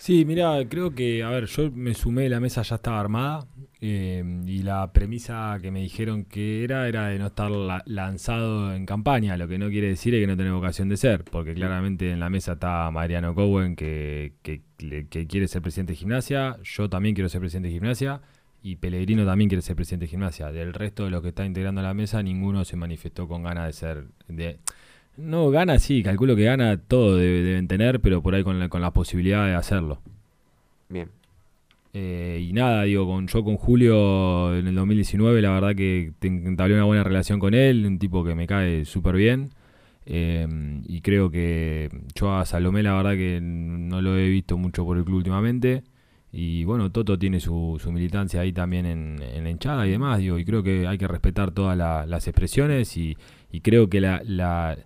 Sí, 0.00 0.24
mira, 0.24 0.66
creo 0.66 0.94
que, 0.94 1.22
a 1.22 1.28
ver, 1.28 1.44
yo 1.44 1.70
me 1.72 1.92
sumé, 1.92 2.30
la 2.30 2.40
mesa 2.40 2.62
ya 2.62 2.76
estaba 2.76 2.98
armada 2.98 3.46
eh, 3.82 4.24
y 4.46 4.62
la 4.62 4.90
premisa 4.94 5.58
que 5.60 5.70
me 5.70 5.82
dijeron 5.82 6.24
que 6.24 6.64
era 6.64 6.88
era 6.88 7.08
de 7.08 7.18
no 7.18 7.26
estar 7.26 7.50
lanzado 7.84 8.74
en 8.74 8.86
campaña, 8.86 9.36
lo 9.36 9.46
que 9.46 9.58
no 9.58 9.68
quiere 9.68 9.88
decir 9.88 10.14
es 10.14 10.22
que 10.22 10.26
no 10.26 10.36
tiene 10.36 10.52
vocación 10.52 10.88
de 10.88 10.96
ser, 10.96 11.24
porque 11.24 11.52
claramente 11.52 12.10
en 12.10 12.18
la 12.18 12.30
mesa 12.30 12.52
está 12.52 12.90
Mariano 12.90 13.34
Cowen 13.34 13.76
que, 13.76 14.32
que, 14.42 14.62
que 15.10 15.26
quiere 15.26 15.48
ser 15.48 15.60
presidente 15.60 15.92
de 15.92 15.98
gimnasia, 15.98 16.56
yo 16.62 16.88
también 16.88 17.14
quiero 17.14 17.28
ser 17.28 17.40
presidente 17.40 17.68
de 17.68 17.74
gimnasia 17.74 18.22
y 18.62 18.76
Pellegrino 18.76 19.26
también 19.26 19.50
quiere 19.50 19.60
ser 19.60 19.76
presidente 19.76 20.06
de 20.06 20.10
gimnasia. 20.10 20.50
Del 20.50 20.72
resto 20.72 21.04
de 21.04 21.10
los 21.10 21.20
que 21.22 21.28
está 21.28 21.44
integrando 21.44 21.82
la 21.82 21.94
mesa, 21.94 22.22
ninguno 22.22 22.64
se 22.64 22.76
manifestó 22.76 23.28
con 23.28 23.42
ganas 23.42 23.66
de 23.66 23.72
ser... 23.74 24.04
De, 24.28 24.60
no, 25.16 25.50
gana 25.50 25.78
sí, 25.78 26.02
calculo 26.02 26.36
que 26.36 26.44
gana 26.44 26.76
todo 26.78 27.16
deben 27.16 27.68
tener, 27.68 28.00
pero 28.00 28.22
por 28.22 28.34
ahí 28.34 28.42
con 28.42 28.58
la, 28.58 28.68
con 28.68 28.80
la 28.80 28.92
posibilidad 28.92 29.46
de 29.46 29.54
hacerlo. 29.54 30.00
Bien. 30.88 31.08
Eh, 31.92 32.46
y 32.48 32.52
nada, 32.52 32.84
digo, 32.84 33.06
con, 33.06 33.26
yo 33.26 33.42
con 33.42 33.56
Julio 33.56 34.56
en 34.56 34.66
el 34.66 34.74
2019, 34.74 35.42
la 35.42 35.50
verdad 35.50 35.74
que 35.74 36.12
entablé 36.22 36.74
una 36.74 36.84
buena 36.84 37.04
relación 37.04 37.40
con 37.40 37.54
él, 37.54 37.84
un 37.84 37.98
tipo 37.98 38.24
que 38.24 38.34
me 38.34 38.46
cae 38.46 38.84
súper 38.84 39.16
bien. 39.16 39.50
Eh, 40.06 40.46
y 40.86 41.00
creo 41.02 41.30
que 41.30 41.88
yo 42.14 42.34
a 42.34 42.44
Salomé, 42.46 42.82
la 42.82 42.94
verdad 42.94 43.12
que 43.12 43.40
no 43.40 44.00
lo 44.00 44.16
he 44.16 44.28
visto 44.28 44.56
mucho 44.56 44.84
por 44.84 44.96
el 44.96 45.04
club 45.04 45.18
últimamente. 45.18 45.82
Y 46.32 46.64
bueno, 46.64 46.90
Toto 46.92 47.18
tiene 47.18 47.40
su, 47.40 47.78
su 47.82 47.90
militancia 47.90 48.40
ahí 48.40 48.52
también 48.52 48.86
en, 48.86 49.18
la 49.42 49.50
hinchada 49.50 49.86
y 49.86 49.90
demás, 49.90 50.18
digo, 50.18 50.38
y 50.38 50.44
creo 50.44 50.62
que 50.62 50.86
hay 50.86 50.96
que 50.96 51.08
respetar 51.08 51.50
todas 51.50 51.76
las 51.76 52.28
expresiones 52.28 52.96
y, 52.96 53.16
y 53.50 53.60
creo 53.60 53.90
que 53.90 54.00
la, 54.00 54.22
la, 54.24 54.78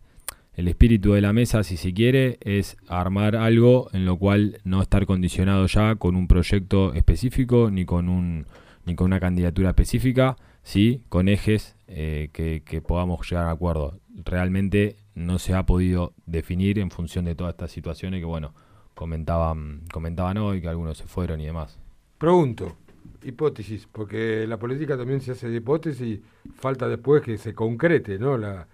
el 0.56 0.68
espíritu 0.68 1.12
de 1.12 1.20
la 1.20 1.32
mesa, 1.32 1.64
si 1.64 1.76
se 1.76 1.92
quiere, 1.92 2.38
es 2.40 2.76
armar 2.88 3.34
algo 3.34 3.88
en 3.92 4.04
lo 4.04 4.16
cual 4.16 4.60
no 4.64 4.82
estar 4.82 5.04
condicionado 5.04 5.66
ya 5.66 5.96
con 5.96 6.14
un 6.14 6.28
proyecto 6.28 6.94
específico 6.94 7.70
ni 7.70 7.84
con, 7.84 8.08
un, 8.08 8.46
ni 8.84 8.94
con 8.94 9.06
una 9.06 9.18
candidatura 9.18 9.70
específica, 9.70 10.36
sí, 10.62 11.02
con 11.08 11.28
ejes 11.28 11.76
eh, 11.88 12.30
que, 12.32 12.80
podamos 12.82 13.28
llegar 13.28 13.46
a 13.46 13.50
acuerdo. 13.50 13.98
Realmente 14.24 14.96
no 15.16 15.40
se 15.40 15.54
ha 15.54 15.66
podido 15.66 16.12
definir 16.26 16.78
en 16.78 16.90
función 16.90 17.24
de 17.24 17.34
todas 17.34 17.54
estas 17.54 17.72
situaciones 17.72 18.20
que, 18.20 18.26
bueno, 18.26 18.54
comentaban, 18.94 19.82
comentaban 19.92 20.36
hoy, 20.38 20.60
que 20.60 20.68
algunos 20.68 20.98
se 20.98 21.04
fueron 21.04 21.40
y 21.40 21.46
demás. 21.46 21.80
Pregunto, 22.16 22.76
hipótesis, 23.24 23.88
porque 23.90 24.46
la 24.46 24.56
política 24.56 24.96
también 24.96 25.20
se 25.20 25.32
hace 25.32 25.48
de 25.48 25.56
hipótesis, 25.56 26.20
falta 26.54 26.86
después 26.86 27.22
que 27.22 27.38
se 27.38 27.54
concrete, 27.54 28.20
¿no? 28.20 28.38
La, 28.38 28.68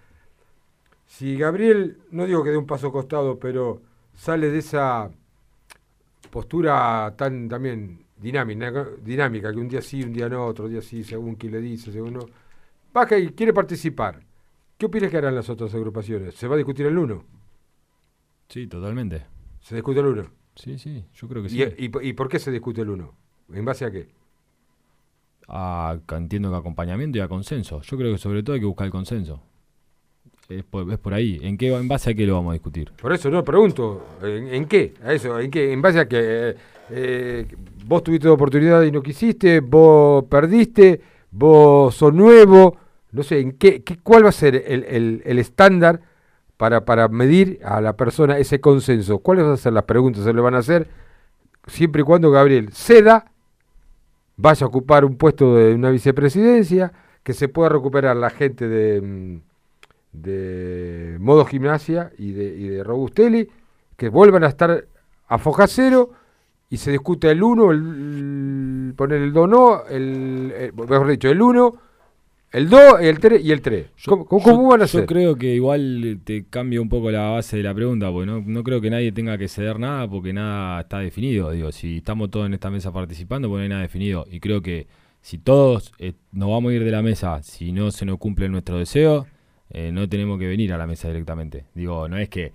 si 1.11 1.35
Gabriel, 1.35 1.97
no 2.11 2.25
digo 2.25 2.41
que 2.41 2.51
dé 2.51 2.57
un 2.57 2.65
paso 2.65 2.89
costado, 2.89 3.37
pero 3.37 3.81
sale 4.13 4.49
de 4.49 4.59
esa 4.59 5.11
postura 6.29 7.13
tan 7.17 7.49
también 7.49 8.05
dinámica, 8.15 8.87
dinámica, 9.03 9.51
que 9.51 9.59
un 9.59 9.67
día 9.67 9.81
sí, 9.81 10.01
un 10.03 10.13
día 10.13 10.29
no, 10.29 10.45
otro 10.45 10.69
día 10.69 10.81
sí, 10.81 11.03
según 11.03 11.35
quien 11.35 11.51
le 11.51 11.59
dice, 11.59 11.91
según 11.91 12.13
no, 12.13 12.21
baja 12.93 13.17
y 13.17 13.31
quiere 13.31 13.51
participar. 13.51 14.21
¿Qué 14.77 14.85
opinas 14.85 15.11
que 15.11 15.17
harán 15.17 15.35
las 15.35 15.49
otras 15.49 15.75
agrupaciones? 15.75 16.33
¿Se 16.35 16.47
va 16.47 16.55
a 16.55 16.57
discutir 16.57 16.85
el 16.85 16.97
uno? 16.97 17.25
Sí, 18.47 18.67
totalmente. 18.67 19.25
¿Se 19.59 19.75
discute 19.75 19.99
el 19.99 20.05
uno? 20.05 20.31
Sí, 20.55 20.79
sí, 20.79 21.05
yo 21.13 21.27
creo 21.27 21.43
que 21.43 21.49
sí. 21.49 21.61
¿Y, 21.61 21.91
y, 22.07 22.13
por 22.13 22.29
qué 22.29 22.39
se 22.39 22.51
discute 22.51 22.81
el 22.81 22.89
uno? 22.89 23.13
¿En 23.51 23.65
base 23.65 23.83
a 23.83 23.91
qué? 23.91 24.07
A, 25.49 25.99
entiendo 26.13 26.51
que 26.51 26.55
acompañamiento 26.55 27.17
y 27.17 27.21
a 27.21 27.27
consenso. 27.27 27.81
Yo 27.81 27.97
creo 27.97 28.13
que 28.13 28.17
sobre 28.17 28.43
todo 28.43 28.53
hay 28.53 28.61
que 28.61 28.65
buscar 28.65 28.85
el 28.85 28.91
consenso. 28.91 29.50
Es 30.57 30.63
por, 30.63 31.13
ahí. 31.13 31.39
¿En 31.41 31.57
qué 31.57 31.73
en 31.73 31.87
base 31.87 32.11
a 32.11 32.13
qué 32.13 32.25
lo 32.25 32.35
vamos 32.35 32.51
a 32.51 32.53
discutir? 32.53 32.91
Por 33.01 33.13
eso 33.13 33.29
no 33.29 33.43
pregunto, 33.43 34.05
¿en, 34.21 34.65
qué? 34.65 34.93
A 35.03 35.13
eso, 35.13 35.39
¿en 35.39 35.49
qué? 35.49 35.71
¿En 35.71 35.81
base 35.81 35.99
a 35.99 36.07
qué? 36.07 36.55
Eh, 36.89 37.45
vos 37.85 38.03
tuviste 38.03 38.27
oportunidad 38.27 38.81
y 38.83 38.91
no 38.91 39.01
quisiste, 39.01 39.61
vos 39.61 40.25
perdiste, 40.25 41.01
vos 41.31 41.95
sos 41.95 42.13
nuevo, 42.13 42.77
no 43.11 43.23
sé, 43.23 43.39
¿en 43.39 43.53
qué, 43.53 43.81
qué 43.83 43.97
cuál 43.97 44.25
va 44.25 44.29
a 44.29 44.33
ser 44.33 44.55
el, 44.55 45.21
el, 45.23 45.39
estándar 45.39 46.01
para, 46.57 46.83
para 46.83 47.07
medir 47.07 47.59
a 47.63 47.79
la 47.81 47.95
persona 47.95 48.37
ese 48.37 48.59
consenso. 48.59 49.19
¿Cuáles 49.19 49.45
van 49.45 49.53
a 49.53 49.57
ser 49.57 49.73
las 49.73 49.83
preguntas 49.83 50.21
que 50.21 50.29
se 50.29 50.33
le 50.33 50.41
van 50.41 50.55
a 50.55 50.59
hacer? 50.59 50.87
Siempre 51.67 52.01
y 52.01 52.05
cuando 52.05 52.29
Gabriel 52.29 52.71
ceda, 52.73 53.31
vaya 54.35 54.65
a 54.65 54.67
ocupar 54.67 55.05
un 55.05 55.15
puesto 55.15 55.55
de 55.55 55.73
una 55.75 55.89
vicepresidencia, 55.91 56.91
que 57.23 57.33
se 57.33 57.47
pueda 57.47 57.69
recuperar 57.69 58.15
la 58.15 58.29
gente 58.29 58.67
de, 58.67 59.01
mm, 59.01 59.50
de 60.11 61.17
Modo 61.19 61.45
Gimnasia 61.45 62.11
y 62.17 62.31
de, 62.31 62.45
y 62.55 62.67
de 62.67 62.83
Robustelli, 62.83 63.49
que 63.97 64.09
vuelvan 64.09 64.43
a 64.43 64.47
estar 64.47 64.85
a 65.27 65.37
foja 65.37 65.67
cero 65.67 66.11
y 66.69 66.77
se 66.77 66.91
discute 66.91 67.29
el 67.29 67.43
1, 67.43 67.71
el, 67.71 68.93
poner 68.95 69.21
el 69.21 69.33
2 69.33 69.49
no, 69.49 69.85
el, 69.87 70.53
el, 70.57 70.73
mejor 70.73 71.07
dicho, 71.07 71.29
el 71.29 71.41
1 71.41 71.73
el 72.51 72.69
2, 72.69 72.99
el 72.99 73.19
3 73.19 73.45
y 73.45 73.51
el 73.51 73.61
3. 73.61 73.85
¿Cómo, 74.05 74.67
van 74.67 74.81
a 74.81 74.87
ser? 74.87 75.01
Yo 75.01 75.07
creo 75.07 75.35
que 75.37 75.55
igual 75.55 76.19
te 76.23 76.45
cambia 76.49 76.81
un 76.81 76.89
poco 76.89 77.09
la 77.09 77.29
base 77.29 77.55
de 77.57 77.63
la 77.63 77.73
pregunta, 77.73 78.11
porque 78.11 78.29
no, 78.29 78.63
creo 78.63 78.81
que 78.81 78.89
nadie 78.89 79.13
tenga 79.13 79.37
que 79.37 79.47
ceder 79.47 79.79
nada 79.79 80.09
porque 80.09 80.33
nada 80.33 80.81
está 80.81 80.99
definido. 80.99 81.51
Digo, 81.51 81.71
si 81.71 81.97
estamos 81.97 82.29
todos 82.29 82.47
en 82.47 82.53
esta 82.53 82.69
mesa 82.69 82.91
participando, 82.91 83.47
pues 83.47 83.59
no 83.59 83.63
hay 83.63 83.69
nada 83.69 83.81
definido. 83.81 84.25
Y 84.29 84.41
creo 84.41 84.61
que 84.61 84.87
si 85.21 85.37
todos 85.37 85.93
eh, 85.97 86.13
nos 86.33 86.49
vamos 86.49 86.71
a 86.71 86.75
ir 86.75 86.83
de 86.83 86.91
la 86.91 87.01
mesa, 87.01 87.41
si 87.41 87.71
no 87.71 87.89
se 87.89 88.05
nos 88.05 88.17
cumple 88.17 88.49
nuestro 88.49 88.77
deseo, 88.77 89.27
eh, 89.73 89.91
no 89.91 90.07
tenemos 90.09 90.37
que 90.39 90.47
venir 90.47 90.73
a 90.73 90.77
la 90.77 90.87
mesa 90.87 91.07
directamente. 91.07 91.65
Digo, 91.73 92.07
no 92.07 92.17
es 92.17 92.29
que, 92.29 92.53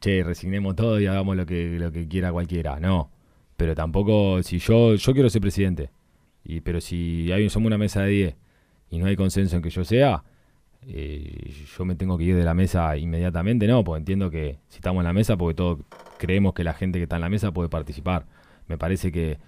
che, 0.00 0.22
resignemos 0.24 0.76
todo 0.76 1.00
y 1.00 1.06
hagamos 1.06 1.36
lo 1.36 1.46
que, 1.46 1.78
lo 1.78 1.92
que 1.92 2.08
quiera 2.08 2.32
cualquiera. 2.32 2.80
No. 2.80 3.10
Pero 3.56 3.74
tampoco, 3.74 4.42
si 4.42 4.58
yo, 4.58 4.94
yo 4.96 5.12
quiero 5.12 5.30
ser 5.30 5.40
presidente. 5.40 5.90
Y, 6.44 6.60
pero 6.60 6.80
si 6.80 7.30
hay, 7.32 7.48
somos 7.50 7.66
una 7.68 7.78
mesa 7.78 8.02
de 8.02 8.10
10 8.10 8.36
y 8.90 8.98
no 8.98 9.06
hay 9.06 9.16
consenso 9.16 9.56
en 9.56 9.62
que 9.62 9.70
yo 9.70 9.84
sea, 9.84 10.24
eh, 10.88 11.52
yo 11.76 11.84
me 11.84 11.96
tengo 11.96 12.16
que 12.18 12.24
ir 12.24 12.36
de 12.36 12.44
la 12.44 12.54
mesa 12.54 12.96
inmediatamente, 12.96 13.66
no, 13.66 13.82
porque 13.82 13.98
entiendo 13.98 14.30
que 14.30 14.58
si 14.68 14.76
estamos 14.76 15.00
en 15.00 15.06
la 15.06 15.12
mesa, 15.12 15.36
porque 15.36 15.54
todos 15.54 15.80
creemos 16.18 16.54
que 16.54 16.64
la 16.64 16.74
gente 16.74 16.98
que 16.98 17.04
está 17.04 17.16
en 17.16 17.22
la 17.22 17.28
mesa 17.28 17.52
puede 17.52 17.68
participar. 17.68 18.26
Me 18.68 18.78
parece 18.78 19.10
que, 19.12 19.38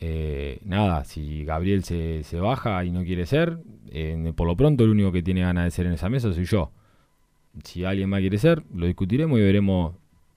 eh, 0.00 0.60
nada, 0.64 1.04
si 1.04 1.44
Gabriel 1.44 1.84
se, 1.84 2.22
se, 2.24 2.38
baja 2.38 2.84
y 2.84 2.90
no 2.90 3.02
quiere 3.02 3.26
ser, 3.26 3.58
por 4.36 4.46
lo 4.46 4.56
pronto 4.56 4.84
el 4.84 4.90
único 4.90 5.12
que 5.12 5.22
tiene 5.22 5.40
ganas 5.42 5.64
de 5.64 5.70
ser 5.70 5.86
en 5.86 5.92
esa 5.92 6.08
mesa 6.08 6.32
soy 6.32 6.44
yo. 6.44 6.70
Si 7.64 7.84
alguien 7.84 8.08
más 8.08 8.20
quiere 8.20 8.38
ser, 8.38 8.62
lo 8.74 8.86
discutiremos 8.86 9.38
y 9.38 9.42
veremos 9.42 9.94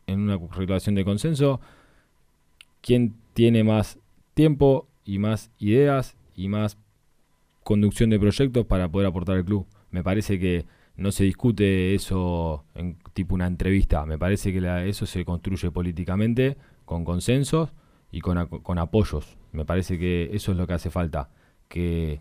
en 0.08 0.22
una 0.22 0.40
relación 0.56 0.96
de 0.96 1.06
consenso 1.06 1.62
quién 2.82 3.16
tiene 3.34 3.64
más 3.64 3.98
tiempo 4.34 4.88
y 5.06 5.20
más 5.20 5.52
ideas 5.60 6.16
y 6.36 6.48
más 6.48 6.78
conducción 7.64 8.10
de 8.10 8.20
proyectos 8.20 8.66
para 8.66 8.90
poder 8.90 9.08
aportar 9.08 9.38
al 9.38 9.46
club. 9.46 9.66
Me 9.92 10.04
parece 10.04 10.40
que 10.40 10.66
no 10.96 11.12
se 11.12 11.24
discute 11.24 11.96
eso 11.96 12.66
en 12.76 12.98
tipo 13.14 13.36
una 13.36 13.48
entrevista. 13.48 14.06
Me 14.06 14.18
parece 14.18 14.52
que 14.52 14.90
eso 14.90 15.06
se 15.06 15.26
construye 15.26 15.72
políticamente 15.72 16.58
con 16.86 17.06
consensos 17.06 17.70
y 18.12 18.22
con, 18.22 18.48
con, 18.48 18.78
apoyos. 18.78 19.38
Me 19.54 19.64
parece 19.66 19.98
que 19.98 20.30
eso 20.34 20.52
es 20.52 20.58
lo 20.58 20.68
que 20.68 20.74
hace 20.74 20.90
falta. 20.90 21.30
Que, 21.70 22.20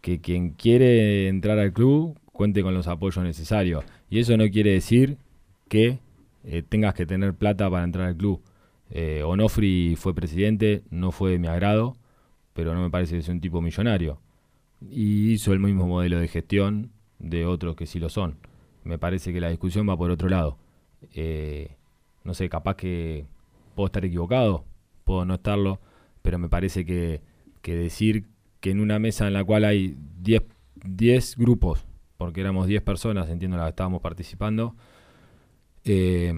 que 0.00 0.20
quien 0.20 0.50
quiere 0.50 1.28
entrar 1.28 1.58
al 1.58 1.72
club 1.72 2.18
cuente 2.32 2.62
con 2.62 2.72
los 2.72 2.88
apoyos 2.88 3.22
necesarios. 3.22 3.84
Y 4.08 4.20
eso 4.20 4.36
no 4.38 4.48
quiere 4.48 4.72
decir 4.72 5.18
que 5.68 5.98
eh, 6.44 6.62
tengas 6.66 6.94
que 6.94 7.04
tener 7.04 7.34
plata 7.34 7.68
para 7.68 7.84
entrar 7.84 8.08
al 8.08 8.16
club. 8.16 8.40
Eh, 8.90 9.22
Onofri 9.22 9.94
fue 9.96 10.14
presidente, 10.14 10.82
no 10.90 11.12
fue 11.12 11.32
de 11.32 11.38
mi 11.38 11.48
agrado, 11.48 11.96
pero 12.54 12.74
no 12.74 12.80
me 12.80 12.90
parece 12.90 13.16
que 13.16 13.22
sea 13.22 13.34
un 13.34 13.40
tipo 13.42 13.60
millonario 13.60 14.18
y 14.88 15.32
hizo 15.32 15.52
el 15.52 15.58
mismo 15.58 15.86
modelo 15.86 16.18
de 16.18 16.28
gestión 16.28 16.90
de 17.18 17.46
otros 17.46 17.76
que 17.76 17.86
sí 17.86 17.98
lo 17.98 18.08
son. 18.08 18.38
Me 18.84 18.98
parece 18.98 19.32
que 19.32 19.40
la 19.40 19.50
discusión 19.50 19.88
va 19.88 19.96
por 19.96 20.10
otro 20.10 20.28
lado. 20.28 20.56
Eh, 21.14 21.76
no 22.24 22.34
sé, 22.34 22.48
capaz 22.48 22.76
que 22.76 23.26
puedo 23.74 23.86
estar 23.86 24.04
equivocado, 24.04 24.64
puedo 25.04 25.24
no 25.24 25.34
estarlo, 25.34 25.80
pero 26.22 26.38
me 26.38 26.48
parece 26.48 26.84
que, 26.84 27.20
que 27.62 27.76
decir 27.76 28.26
que 28.60 28.70
en 28.70 28.80
una 28.80 28.98
mesa 28.98 29.26
en 29.26 29.32
la 29.32 29.44
cual 29.44 29.64
hay 29.64 29.96
10 30.20 31.36
grupos, 31.36 31.86
porque 32.16 32.40
éramos 32.40 32.66
10 32.66 32.82
personas, 32.82 33.28
entiendo 33.28 33.56
la 33.56 33.64
que 33.64 33.70
estábamos 33.70 34.02
participando, 34.02 34.76
eh, 35.84 36.32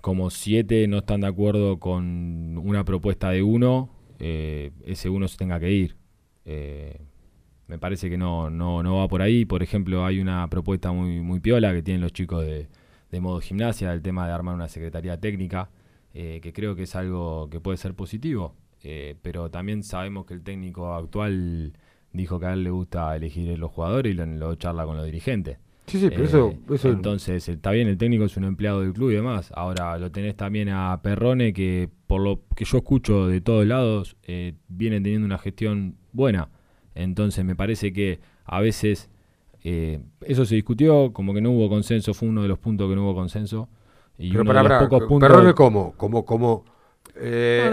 como 0.00 0.30
7 0.30 0.88
no 0.88 0.98
están 0.98 1.20
de 1.20 1.26
acuerdo 1.26 1.78
con 1.78 2.58
una 2.58 2.84
propuesta 2.84 3.30
de 3.30 3.42
uno, 3.42 3.90
eh, 4.18 4.72
ese 4.84 5.08
uno 5.10 5.28
se 5.28 5.36
tenga 5.36 5.60
que 5.60 5.70
ir. 5.70 5.96
Eh, 6.44 6.98
me 7.66 7.78
parece 7.78 8.08
que 8.08 8.16
no, 8.16 8.48
no, 8.48 8.82
no 8.82 8.96
va 8.96 9.08
por 9.08 9.20
ahí. 9.20 9.44
Por 9.44 9.62
ejemplo, 9.62 10.06
hay 10.06 10.20
una 10.20 10.48
propuesta 10.48 10.90
muy, 10.90 11.20
muy 11.20 11.40
piola 11.40 11.72
que 11.74 11.82
tienen 11.82 12.00
los 12.00 12.12
chicos 12.12 12.44
de, 12.44 12.68
de 13.10 13.20
modo 13.20 13.40
gimnasia, 13.40 13.92
el 13.92 14.02
tema 14.02 14.26
de 14.26 14.32
armar 14.32 14.54
una 14.54 14.68
secretaría 14.68 15.18
técnica, 15.20 15.70
eh, 16.14 16.40
que 16.42 16.52
creo 16.52 16.74
que 16.74 16.84
es 16.84 16.96
algo 16.96 17.48
que 17.50 17.60
puede 17.60 17.76
ser 17.76 17.94
positivo, 17.94 18.54
eh, 18.82 19.16
pero 19.22 19.50
también 19.50 19.82
sabemos 19.82 20.26
que 20.26 20.34
el 20.34 20.42
técnico 20.42 20.94
actual 20.94 21.72
dijo 22.12 22.40
que 22.40 22.46
a 22.46 22.52
él 22.52 22.64
le 22.64 22.70
gusta 22.70 23.14
elegir 23.16 23.58
los 23.58 23.70
jugadores 23.70 24.14
y 24.14 24.16
lo, 24.16 24.54
charla 24.56 24.84
con 24.84 24.96
los 24.96 25.06
dirigentes. 25.06 25.58
Sí, 25.86 25.98
sí, 25.98 26.10
pero 26.10 26.24
eso, 26.24 26.50
eh, 26.50 26.92
Entonces, 26.92 27.48
está 27.48 27.70
bien, 27.70 27.88
el 27.88 27.96
técnico 27.96 28.24
es 28.24 28.36
un 28.36 28.44
empleado 28.44 28.82
del 28.82 28.92
club 28.92 29.10
y 29.10 29.14
demás. 29.14 29.50
Ahora 29.54 29.98
lo 29.98 30.10
tenés 30.10 30.36
también 30.36 30.68
a 30.68 31.00
Perrone, 31.02 31.52
que 31.52 31.88
por 32.06 32.20
lo 32.20 32.42
que 32.54 32.64
yo 32.64 32.78
escucho 32.78 33.26
de 33.26 33.40
todos 33.40 33.66
lados, 33.66 34.16
viene 34.68 35.00
teniendo 35.00 35.24
una 35.24 35.38
gestión 35.38 35.96
buena. 36.12 36.50
Entonces 36.94 37.44
me 37.44 37.56
parece 37.56 37.92
que 37.92 38.20
a 38.44 38.60
veces 38.60 39.08
eh, 39.64 40.00
eso 40.22 40.44
se 40.44 40.54
discutió, 40.54 41.12
como 41.12 41.34
que 41.34 41.40
no 41.40 41.50
hubo 41.50 41.68
consenso, 41.68 42.14
fue 42.14 42.28
uno 42.28 42.42
de 42.42 42.48
los 42.48 42.58
puntos 42.58 42.88
que 42.88 42.96
no 42.96 43.04
hubo 43.04 43.14
consenso. 43.14 43.68
Y 44.16 44.32
Pero 44.32 44.44
para, 44.44 44.62
para, 44.62 44.80
pocos 44.80 45.08
puntos... 45.08 45.28
Perrone 45.28 45.54
como, 45.54 45.92
como, 45.92 46.24
como, 46.24 46.64
eh, 47.20 47.70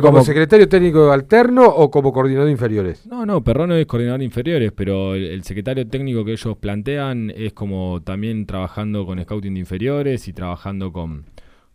como, 0.00 0.24
secretario 0.24 0.68
técnico 0.68 1.10
alterno 1.10 1.64
o 1.66 1.90
como 1.90 2.12
coordinador 2.12 2.48
inferiores? 2.50 3.06
No, 3.06 3.26
no, 3.26 3.42
Perrone 3.42 3.80
es 3.80 3.86
coordinador 3.86 4.22
inferiores, 4.22 4.72
pero 4.72 5.14
el, 5.14 5.42
secretario 5.42 5.86
técnico 5.86 6.24
que 6.24 6.32
ellos 6.32 6.56
plantean 6.58 7.32
es 7.34 7.52
como 7.52 8.00
también 8.02 8.46
trabajando 8.46 9.06
con 9.06 9.22
scouting 9.22 9.54
de 9.54 9.60
inferiores 9.60 10.28
y 10.28 10.32
trabajando 10.32 10.92
con, 10.92 11.24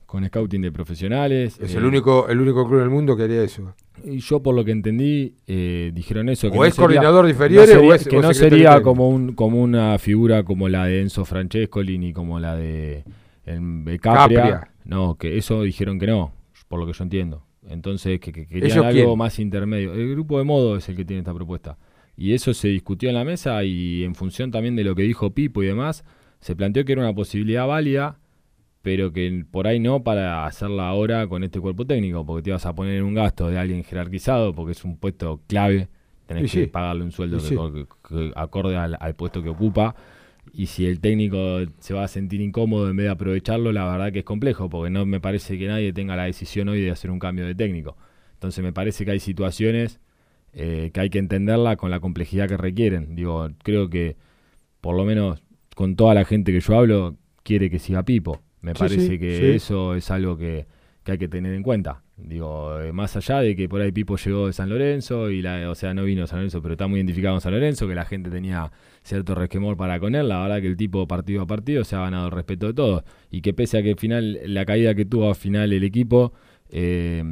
con 0.05 0.25
scouting 0.25 0.61
de 0.61 0.71
profesionales. 0.71 1.59
Es 1.59 1.75
el 1.75 1.86
único 1.86 2.27
el 2.29 2.39
único 2.39 2.67
club 2.67 2.79
del 2.79 2.89
mundo 2.89 3.15
que 3.15 3.23
haría 3.23 3.43
eso. 3.43 3.73
Y 4.03 4.19
yo 4.19 4.41
por 4.41 4.55
lo 4.55 4.65
que 4.65 4.71
entendí 4.71 5.36
eh, 5.47 5.91
dijeron 5.93 6.29
eso. 6.29 6.51
Que 6.51 6.57
o 6.57 6.65
es 6.65 6.75
coordinador 6.75 7.25
de 7.25 7.31
inferiores 7.31 7.75
o 7.75 7.93
es 7.93 8.07
que 8.07 8.17
no 8.17 8.33
sería 8.33 8.81
como 8.81 9.09
un 9.09 9.33
como 9.33 9.61
una 9.61 9.97
figura 9.99 10.43
como 10.43 10.69
la 10.69 10.86
de 10.86 11.01
Enzo 11.01 11.25
Francescoli 11.25 11.97
ni 11.97 12.13
como 12.13 12.39
la 12.39 12.55
de, 12.55 13.03
el, 13.45 13.99
Capria. 14.01 14.69
No, 14.86 15.15
que 15.15 15.38
eso 15.38 15.61
dijeron 15.61 15.99
que 15.99 16.07
no, 16.07 16.31
por 16.72 16.80
lo 16.80 16.88
que 16.88 16.93
yo 16.93 17.03
entiendo. 17.03 17.45
Entonces, 17.67 18.22
que, 18.22 18.32
que 18.32 18.47
querían 18.47 18.86
algo 18.86 19.17
más 19.17 19.38
intermedio. 19.39 19.93
El 19.93 20.09
grupo 20.11 20.38
de 20.38 20.45
modo 20.45 20.78
es 20.78 20.88
el 20.88 20.95
que 20.95 21.03
tiene 21.03 21.19
esta 21.19 21.34
propuesta. 21.34 21.78
Y 22.15 22.34
eso 22.34 22.53
se 22.53 22.69
discutió 22.69 23.09
en 23.09 23.15
la 23.15 23.26
mesa 23.26 23.61
y 23.65 24.05
en 24.05 24.15
función 24.15 24.51
también 24.51 24.78
de 24.78 24.86
lo 24.86 24.95
que 24.95 25.03
dijo 25.03 25.32
Pipo 25.32 25.61
y 25.61 25.65
demás, 25.65 26.05
se 26.39 26.55
planteó 26.55 26.86
que 26.86 26.93
era 26.93 27.01
una 27.01 27.13
posibilidad 27.13 27.67
válida, 27.67 28.19
pero 28.82 29.11
que 29.11 29.45
por 29.51 29.67
ahí 29.67 29.82
no 29.82 30.01
para 30.01 30.45
hacerla 30.45 30.88
ahora 30.88 31.28
con 31.28 31.43
este 31.43 31.59
cuerpo 31.59 31.86
técnico, 31.86 32.26
porque 32.26 32.43
te 32.43 32.49
ibas 32.51 32.65
a 32.65 32.74
poner 32.74 32.95
en 32.95 33.03
un 33.03 33.15
gasto 33.15 33.49
de 33.49 33.59
alguien 33.59 33.84
jerarquizado, 33.84 34.53
porque 34.53 34.72
es 34.72 34.86
un 34.86 34.95
puesto 34.95 35.41
clave, 35.47 35.89
tenés 36.26 36.53
que 36.53 36.67
pagarle 36.67 37.03
un 37.03 37.11
sueldo 37.11 37.38
que, 37.74 38.32
acorde 38.38 38.78
al, 38.78 39.15
puesto 39.15 39.43
que 39.43 39.49
ocupa. 39.49 39.93
Y 40.53 40.65
si 40.67 40.85
el 40.85 40.99
técnico 40.99 41.59
se 41.79 41.93
va 41.93 42.03
a 42.03 42.07
sentir 42.07 42.41
incómodo 42.41 42.89
en 42.89 42.97
vez 42.97 43.05
de 43.05 43.11
aprovecharlo, 43.11 43.71
la 43.71 43.89
verdad 43.89 44.11
que 44.11 44.19
es 44.19 44.25
complejo, 44.25 44.69
porque 44.69 44.89
no 44.89 45.05
me 45.05 45.19
parece 45.19 45.57
que 45.57 45.67
nadie 45.67 45.93
tenga 45.93 46.15
la 46.15 46.25
decisión 46.25 46.67
hoy 46.69 46.81
de 46.81 46.91
hacer 46.91 47.09
un 47.09 47.19
cambio 47.19 47.45
de 47.45 47.55
técnico. 47.55 47.95
Entonces 48.33 48.63
me 48.63 48.73
parece 48.73 49.05
que 49.05 49.11
hay 49.11 49.19
situaciones 49.19 49.99
eh, 50.53 50.91
que 50.93 50.99
hay 50.99 51.09
que 51.09 51.19
entenderla 51.19 51.77
con 51.77 51.91
la 51.91 51.99
complejidad 51.99 52.49
que 52.49 52.57
requieren. 52.57 53.15
Digo, 53.15 53.49
creo 53.63 53.89
que 53.89 54.17
por 54.81 54.95
lo 54.97 55.05
menos 55.05 55.41
con 55.75 55.95
toda 55.95 56.13
la 56.13 56.25
gente 56.25 56.51
que 56.51 56.59
yo 56.59 56.77
hablo, 56.77 57.15
quiere 57.43 57.69
que 57.69 57.79
siga 57.79 58.03
Pipo. 58.03 58.41
Me 58.61 58.73
parece 58.73 59.17
que 59.17 59.55
eso 59.55 59.95
es 59.95 60.11
algo 60.11 60.37
que, 60.37 60.67
hay 61.05 61.17
que 61.17 61.27
tener 61.27 61.53
en 61.53 61.63
cuenta. 61.63 62.03
Digo, 62.17 62.79
eh, 62.79 62.91
más 62.93 63.15
allá 63.15 63.39
de 63.39 63.55
que 63.55 63.67
por 63.67 63.81
ahí 63.81 63.91
Pipo 63.91 64.17
llegó 64.17 64.47
de 64.47 64.53
San 64.53 64.69
Lorenzo, 64.69 65.29
y 65.31 65.41
la, 65.41 65.69
o 65.69 65.75
sea, 65.75 65.93
no 65.93 66.03
vino 66.03 66.21
de 66.21 66.27
San 66.27 66.39
Lorenzo, 66.39 66.61
pero 66.61 66.73
está 66.73 66.87
muy 66.87 66.99
identificado 66.99 67.33
con 67.33 67.41
San 67.41 67.53
Lorenzo, 67.53 67.87
que 67.87 67.95
la 67.95 68.05
gente 68.05 68.29
tenía 68.29 68.71
cierto 69.03 69.33
resquemor 69.33 69.77
para 69.77 69.99
con 69.99 70.13
él. 70.13 70.27
La 70.27 70.41
verdad 70.41 70.61
que 70.61 70.67
el 70.67 70.77
tipo 70.77 71.07
partido 71.07 71.41
a 71.41 71.47
partido 71.47 71.83
se 71.83 71.95
ha 71.95 72.01
ganado 72.01 72.27
el 72.27 72.31
respeto 72.31 72.67
de 72.67 72.73
todos. 72.73 73.03
Y 73.31 73.41
que 73.41 73.53
pese 73.53 73.79
a 73.79 73.83
que 73.83 73.91
al 73.91 73.97
final, 73.97 74.39
la 74.45 74.65
caída 74.65 74.93
que 74.93 75.05
tuvo 75.05 75.29
al 75.29 75.35
final 75.35 75.73
el 75.73 75.83
equipo, 75.83 76.33
eh, 76.69 77.23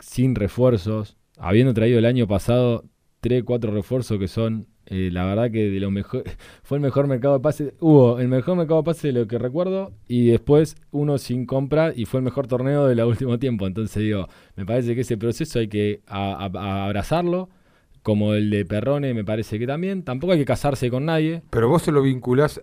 sin 0.00 0.34
refuerzos, 0.34 1.16
habiendo 1.36 1.74
traído 1.74 1.98
el 1.98 2.06
año 2.06 2.26
pasado 2.26 2.84
3, 3.20 3.44
4 3.44 3.72
refuerzos 3.72 4.18
que 4.18 4.28
son 4.28 4.66
eh, 4.90 5.10
la 5.12 5.24
verdad 5.24 5.50
que 5.50 5.68
de 5.68 5.80
lo 5.80 5.90
mejor 5.90 6.24
fue 6.62 6.78
el 6.78 6.82
mejor 6.82 7.06
mercado 7.06 7.34
de 7.34 7.40
pase. 7.40 7.74
Hubo 7.80 8.18
el 8.18 8.28
mejor 8.28 8.56
mercado 8.56 8.80
de 8.80 8.86
pase 8.86 9.08
de 9.08 9.12
lo 9.12 9.28
que 9.28 9.38
recuerdo 9.38 9.92
y 10.08 10.28
después 10.28 10.76
uno 10.90 11.18
sin 11.18 11.46
compra 11.46 11.92
y 11.94 12.06
fue 12.06 12.20
el 12.20 12.24
mejor 12.24 12.46
torneo 12.46 12.86
del 12.86 13.00
último 13.04 13.38
tiempo. 13.38 13.66
Entonces 13.66 14.02
digo, 14.02 14.28
me 14.56 14.64
parece 14.64 14.94
que 14.94 15.02
ese 15.02 15.16
proceso 15.16 15.58
hay 15.58 15.68
que 15.68 16.02
abrazarlo. 16.06 17.48
Como 18.02 18.32
el 18.32 18.48
de 18.48 18.64
Perrone, 18.64 19.12
me 19.12 19.24
parece 19.24 19.58
que 19.58 19.66
también. 19.66 20.02
Tampoco 20.02 20.32
hay 20.32 20.38
que 20.38 20.44
casarse 20.44 20.88
con 20.88 21.04
nadie. 21.04 21.42
Pero 21.50 21.68
vos 21.68 21.82
se 21.82 21.92
lo 21.92 22.00
vinculás 22.00 22.62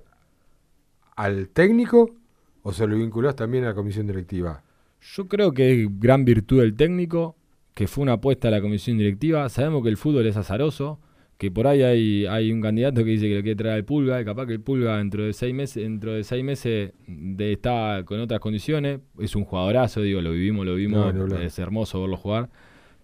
al 1.15 1.49
técnico 1.49 2.15
o 2.63 2.73
se 2.73 2.87
lo 2.87 2.97
vinculás 2.97 3.35
también 3.35 3.63
a 3.63 3.67
la 3.67 3.73
comisión 3.75 4.07
directiva? 4.07 4.63
Yo 4.99 5.27
creo 5.27 5.51
que 5.51 5.83
es 5.83 5.99
gran 5.99 6.25
virtud 6.25 6.61
del 6.61 6.75
técnico, 6.75 7.35
que 7.75 7.87
fue 7.87 8.01
una 8.01 8.13
apuesta 8.13 8.47
a 8.47 8.51
la 8.51 8.59
comisión 8.59 8.97
directiva. 8.97 9.47
Sabemos 9.49 9.83
que 9.83 9.89
el 9.89 9.97
fútbol 9.97 10.25
es 10.25 10.35
azaroso 10.35 10.99
que 11.37 11.51
por 11.51 11.67
ahí 11.67 11.81
hay, 11.81 12.25
hay 12.25 12.51
un 12.51 12.61
candidato 12.61 13.03
que 13.03 13.11
dice 13.11 13.27
que 13.27 13.35
lo 13.35 13.41
quiere 13.41 13.57
traer 13.57 13.75
al 13.75 13.85
Pulga, 13.85 14.21
y 14.21 14.25
capaz 14.25 14.45
que 14.45 14.53
el 14.53 14.61
Pulga 14.61 14.97
dentro 14.97 15.23
de 15.23 15.33
seis 15.33 15.53
meses, 15.53 15.83
dentro 15.83 16.13
de 16.13 16.23
seis 16.23 16.43
meses 16.43 16.93
de, 17.07 17.51
está 17.51 18.03
con 18.05 18.19
otras 18.21 18.39
condiciones, 18.39 18.99
es 19.19 19.35
un 19.35 19.43
jugadorazo, 19.43 20.01
digo, 20.01 20.21
lo 20.21 20.31
vivimos, 20.31 20.65
lo 20.65 20.75
vimos, 20.75 21.13
es 21.41 21.59
hermoso 21.59 22.01
verlo 22.01 22.17
jugar. 22.17 22.49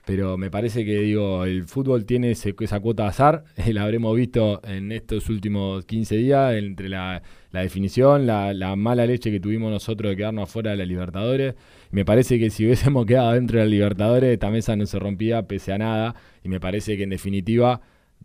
Pero 0.06 0.36
me 0.36 0.50
parece 0.50 0.84
que 0.84 1.00
digo, 1.00 1.46
el 1.46 1.66
fútbol 1.66 2.06
tiene 2.06 2.32
esa 2.32 2.80
cuota 2.80 3.04
de 3.04 3.10
azar, 3.10 3.44
la 3.68 3.84
habremos 3.84 4.16
visto 4.16 4.62
en 4.64 4.92
estos 4.92 5.30
últimos 5.30 5.86
15 5.86 6.16
días, 6.16 6.56
entre 6.56 6.90
la, 6.90 7.22
definición, 7.52 8.26
la, 8.26 8.54
la, 8.54 8.76
mala 8.76 9.06
leche 9.06 9.30
que 9.30 9.40
tuvimos 9.40 9.72
nosotros 9.72 10.10
de 10.10 10.16
quedarnos 10.16 10.50
afuera 10.50 10.72
de 10.72 10.78
la 10.78 10.86
Libertadores. 10.86 11.56
Me 11.92 12.06
parece 12.06 12.40
que 12.40 12.50
si 12.50 12.66
hubiésemos 12.66 13.06
quedado 13.08 13.34
dentro 13.34 13.60
de 13.60 13.66
la 13.66 13.70
Libertadores, 13.70 14.34
esta 14.34 14.50
mesa 14.50 14.76
no 14.76 14.86
se 14.86 14.98
rompía 14.98 15.44
pese 15.44 15.74
a 15.74 15.78
nada. 15.78 16.16
Y 16.44 16.50
me 16.50 16.60
parece 16.60 16.98
que 16.98 17.04
en 17.04 17.12
definitiva 17.12 17.82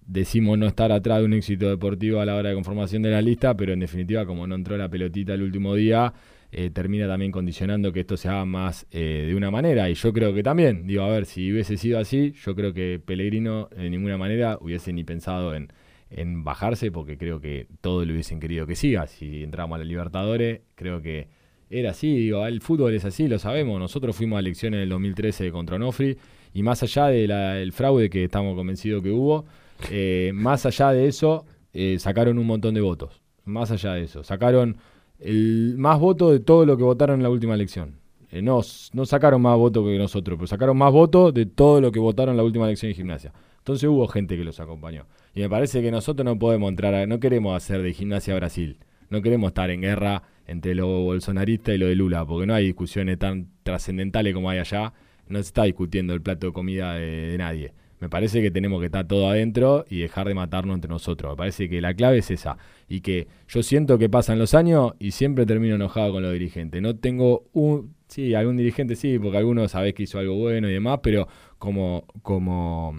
decimos 0.07 0.57
no 0.59 0.67
estar 0.67 0.93
atrás 0.93 1.19
de 1.21 1.25
un 1.25 1.33
éxito 1.35 1.69
deportivo 1.69 2.21
a 2.21 2.27
la 2.27 2.37
hora 2.37 2.51
de 2.51 2.55
conformación 2.55 3.03
de 3.03 3.11
la 3.11 3.21
lista, 3.21 3.57
pero 3.57 3.73
en 3.73 3.81
definitiva, 3.81 4.25
como 4.25 4.47
no 4.47 4.55
entró 4.55 4.77
la 4.77 4.89
pelotita 4.89 5.35
el 5.35 5.43
último 5.43 5.75
día, 5.75 6.13
eh, 6.53 6.71
termina 6.71 7.09
también 7.09 7.33
condicionando 7.33 7.93
que 7.93 8.01
esto 8.01 8.17
se 8.17 8.29
haga 8.29 8.45
más 8.45 8.87
eh, 8.91 9.25
de 9.27 9.35
una 9.35 9.51
manera. 9.51 9.91
Y 9.91 9.95
yo 9.95 10.13
creo 10.13 10.33
que 10.33 10.43
también, 10.43 10.87
digo, 10.87 11.03
a 11.03 11.09
ver, 11.09 11.27
si 11.27 11.53
hubiese 11.53 11.77
sido 11.77 11.99
así, 11.99 12.33
yo 12.45 12.55
creo 12.55 12.73
que 12.73 13.01
Pellegrino 13.05 13.69
de 13.77 13.91
ninguna 13.91 14.17
manera 14.17 14.59
hubiese 14.61 14.93
ni 14.93 15.05
pensado 15.05 15.55
en, 15.55 15.73
en 16.11 16.45
bajarse, 16.45 16.93
porque 16.93 17.19
creo 17.19 17.41
que 17.41 17.67
todos 17.81 18.07
le 18.07 18.13
hubiesen 18.13 18.39
querido 18.41 18.67
que 18.67 18.77
siga. 18.77 19.07
Si 19.07 19.43
entramos 19.43 19.77
a 19.77 19.79
la 19.79 19.85
Libertadores, 19.85 20.61
creo 20.77 21.03
que 21.03 21.29
era 21.69 21.91
así, 21.91 22.17
digo, 22.17 22.47
el 22.47 22.61
fútbol 22.61 22.95
es 22.95 23.05
así, 23.05 23.27
lo 23.27 23.39
sabemos. 23.39 23.81
Nosotros 23.81 24.15
fuimos 24.15 24.37
a 24.37 24.41
elecciones 24.41 24.79
en 24.79 24.83
el 24.85 24.89
2013 24.91 25.51
contra 25.51 25.77
Onofri, 25.77 26.17
y 26.55 26.63
más 26.63 26.83
allá 26.83 27.09
del 27.09 27.73
fraude 27.73 28.09
que 28.09 28.25
estamos 28.25 28.55
convencidos 28.55 29.03
que 29.03 29.11
hubo, 29.11 29.45
eh, 29.91 30.33
más 30.35 30.67
allá 30.67 30.91
de 30.91 31.07
eso, 31.07 31.45
eh, 31.73 31.99
sacaron 31.99 32.39
un 32.39 32.47
montón 32.47 32.75
de 32.75 32.81
votos. 32.81 33.21
Más 33.45 33.71
allá 33.71 33.95
de 33.95 34.03
eso, 34.03 34.25
sacaron 34.25 34.79
el 35.19 35.75
más 35.79 35.99
votos 36.01 36.33
de 36.33 36.41
todo 36.41 36.67
lo 36.67 36.77
que 36.77 36.83
votaron 36.83 37.17
en 37.17 37.23
la 37.23 37.31
última 37.31 37.55
elección. 37.55 37.99
Eh, 38.31 38.43
no, 38.43 38.61
no 38.93 39.07
sacaron 39.07 39.41
más 39.41 39.57
votos 39.57 39.85
que 39.87 39.99
nosotros, 39.99 40.37
pero 40.37 40.47
sacaron 40.47 40.77
más 40.77 40.93
votos 40.93 41.33
de 41.33 41.47
todo 41.47 41.81
lo 41.81 41.93
que 41.93 42.01
votaron 42.01 42.33
en 42.33 42.37
la 42.39 42.43
última 42.43 42.67
elección 42.67 42.91
de 42.91 42.95
gimnasia. 42.95 43.33
Entonces 43.59 43.89
hubo 43.89 44.07
gente 44.09 44.37
que 44.37 44.45
los 44.45 44.61
acompañó. 44.61 45.07
Y 45.35 45.41
me 45.41 45.49
parece 45.49 45.83
que 45.83 45.91
nosotros 45.91 46.25
no 46.25 46.39
podemos 46.39 46.69
entrar, 46.69 46.95
a, 46.95 47.07
no 47.07 47.21
queremos 47.21 47.57
hacer 47.57 47.83
de 47.83 47.93
gimnasia 47.93 48.35
Brasil. 48.35 48.79
No 49.11 49.23
queremos 49.23 49.49
estar 49.49 49.71
en 49.71 49.83
guerra 49.83 50.23
entre 50.47 50.75
lo 50.75 50.87
bolsonarista 51.03 51.73
y 51.73 51.79
lo 51.79 51.87
de 51.87 51.95
Lula, 51.95 52.25
porque 52.25 52.47
no 52.47 52.55
hay 52.55 52.67
discusiones 52.67 53.19
tan 53.19 53.49
trascendentales 53.63 54.35
como 54.35 54.51
hay 54.51 54.59
allá. 54.59 54.93
No 55.29 55.39
se 55.39 55.49
está 55.49 55.65
discutiendo 55.65 56.15
el 56.15 56.23
plato 56.23 56.49
de 56.49 56.53
comida 56.53 56.95
de 56.95 57.37
nadie. 57.39 57.73
Me 58.01 58.09
parece 58.09 58.43
que 58.43 58.51
tenemos 58.51 58.81
que 58.81 58.87
estar 58.87 59.07
todo 59.07 59.29
adentro 59.29 59.85
y 59.89 60.01
dejar 60.01 60.29
de 60.29 60.35
matarnos 60.35 60.75
entre 60.75 60.91
nosotros. 60.91 61.33
Me 61.33 61.37
parece 61.37 61.69
que 61.69 61.81
la 61.81 61.95
clave 61.95 62.19
es 62.19 62.31
esa. 62.31 62.59
Y 62.89 63.01
que 63.01 63.27
yo 63.49 63.63
siento 63.63 63.99
que 63.99 64.09
pasan 64.09 64.39
los 64.39 64.55
años 64.55 64.93
y 64.99 65.13
siempre 65.13 65.47
termino 65.47 65.77
enojado 65.77 66.13
con 66.13 66.23
los 66.23 66.33
dirigentes. 66.33 66.83
No 66.83 66.97
tengo 66.97 67.45
un. 67.53 67.95
Sí, 68.09 68.35
algún 68.35 68.57
dirigente 68.57 68.95
sí, 68.95 69.19
porque 69.19 69.39
algunos 69.39 69.73
sabés 69.73 69.95
que 69.95 70.05
hizo 70.05 70.19
algo 70.19 70.37
bueno 70.37 70.69
y 70.69 70.73
demás, 70.73 71.01
pero 71.03 71.27
como, 71.59 72.05
como, 72.23 72.95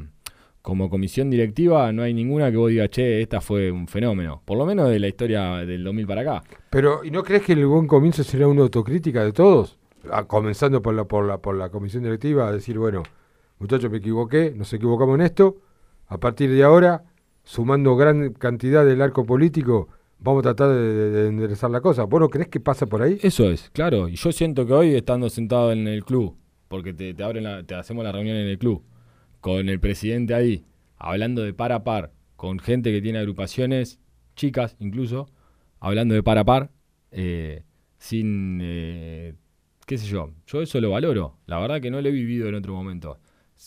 como 0.61 0.89
comisión 0.89 1.29
directiva 1.29 1.93
no 1.93 2.01
hay 2.03 2.13
ninguna 2.13 2.51
que 2.51 2.57
vos 2.57 2.69
digas, 2.69 2.89
che, 2.89 3.21
esta 3.21 3.39
fue 3.39 3.71
un 3.71 3.87
fenómeno. 3.87 4.41
Por 4.43 4.57
lo 4.57 4.65
menos 4.65 4.89
de 4.89 4.99
la 4.99 5.07
historia 5.07 5.65
del 5.65 5.83
2000 5.83 6.07
para 6.07 6.21
acá. 6.21 6.43
Pero, 6.69 7.05
¿y 7.05 7.11
no 7.11 7.23
crees 7.23 7.43
que 7.43 7.53
el 7.53 7.65
buen 7.67 7.87
comienzo 7.87 8.23
sería 8.23 8.47
una 8.47 8.63
autocrítica 8.63 9.23
de 9.23 9.31
todos? 9.31 9.77
Ah, 10.11 10.25
comenzando 10.25 10.81
por 10.81 10.93
la, 10.93 11.05
por 11.05 11.25
la, 11.25 11.37
por 11.37 11.55
la 11.55 11.69
comisión 11.69 12.03
directiva, 12.03 12.49
a 12.49 12.51
decir, 12.51 12.77
bueno 12.77 13.03
muchachos, 13.59 13.91
me 13.91 13.97
equivoqué, 13.97 14.53
nos 14.55 14.71
equivocamos 14.73 15.15
en 15.15 15.21
esto, 15.21 15.57
a 16.07 16.19
partir 16.19 16.51
de 16.51 16.63
ahora, 16.63 17.03
sumando 17.43 17.95
gran 17.95 18.33
cantidad 18.33 18.85
del 18.85 19.01
arco 19.01 19.25
político, 19.25 19.89
vamos 20.19 20.39
a 20.41 20.53
tratar 20.53 20.69
de, 20.69 21.27
enderezar 21.27 21.69
la 21.69 21.81
cosa. 21.81 22.03
¿Vos 22.03 22.19
no 22.19 22.29
crees 22.29 22.49
que 22.49 22.59
pasa 22.59 22.85
por 22.85 23.01
ahí? 23.01 23.19
Eso 23.21 23.49
es, 23.49 23.69
claro. 23.71 24.07
Y 24.07 24.15
yo 24.15 24.31
siento 24.31 24.65
que 24.65 24.73
hoy, 24.73 24.95
estando 24.95 25.29
sentado 25.29 25.71
en 25.71 25.87
el 25.87 26.03
club, 26.03 26.35
porque 26.67 26.93
te, 26.93 27.15
abren 27.23 27.65
te 27.65 27.75
hacemos 27.75 28.03
la 28.03 28.11
reunión 28.11 28.37
en 28.37 28.47
el 28.47 28.57
club, 28.57 28.83
con 29.41 29.69
el 29.69 29.79
presidente 29.79 30.33
ahí, 30.33 30.65
hablando 30.97 31.43
de 31.43 31.53
par 31.53 31.71
a 31.71 31.83
par, 31.83 32.11
con 32.35 32.59
gente 32.59 32.91
que 32.91 33.01
tiene 33.01 33.19
agrupaciones, 33.19 33.99
chicas 34.35 34.75
incluso, 34.79 35.29
hablando 35.79 36.15
de 36.15 36.23
par 36.23 36.37
a 36.37 36.45
par, 36.45 36.71
eh, 37.11 37.63
sin, 37.97 38.59
eh, 38.61 39.33
qué 39.85 39.97
sé 39.97 40.07
yo, 40.07 40.31
yo 40.45 40.61
eso 40.61 40.79
lo 40.81 40.91
valoro. 40.91 41.37
La 41.45 41.59
verdad 41.59 41.81
que 41.81 41.89
no 41.89 42.01
lo 42.01 42.09
he 42.09 42.11
vivido 42.11 42.47
en 42.47 42.55
otro 42.55 42.73
momento. 42.73 43.19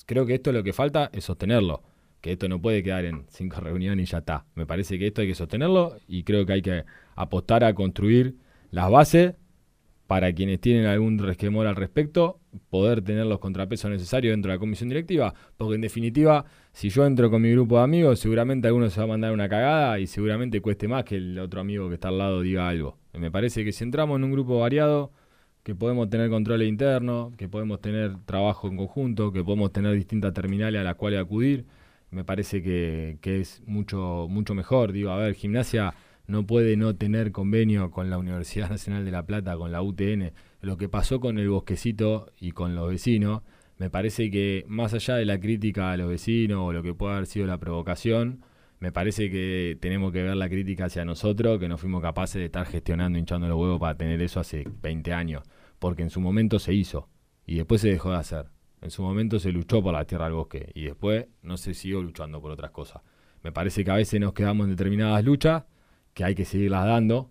Creo 0.06 0.26
que 0.26 0.34
esto 0.34 0.52
lo 0.52 0.62
que 0.62 0.72
falta 0.72 1.10
es 1.12 1.24
sostenerlo. 1.24 1.82
Que 2.20 2.32
esto 2.32 2.48
no 2.48 2.60
puede 2.60 2.82
quedar 2.82 3.04
en 3.04 3.24
cinco 3.28 3.60
reuniones 3.60 4.08
y 4.08 4.12
ya 4.12 4.18
está. 4.18 4.46
Me 4.54 4.66
parece 4.66 4.98
que 4.98 5.06
esto 5.06 5.22
hay 5.22 5.28
que 5.28 5.34
sostenerlo 5.34 5.96
y 6.06 6.24
creo 6.24 6.46
que 6.46 6.52
hay 6.54 6.62
que 6.62 6.84
apostar 7.14 7.64
a 7.64 7.74
construir 7.74 8.36
las 8.70 8.90
bases 8.90 9.34
para 10.10 10.32
quienes 10.32 10.60
tienen 10.60 10.86
algún 10.86 11.18
resquemor 11.18 11.68
al 11.68 11.76
respecto, 11.76 12.40
poder 12.68 13.00
tener 13.00 13.26
los 13.26 13.38
contrapesos 13.38 13.92
necesarios 13.92 14.32
dentro 14.32 14.50
de 14.50 14.56
la 14.56 14.58
comisión 14.58 14.88
directiva, 14.88 15.32
porque 15.56 15.76
en 15.76 15.82
definitiva, 15.82 16.46
si 16.72 16.88
yo 16.88 17.06
entro 17.06 17.30
con 17.30 17.42
mi 17.42 17.52
grupo 17.52 17.76
de 17.76 17.84
amigos, 17.84 18.18
seguramente 18.18 18.66
alguno 18.66 18.90
se 18.90 18.98
va 18.98 19.04
a 19.04 19.06
mandar 19.06 19.32
una 19.32 19.48
cagada 19.48 20.00
y 20.00 20.08
seguramente 20.08 20.60
cueste 20.60 20.88
más 20.88 21.04
que 21.04 21.14
el 21.14 21.38
otro 21.38 21.60
amigo 21.60 21.88
que 21.88 21.94
está 21.94 22.08
al 22.08 22.18
lado 22.18 22.40
diga 22.40 22.68
algo. 22.68 22.98
Me 23.12 23.30
parece 23.30 23.64
que 23.64 23.70
si 23.70 23.84
entramos 23.84 24.16
en 24.16 24.24
un 24.24 24.32
grupo 24.32 24.58
variado, 24.58 25.12
que 25.62 25.74
podemos 25.74 26.08
tener 26.08 26.30
control 26.30 26.62
interno, 26.62 27.32
que 27.36 27.48
podemos 27.48 27.80
tener 27.80 28.16
trabajo 28.24 28.68
en 28.68 28.76
conjunto, 28.76 29.32
que 29.32 29.44
podemos 29.44 29.72
tener 29.72 29.94
distintas 29.94 30.32
terminales 30.32 30.80
a 30.80 30.84
las 30.84 30.94
cuales 30.96 31.20
acudir. 31.20 31.66
Me 32.10 32.24
parece 32.24 32.62
que, 32.62 33.18
es 33.22 33.62
mucho, 33.66 34.26
mucho 34.28 34.54
mejor. 34.54 34.92
Digo, 34.92 35.10
a 35.10 35.18
ver, 35.18 35.34
gimnasia 35.34 35.94
no 36.26 36.46
puede 36.46 36.76
no 36.76 36.96
tener 36.96 37.32
convenio 37.32 37.90
con 37.90 38.10
la 38.10 38.18
Universidad 38.18 38.70
Nacional 38.70 39.04
de 39.04 39.10
La 39.10 39.26
Plata, 39.26 39.56
con 39.56 39.70
la 39.72 39.82
UTN. 39.82 40.32
Lo 40.60 40.76
que 40.76 40.88
pasó 40.88 41.20
con 41.20 41.38
el 41.38 41.48
bosquecito 41.50 42.32
y 42.40 42.52
con 42.52 42.74
los 42.74 42.88
vecinos, 42.88 43.42
me 43.78 43.90
parece 43.90 44.30
que 44.30 44.64
más 44.68 44.92
allá 44.94 45.16
de 45.16 45.24
la 45.24 45.40
crítica 45.40 45.92
a 45.92 45.96
los 45.96 46.08
vecinos 46.08 46.58
o 46.60 46.72
lo 46.72 46.82
que 46.82 46.94
pueda 46.94 47.14
haber 47.14 47.26
sido 47.26 47.46
la 47.46 47.58
provocación, 47.58 48.42
me 48.80 48.92
parece 48.92 49.30
que 49.30 49.76
tenemos 49.80 50.10
que 50.10 50.22
ver 50.22 50.36
la 50.36 50.48
crítica 50.48 50.86
hacia 50.86 51.04
nosotros, 51.04 51.58
que 51.58 51.68
no 51.68 51.76
fuimos 51.76 52.02
capaces 52.02 52.36
de 52.36 52.46
estar 52.46 52.66
gestionando, 52.66 53.18
hinchando 53.18 53.46
los 53.46 53.58
huevos 53.58 53.78
para 53.78 53.94
tener 53.94 54.20
eso 54.22 54.40
hace 54.40 54.64
20 54.82 55.12
años, 55.12 55.44
porque 55.78 56.02
en 56.02 56.08
su 56.08 56.20
momento 56.20 56.58
se 56.58 56.72
hizo 56.72 57.08
y 57.46 57.56
después 57.56 57.82
se 57.82 57.90
dejó 57.90 58.10
de 58.10 58.16
hacer. 58.16 58.46
En 58.80 58.90
su 58.90 59.02
momento 59.02 59.38
se 59.38 59.52
luchó 59.52 59.82
por 59.82 59.92
la 59.92 60.06
tierra 60.06 60.24
del 60.24 60.34
bosque 60.34 60.72
y 60.74 60.84
después 60.84 61.26
no 61.42 61.58
se 61.58 61.74
siguió 61.74 62.02
luchando 62.02 62.40
por 62.40 62.50
otras 62.50 62.70
cosas. 62.70 63.02
Me 63.42 63.52
parece 63.52 63.84
que 63.84 63.90
a 63.90 63.96
veces 63.96 64.18
nos 64.18 64.32
quedamos 64.32 64.64
en 64.64 64.70
determinadas 64.70 65.22
luchas 65.24 65.64
que 66.14 66.24
hay 66.24 66.34
que 66.34 66.46
seguirlas 66.46 66.86
dando, 66.86 67.30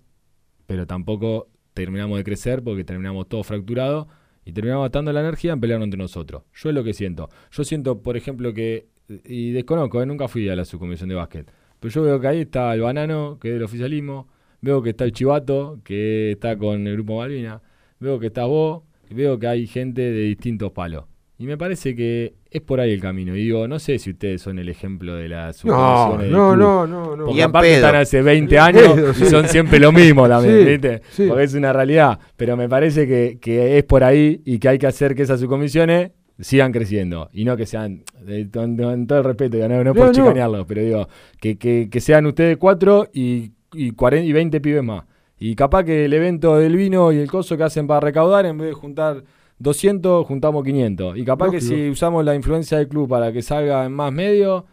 pero 0.68 0.86
tampoco 0.86 1.50
terminamos 1.74 2.20
de 2.20 2.24
crecer 2.24 2.64
porque 2.64 2.84
terminamos 2.84 3.28
todo 3.28 3.44
fracturado 3.44 4.08
y 4.46 4.52
terminamos 4.54 4.86
gastando 4.86 5.12
la 5.14 5.22
energía 5.22 5.54
en 5.54 5.60
pelear 5.60 5.82
entre 5.82 5.98
nosotros. 5.98 6.44
Yo 6.54 6.70
es 6.70 6.76
lo 6.76 6.84
que 6.84 6.94
siento. 6.94 7.30
Yo 7.52 7.64
siento, 7.64 8.04
por 8.04 8.18
ejemplo, 8.18 8.54
que, 8.54 8.88
y 9.26 9.52
desconozco, 9.52 10.02
¿eh? 10.02 10.06
nunca 10.06 10.28
fui 10.28 10.48
a 10.50 10.56
la 10.56 10.66
subcomisión 10.66 11.10
de 11.10 11.16
básquet, 11.16 11.52
pero 11.80 11.94
yo 11.94 12.04
veo 12.04 12.20
que 12.20 12.28
ahí 12.28 12.42
está 12.42 12.74
el 12.74 12.82
banano, 12.82 13.38
que 13.40 13.50
es 13.50 13.54
del 13.56 13.64
oficialismo, 13.64 14.28
veo 14.62 14.82
que 14.82 14.92
está 14.92 15.06
el 15.06 15.12
chivato, 15.12 15.80
que 15.84 16.32
está 16.32 16.58
con 16.58 16.86
el 16.88 16.94
grupo 16.94 17.18
Malvina, 17.18 17.62
veo 18.00 18.20
que 18.20 18.28
está 18.28 18.46
vos, 18.46 18.84
y 19.10 19.14
veo 19.14 19.40
que 19.40 19.48
hay 19.48 19.68
gente 19.68 20.02
de 20.02 20.22
distintos 20.22 20.72
palos. 20.72 21.06
Y 21.42 21.46
me 21.46 21.58
parece 21.58 21.96
que 21.96 22.34
es 22.52 22.62
por 22.62 22.82
ahí 22.82 22.92
el 22.92 23.00
camino. 23.00 23.34
Y 23.34 23.44
digo, 23.44 23.66
no 23.66 23.80
sé 23.80 23.98
si 23.98 24.10
ustedes 24.10 24.42
son 24.42 24.60
el 24.60 24.68
ejemplo 24.68 25.16
de 25.16 25.30
la 25.30 25.54
no, 25.64 26.18
no, 26.18 26.54
no, 26.54 26.86
no, 26.86 27.16
no, 27.16 27.26
Porque 27.26 27.44
aparte 27.44 27.76
están 27.76 27.96
hace 27.96 28.22
20 28.22 28.60
años 28.60 29.22
y 29.22 29.26
son 29.26 29.48
siempre 29.48 29.80
lo 29.80 29.94
mismo 29.94 30.28
también, 30.28 30.66
¿viste? 30.66 31.02
Porque 31.30 31.44
es 31.44 31.54
una 31.54 31.72
realidad. 31.72 32.20
Pero 32.36 32.58
me 32.58 32.68
parece 32.68 33.08
que, 33.08 33.38
que, 33.40 33.78
es 33.78 33.86
por 33.86 34.04
ahí 34.04 34.42
y 34.44 34.60
que 34.60 34.68
hay 34.68 34.78
que 34.78 34.88
hacer 34.88 35.16
que 35.16 35.22
esas 35.22 35.40
subcomisiones 35.40 36.12
sigan 36.40 36.72
creciendo. 36.72 37.30
Y 37.34 37.46
no 37.46 37.58
que 37.58 37.66
sean, 37.66 38.04
en 38.28 38.52
todo 38.52 39.20
el 39.20 39.24
respeto, 39.24 39.58
no, 39.68 39.84
no 39.84 39.94
por 39.94 40.12
chicanearlos, 40.12 40.66
pero 40.66 40.82
digo, 40.82 41.08
que, 41.40 41.58
que, 41.58 41.90
que, 41.90 42.02
sean 42.02 42.26
ustedes 42.26 42.58
cuatro 42.58 43.10
y, 43.14 43.52
y, 43.74 43.92
40, 43.92 44.26
y 44.26 44.34
20 44.34 44.62
pibes 44.62 44.84
más. 44.84 45.06
Y 45.38 45.56
capaz 45.56 45.84
que 45.86 46.06
el 46.06 46.14
evento 46.14 46.58
del 46.58 46.76
vino 46.76 47.12
y 47.12 47.18
el 47.18 47.30
coso 47.30 47.56
que 47.58 47.64
hacen 47.64 47.88
para 47.88 48.02
recaudar, 48.02 48.46
en 48.46 48.58
vez 48.58 48.68
de 48.70 48.74
juntar 48.74 49.24
200, 49.60 50.26
juntamos 50.26 50.64
500. 50.64 51.18
Y 51.18 51.24
capaz 51.24 51.52
que 51.52 51.62
si 51.62 51.90
usamos 51.90 52.26
la 52.26 52.36
influencia 52.36 52.78
del 52.78 52.88
club 52.88 53.08
para 53.08 53.32
que 53.32 53.42
salga 53.42 53.86
en 53.86 53.94
más 53.94 54.12
medios, 54.12 54.66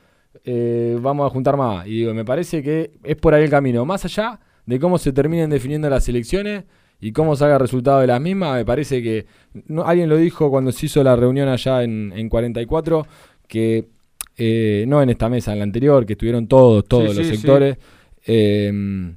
eh, 0.44 0.98
vamos 1.00 1.26
a 1.26 1.30
juntar 1.30 1.56
más. 1.56 1.86
Y 1.86 1.90
digo, 1.90 2.14
me 2.14 2.24
parece 2.24 2.62
que 2.62 2.92
es 3.04 3.16
por 3.16 3.34
ahí 3.34 3.44
el 3.44 3.50
camino. 3.50 3.84
Más 3.84 4.04
allá 4.04 4.40
de 4.64 4.80
cómo 4.80 4.98
se 4.98 5.12
terminen 5.12 5.50
definiendo 5.50 5.88
las 5.88 6.08
elecciones 6.08 6.64
y 7.00 7.12
cómo 7.12 7.36
salga 7.36 7.54
el 7.54 7.60
resultado 7.60 8.00
de 8.00 8.06
las 8.06 8.20
mismas, 8.20 8.56
me 8.56 8.64
parece 8.64 9.02
que 9.02 9.26
alguien 9.84 10.08
lo 10.08 10.16
dijo 10.16 10.50
cuando 10.50 10.72
se 10.72 10.86
hizo 10.86 11.02
la 11.04 11.16
reunión 11.16 11.48
allá 11.48 11.82
en, 11.82 12.12
en 12.14 12.28
44, 12.28 13.06
que 13.46 13.88
eh, 14.36 14.84
no 14.88 15.02
en 15.02 15.10
esta 15.10 15.28
mesa, 15.28 15.52
en 15.52 15.58
la 15.58 15.64
anterior, 15.64 16.06
que 16.06 16.14
estuvieron 16.14 16.46
todos, 16.46 16.84
todos 16.86 17.14
los 17.16 17.26
sectores. 17.26 17.78
Eh, 18.26 19.14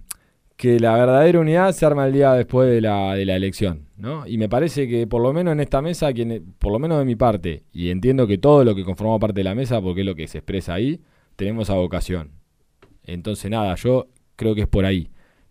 que 0.59 0.77
la 0.77 0.93
verdadera 0.93 1.39
unidad 1.39 1.71
se 1.71 1.85
arma 1.85 2.05
el 2.05 2.11
día 2.11 2.33
después 2.33 2.69
de 2.69 2.81
la, 2.81 3.15
de 3.15 3.25
la 3.25 3.37
elección, 3.37 3.87
¿no? 3.95 4.27
Y 4.27 4.37
me 4.37 4.49
parece 4.49 4.89
que 4.89 5.07
por 5.07 5.21
lo 5.21 5.31
menos 5.31 5.53
en 5.53 5.61
esta 5.61 5.81
mesa, 5.81 6.11
quien, 6.11 6.53
por 6.59 6.73
lo 6.73 6.79
menos 6.79 6.99
de 6.99 7.05
mi 7.05 7.15
parte, 7.15 7.63
y 7.71 7.91
entiendo 7.91 8.27
que 8.27 8.37
todo 8.37 8.65
lo 8.65 8.75
que 8.75 8.83
conforma 8.83 9.17
parte 9.19 9.39
de 9.39 9.45
la 9.45 9.55
mesa, 9.55 9.79
porque 9.79 10.01
es 10.01 10.05
lo 10.05 10.15
que 10.15 10.27
se 10.27 10.39
expresa 10.39 10.73
ahí, 10.73 10.99
tenemos 11.37 11.69
a 11.69 11.75
vocación. 11.75 12.31
Entonces, 13.05 13.49
nada, 13.49 13.73
yo 13.75 14.07
creo 14.35 14.53
que 14.53 14.63
es 14.63 14.67
por 14.67 14.83
ahí. 14.83 15.07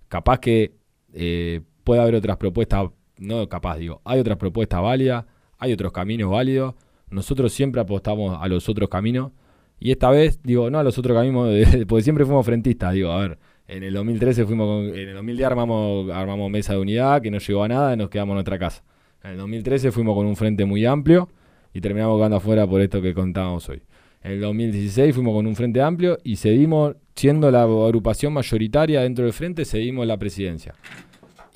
Capaz 0.08 0.40
que 0.40 0.72
eh, 1.14 1.62
puede 1.88 2.02
haber 2.02 2.16
otras 2.16 2.36
propuestas, 2.36 2.90
no 3.16 3.48
capaz, 3.48 3.78
digo, 3.78 4.02
hay 4.04 4.20
otras 4.20 4.36
propuestas 4.36 4.82
válidas, 4.82 5.24
hay 5.56 5.72
otros 5.72 5.90
caminos 5.90 6.30
válidos. 6.30 6.74
Nosotros 7.08 7.50
siempre 7.50 7.80
apostamos 7.80 8.36
a 8.38 8.46
los 8.46 8.68
otros 8.68 8.90
caminos. 8.90 9.32
Y 9.80 9.90
esta 9.90 10.10
vez, 10.10 10.38
digo, 10.42 10.68
no 10.68 10.78
a 10.78 10.84
los 10.84 10.98
otros 10.98 11.16
caminos, 11.16 11.48
porque 11.88 12.02
siempre 12.02 12.26
fuimos 12.26 12.44
frentistas, 12.44 12.92
digo, 12.92 13.10
a 13.10 13.20
ver, 13.20 13.38
en 13.66 13.84
el 13.84 13.94
2013 13.94 14.44
fuimos 14.44 14.86
en 14.86 15.08
el 15.08 15.14
2010 15.14 15.46
armamos, 15.46 16.10
armamos 16.10 16.50
mesa 16.50 16.74
de 16.74 16.78
unidad 16.78 17.22
que 17.22 17.30
no 17.30 17.38
llegó 17.38 17.64
a 17.64 17.68
nada 17.68 17.94
y 17.94 17.96
nos 17.96 18.10
quedamos 18.10 18.32
en 18.32 18.36
nuestra 18.36 18.58
casa. 18.58 18.84
En 19.24 19.30
el 19.30 19.38
2013 19.38 19.90
fuimos 19.90 20.14
con 20.14 20.26
un 20.26 20.36
frente 20.36 20.66
muy 20.66 20.84
amplio 20.84 21.30
y 21.72 21.80
terminamos 21.80 22.18
quedando 22.18 22.36
afuera 22.36 22.66
por 22.66 22.82
esto 22.82 23.00
que 23.00 23.14
contábamos 23.14 23.66
hoy. 23.70 23.80
En 24.22 24.32
el 24.32 24.40
2016 24.42 25.14
fuimos 25.14 25.34
con 25.34 25.46
un 25.46 25.56
frente 25.56 25.80
amplio 25.80 26.18
y 26.22 26.36
seguimos 26.36 26.96
siendo 27.16 27.50
la 27.50 27.62
agrupación 27.62 28.34
mayoritaria 28.34 29.00
dentro 29.00 29.24
del 29.24 29.32
frente, 29.32 29.64
seguimos 29.64 30.06
la 30.06 30.18
presidencia. 30.18 30.74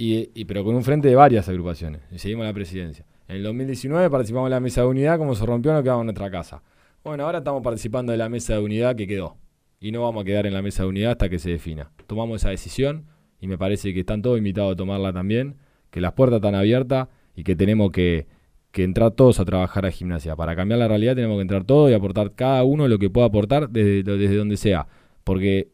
Y, 0.05 0.45
pero 0.47 0.65
con 0.65 0.75
un 0.75 0.83
frente 0.83 1.07
de 1.07 1.15
varias 1.15 1.49
agrupaciones 1.49 2.01
y 2.11 2.19
seguimos 2.19 2.45
la 2.45 2.53
presidencia. 2.53 3.07
En 3.29 3.37
el 3.37 3.45
2019 3.45 4.11
participamos 4.11 4.49
en 4.49 4.51
la 4.51 4.59
mesa 4.59 4.81
de 4.81 4.89
unidad, 4.89 5.17
como 5.17 5.37
se 5.37 5.47
rompió 5.47 5.73
nos 5.73 5.85
quedamos 5.85 6.01
en 6.01 6.07
nuestra 6.07 6.29
casa. 6.29 6.61
Bueno, 7.05 7.25
ahora 7.25 7.39
estamos 7.39 7.63
participando 7.63 8.11
de 8.11 8.19
la 8.19 8.29
mesa 8.29 8.55
de 8.55 8.59
unidad 8.59 8.97
que 8.97 9.07
quedó 9.07 9.37
y 9.79 9.93
no 9.93 10.03
vamos 10.03 10.23
a 10.23 10.25
quedar 10.25 10.47
en 10.47 10.55
la 10.55 10.63
mesa 10.63 10.83
de 10.83 10.89
unidad 10.89 11.13
hasta 11.13 11.29
que 11.29 11.39
se 11.39 11.51
defina. 11.51 11.93
Tomamos 12.09 12.43
esa 12.43 12.51
decisión 12.51 13.07
y 13.39 13.47
me 13.47 13.57
parece 13.57 13.95
que 13.95 14.01
están 14.01 14.23
todos 14.23 14.39
invitados 14.39 14.73
a 14.73 14.77
tomarla 14.77 15.13
también, 15.13 15.55
que 15.91 16.01
las 16.01 16.15
puertas 16.15 16.39
están 16.39 16.57
abiertas 16.57 17.07
y 17.37 17.45
que 17.45 17.55
tenemos 17.55 17.93
que, 17.93 18.27
entrar 18.73 19.13
todos 19.13 19.39
a 19.39 19.45
trabajar 19.45 19.87
a 19.87 19.93
gimnasia. 19.93 20.35
Para 20.35 20.57
cambiar 20.57 20.81
la 20.81 20.89
realidad 20.89 21.15
tenemos 21.15 21.37
que 21.37 21.43
entrar 21.43 21.63
todos 21.63 21.93
y 21.93 21.95
aportar 21.95 22.35
cada 22.35 22.65
uno 22.65 22.89
lo 22.89 22.99
que 22.99 23.09
pueda 23.09 23.29
aportar 23.29 23.71
desde, 23.71 24.03
desde 24.03 24.37
donde 24.37 24.57
sea. 24.57 24.89
Porque 25.23 25.69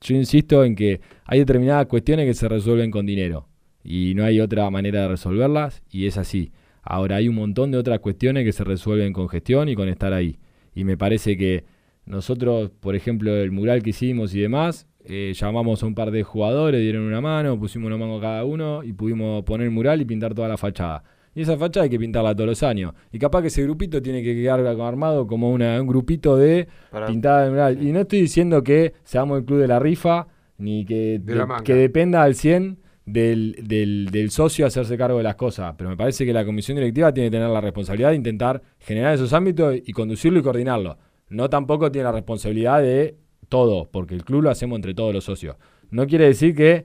yo 0.00 0.16
insisto 0.16 0.64
en 0.64 0.74
que 0.74 1.00
hay 1.24 1.38
determinadas 1.38 1.86
cuestiones 1.86 2.26
que 2.26 2.34
se 2.34 2.48
resuelven 2.48 2.90
con 2.90 3.06
dinero 3.06 3.46
y 3.82 4.14
no 4.14 4.24
hay 4.24 4.40
otra 4.40 4.68
manera 4.70 5.02
de 5.02 5.08
resolverlas 5.08 5.82
y 5.90 6.06
es 6.06 6.18
así. 6.18 6.52
Ahora 6.82 7.16
hay 7.16 7.28
un 7.28 7.34
montón 7.34 7.70
de 7.70 7.78
otras 7.78 8.00
cuestiones 8.00 8.44
que 8.44 8.52
se 8.52 8.64
resuelven 8.64 9.12
con 9.12 9.28
gestión 9.28 9.68
y 9.68 9.74
con 9.74 9.88
estar 9.88 10.12
ahí. 10.12 10.38
Y 10.74 10.84
me 10.84 10.96
parece 10.96 11.36
que 11.36 11.64
nosotros, 12.06 12.70
por 12.80 12.96
ejemplo, 12.96 13.34
el 13.36 13.50
mural 13.50 13.82
que 13.82 13.90
hicimos 13.90 14.34
y 14.34 14.40
demás, 14.40 14.86
eh, 15.04 15.32
llamamos 15.34 15.82
a 15.82 15.86
un 15.86 15.94
par 15.94 16.10
de 16.10 16.22
jugadores, 16.22 16.80
dieron 16.80 17.02
una 17.02 17.20
mano, 17.20 17.58
pusimos 17.58 17.86
una 17.86 17.96
mano 17.96 18.20
cada 18.20 18.44
uno 18.44 18.82
y 18.82 18.92
pudimos 18.92 19.44
poner 19.44 19.66
el 19.66 19.72
mural 19.72 20.00
y 20.00 20.04
pintar 20.04 20.34
toda 20.34 20.48
la 20.48 20.56
fachada. 20.56 21.02
Y 21.34 21.42
esa 21.42 21.56
fachada 21.56 21.84
hay 21.84 21.90
que 21.90 21.98
pintarla 21.98 22.34
todos 22.34 22.48
los 22.48 22.62
años. 22.62 22.92
Y 23.12 23.18
capaz 23.18 23.42
que 23.42 23.48
ese 23.48 23.62
grupito 23.62 24.02
tiene 24.02 24.22
que 24.22 24.34
quedar 24.34 24.60
armado 24.66 25.26
como 25.26 25.50
un 25.50 25.86
grupito 25.86 26.36
de 26.36 26.66
pintada 27.06 27.44
de 27.44 27.50
mural. 27.50 27.82
Y 27.82 27.92
no 27.92 28.00
estoy 28.00 28.22
diciendo 28.22 28.62
que 28.62 28.94
seamos 29.04 29.38
el 29.38 29.44
club 29.44 29.60
de 29.60 29.68
la 29.68 29.78
rifa, 29.78 30.26
ni 30.58 30.84
que, 30.84 31.20
que 31.64 31.74
dependa 31.74 32.22
al 32.22 32.34
100 32.34 32.78
del, 33.12 34.08
del, 34.10 34.30
socio 34.30 34.66
hacerse 34.66 34.96
cargo 34.96 35.18
de 35.18 35.24
las 35.24 35.36
cosas. 35.36 35.74
Pero 35.76 35.90
me 35.90 35.96
parece 35.96 36.24
que 36.24 36.32
la 36.32 36.44
comisión 36.44 36.76
directiva 36.76 37.12
tiene 37.12 37.28
que 37.28 37.36
tener 37.36 37.48
la 37.48 37.60
responsabilidad 37.60 38.10
de 38.10 38.16
intentar 38.16 38.62
generar 38.78 39.14
esos 39.14 39.32
ámbitos 39.32 39.76
y 39.84 39.92
conducirlo 39.92 40.40
y 40.40 40.42
coordinarlo 40.42 40.96
no 41.30 41.48
tampoco 41.48 41.90
tiene 41.90 42.04
la 42.04 42.12
responsabilidad 42.12 42.82
de 42.82 43.16
todo, 43.48 43.88
porque 43.90 44.14
el 44.14 44.24
club 44.24 44.42
lo 44.42 44.50
hacemos 44.50 44.76
entre 44.76 44.94
todos 44.94 45.14
los 45.14 45.24
socios. 45.24 45.56
No 45.90 46.06
quiere 46.06 46.26
decir 46.26 46.54
que 46.54 46.84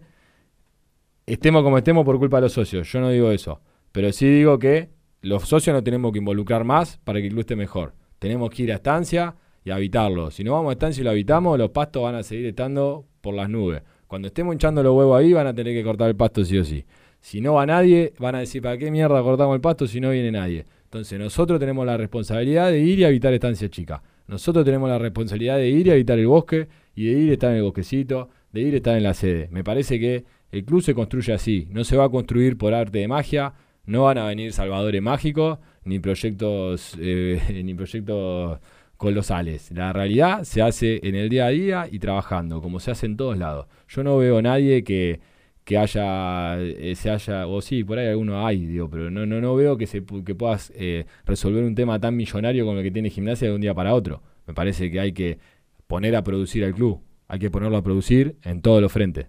estemos 1.26 1.64
como 1.64 1.78
estemos 1.78 2.06
por 2.06 2.18
culpa 2.18 2.38
de 2.38 2.44
los 2.44 2.54
socios, 2.54 2.92
yo 2.92 3.02
no 3.02 3.10
digo 3.10 3.32
eso, 3.32 3.60
pero 3.92 4.12
sí 4.14 4.28
digo 4.28 4.58
que 4.58 4.90
los 5.22 5.44
socios 5.48 5.74
nos 5.74 5.84
tenemos 5.84 6.12
que 6.12 6.20
involucrar 6.20 6.64
más 6.64 6.98
para 7.04 7.20
que 7.20 7.26
el 7.26 7.32
club 7.32 7.42
esté 7.42 7.56
mejor. 7.56 7.94
Tenemos 8.20 8.52
que 8.52 8.64
ir 8.64 8.72
a 8.72 8.76
estancia 8.76 9.36
y 9.64 9.72
habitarlo. 9.72 10.30
Si 10.30 10.44
no 10.44 10.54
vamos 10.54 10.70
a 10.70 10.74
estancia 10.74 11.02
y 11.02 11.04
lo 11.04 11.10
habitamos, 11.10 11.58
los 11.58 11.72
pastos 11.72 12.04
van 12.04 12.16
a 12.16 12.24
seguir 12.24 12.46
estando 12.46 13.08
por 13.22 13.34
las 13.34 13.50
nubes. 13.50 13.82
Cuando 14.16 14.30
estemos 14.30 14.56
hinchando 14.56 14.82
los 14.82 14.96
huevos 14.96 15.20
ahí, 15.20 15.34
van 15.34 15.46
a 15.46 15.54
tener 15.54 15.74
que 15.74 15.84
cortar 15.84 16.08
el 16.08 16.16
pasto 16.16 16.46
sí 16.46 16.58
o 16.58 16.64
sí. 16.64 16.86
Si 17.20 17.42
no 17.42 17.56
va 17.56 17.66
nadie, 17.66 18.14
van 18.18 18.36
a 18.36 18.40
decir, 18.40 18.62
¿para 18.62 18.78
qué 18.78 18.90
mierda 18.90 19.22
cortamos 19.22 19.54
el 19.56 19.60
pasto 19.60 19.88
si 19.88 20.00
no 20.00 20.12
viene 20.12 20.32
nadie? 20.32 20.66
Entonces 20.86 21.20
nosotros 21.20 21.60
tenemos 21.60 21.86
la 21.86 21.98
responsabilidad 21.98 22.72
de 22.72 22.80
ir 22.80 23.00
y 23.00 23.04
habitar 23.04 23.34
estancia 23.34 23.68
chica. 23.68 24.02
Nosotros 24.28 24.64
tenemos 24.64 24.88
la 24.88 25.00
responsabilidad 25.00 25.58
de 25.58 25.68
ir 25.68 25.90
a 25.90 25.96
habitar 25.96 26.18
el 26.18 26.28
bosque 26.28 26.70
y 26.96 27.08
de 27.08 27.20
ir 27.20 27.30
a 27.32 27.34
estar 27.34 27.52
en 27.52 27.58
el 27.58 27.64
bosquecito, 27.64 28.30
de 28.54 28.62
ir 28.62 28.74
a 28.74 28.78
estar 28.78 28.96
en 28.96 29.04
la 29.04 29.14
sede. 29.14 29.50
Me 29.52 29.66
parece 29.66 30.00
que 30.00 30.24
el 30.50 30.64
club 30.64 30.82
se 30.82 30.96
construye 30.96 31.34
así, 31.34 31.68
no 31.72 31.84
se 31.84 31.98
va 31.98 32.06
a 32.06 32.10
construir 32.10 32.58
por 32.58 32.74
arte 32.74 33.00
de 33.00 33.10
magia, 33.10 33.54
no 33.86 34.04
van 34.04 34.18
a 34.18 34.28
venir 34.28 34.54
salvadores 34.54 35.02
mágicos 35.02 35.60
ni 35.84 36.00
proyectos 36.00 36.96
eh, 37.02 37.42
ni 37.66 37.74
proyectos 37.74 38.60
colosales. 39.06 39.72
La 39.72 39.94
realidad 39.94 40.44
se 40.46 40.64
hace 40.64 41.00
en 41.08 41.14
el 41.14 41.30
día 41.30 41.46
a 41.46 41.50
día 41.50 41.88
y 41.92 42.00
trabajando, 42.00 42.60
como 42.60 42.80
se 42.80 42.90
hace 42.90 43.06
en 43.06 43.18
todos 43.18 43.38
lados. 43.38 43.68
Yo 43.88 44.04
no 44.04 44.18
veo 44.18 44.40
a 44.40 44.42
nadie 44.42 44.84
que 44.84 45.20
que 45.64 45.80
haya, 45.80 46.60
eh, 46.62 46.94
se 46.96 47.10
haya, 47.10 47.48
o 47.48 47.60
sí, 47.60 47.84
por 47.84 47.98
ahí 47.98 48.08
alguno 48.08 48.46
hay, 48.46 48.68
digo, 48.68 48.88
pero 48.88 49.10
no, 49.10 49.26
no, 49.26 49.42
no 49.42 49.56
veo 49.56 49.78
que, 49.78 49.88
se, 49.88 50.04
que 50.24 50.36
puedas 50.36 50.72
eh, 50.76 51.06
resolver 51.26 51.64
un 51.64 51.74
tema 51.74 52.00
tan 52.00 52.16
millonario 52.16 52.66
como 52.66 52.78
el 52.78 52.84
que 52.84 52.92
tiene 52.92 53.10
gimnasia 53.10 53.48
de 53.48 53.56
un 53.56 53.62
día 53.62 53.74
para 53.74 53.96
otro. 53.96 54.22
Me 54.46 54.54
parece 54.54 54.92
que 54.92 55.00
hay 55.00 55.12
que 55.12 55.40
poner 55.88 56.16
a 56.16 56.24
producir 56.24 56.64
al 56.64 56.76
club, 56.76 57.02
hay 57.28 57.40
que 57.40 57.50
ponerlo 57.50 57.78
a 57.78 57.84
producir 57.84 58.38
en 58.44 58.62
todos 58.62 58.80
los 58.80 58.92
frentes. 58.92 59.26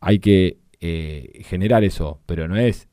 Hay 0.00 0.20
que 0.20 0.58
eh, 0.80 1.42
generar 1.44 1.82
eso, 1.82 2.20
pero 2.26 2.46
no 2.46 2.56
es 2.56 2.88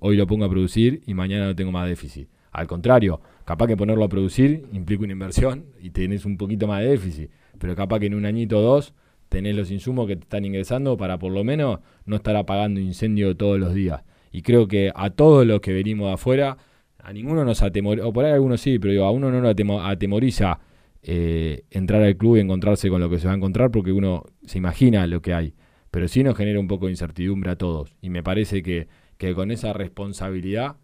hoy 0.00 0.16
lo 0.16 0.26
pongo 0.26 0.44
a 0.44 0.50
producir 0.50 1.02
y 1.06 1.14
mañana 1.14 1.46
no 1.46 1.54
tengo 1.54 1.72
más 1.72 1.88
déficit. 1.88 2.28
Al 2.52 2.66
contrario, 2.66 3.20
capaz 3.44 3.66
que 3.66 3.76
ponerlo 3.76 4.04
a 4.04 4.08
producir 4.08 4.66
implica 4.72 5.04
una 5.04 5.12
inversión 5.12 5.66
y 5.80 5.90
tenés 5.90 6.24
un 6.24 6.36
poquito 6.36 6.66
más 6.66 6.80
de 6.82 6.88
déficit, 6.88 7.30
pero 7.58 7.74
capaz 7.76 8.00
que 8.00 8.06
en 8.06 8.14
un 8.14 8.26
añito 8.26 8.58
o 8.58 8.62
dos 8.62 8.94
tenés 9.28 9.56
los 9.56 9.70
insumos 9.70 10.06
que 10.06 10.16
te 10.16 10.22
están 10.22 10.44
ingresando 10.44 10.96
para 10.96 11.18
por 11.18 11.32
lo 11.32 11.44
menos 11.44 11.80
no 12.06 12.16
estar 12.16 12.36
apagando 12.36 12.80
incendio 12.80 13.36
todos 13.36 13.58
los 13.58 13.74
días. 13.74 14.02
Y 14.32 14.42
creo 14.42 14.66
que 14.66 14.90
a 14.94 15.10
todos 15.10 15.46
los 15.46 15.60
que 15.60 15.72
venimos 15.72 16.08
de 16.08 16.14
afuera, 16.14 16.56
a 16.98 17.12
ninguno 17.12 17.44
nos 17.44 17.62
atemoriza, 17.62 18.06
o 18.06 18.12
por 18.12 18.24
ahí 18.24 18.32
algunos 18.32 18.60
sí, 18.60 18.78
pero 18.78 19.04
a 19.04 19.10
uno 19.10 19.30
no 19.30 19.40
nos 19.40 19.54
atemoriza 19.84 20.58
eh, 21.02 21.64
entrar 21.70 22.02
al 22.02 22.16
club 22.16 22.36
y 22.36 22.40
encontrarse 22.40 22.88
con 22.88 23.00
lo 23.00 23.10
que 23.10 23.18
se 23.18 23.26
va 23.26 23.34
a 23.34 23.36
encontrar 23.36 23.70
porque 23.70 23.92
uno 23.92 24.24
se 24.44 24.58
imagina 24.58 25.06
lo 25.06 25.20
que 25.20 25.34
hay. 25.34 25.54
Pero 25.90 26.08
sí 26.08 26.24
nos 26.24 26.36
genera 26.36 26.58
un 26.58 26.66
poco 26.66 26.86
de 26.86 26.92
incertidumbre 26.92 27.50
a 27.50 27.56
todos. 27.56 27.94
Y 28.00 28.10
me 28.10 28.22
parece 28.22 28.62
que, 28.62 28.88
que 29.18 29.34
con 29.34 29.50
esa 29.50 29.72
responsabilidad 29.72 30.76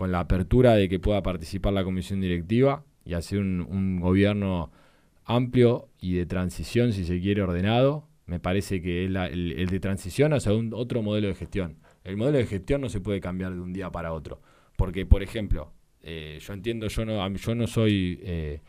con 0.00 0.12
la 0.12 0.20
apertura 0.20 0.76
de 0.76 0.88
que 0.88 0.98
pueda 0.98 1.22
participar 1.22 1.74
la 1.74 1.84
comisión 1.84 2.22
directiva 2.22 2.84
y 3.04 3.12
hacer 3.12 3.38
un, 3.38 4.00
gobierno 4.00 4.70
amplio 5.26 5.90
y 6.00 6.14
de 6.14 6.24
transición, 6.24 6.94
si 6.94 7.04
se 7.04 7.20
quiere, 7.20 7.42
ordenado. 7.42 8.08
Me 8.24 8.40
parece 8.40 8.80
que 8.80 9.04
es 9.04 9.10
el, 9.10 9.66
de 9.66 9.78
transición 9.78 10.32
hacia 10.32 10.54
un, 10.54 10.72
otro 10.72 11.02
modelo 11.02 11.28
de 11.28 11.34
gestión. 11.34 11.76
El 12.02 12.16
modelo 12.16 12.38
de 12.38 12.46
gestión 12.46 12.80
no 12.80 12.88
se 12.88 13.02
puede 13.02 13.20
cambiar 13.20 13.52
de 13.52 13.60
un 13.60 13.74
día 13.74 13.90
para 13.90 14.14
otro. 14.14 14.40
Porque, 14.74 15.04
por 15.04 15.22
ejemplo, 15.22 15.70
eh, 16.02 16.38
yo 16.40 16.54
entiendo, 16.54 16.88
yo 16.88 17.04
no, 17.04 17.28
yo 17.34 17.54
no 17.54 17.66
soy... 17.66 18.20
Eh, 18.22 18.60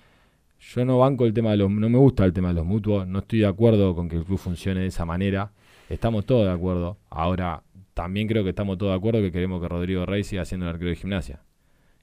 yo 0.60 0.84
no 0.84 1.00
banco 1.00 1.26
el 1.26 1.34
tema 1.34 1.52
de 1.52 1.58
los... 1.58 1.72
No 1.72 1.88
me 1.88 1.98
gusta 1.98 2.26
el 2.26 2.34
tema 2.34 2.50
de 2.50 2.56
los 2.56 2.66
mutuos. 2.66 3.08
No 3.08 3.20
estoy 3.20 3.40
de 3.40 3.48
acuerdo 3.48 3.96
con 3.96 4.10
que 4.10 4.18
el 4.18 4.26
club 4.26 4.38
funcione 4.38 4.82
de 4.82 4.88
esa 4.88 5.06
manera. 5.06 5.54
Estamos 5.88 6.26
todos 6.26 6.46
de 6.46 6.52
acuerdo. 6.52 6.98
Ahora, 7.10 7.64
también 7.94 8.28
creo 8.28 8.44
que 8.44 8.50
estamos 8.50 8.78
todos 8.78 8.92
de 8.92 8.98
acuerdo 8.98 9.22
que 9.22 9.32
queremos 9.32 9.62
que 9.62 9.68
Rodrigo 9.68 10.06
Rey 10.06 10.24
siga 10.24 10.46
siendo 10.46 10.66
el 10.66 10.74
arquero 10.74 10.90
de 10.90 10.96
gimnasia. 10.96 11.42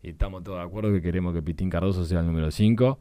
Y 0.03 0.11
estamos 0.11 0.45
todos 0.45 0.59
de 0.59 0.65
acuerdo 0.65 0.93
que 0.93 1.03
queremos 1.03 1.35
que 1.35 1.43
Pitín 1.43 1.71
Cardoso 1.71 2.05
sea 2.05 2.21
el 2.21 2.27
número 2.27 2.51
5 2.51 2.99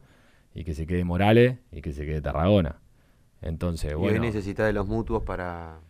y 0.54 0.64
que 0.64 0.74
se 0.74 0.86
quede 0.86 1.04
Morales 1.04 1.58
y 1.70 1.80
que 1.80 1.92
se 1.92 2.04
quede 2.04 2.20
Tarragona. 2.20 2.80
Entonces, 3.40 3.94
bueno. 3.94 4.16
¿Y 4.16 4.18
hoy 4.18 4.26
necesita 4.26 4.66
de 4.66 4.72
los 4.72 4.86
mutuos 4.86 5.22
para. 5.22 5.80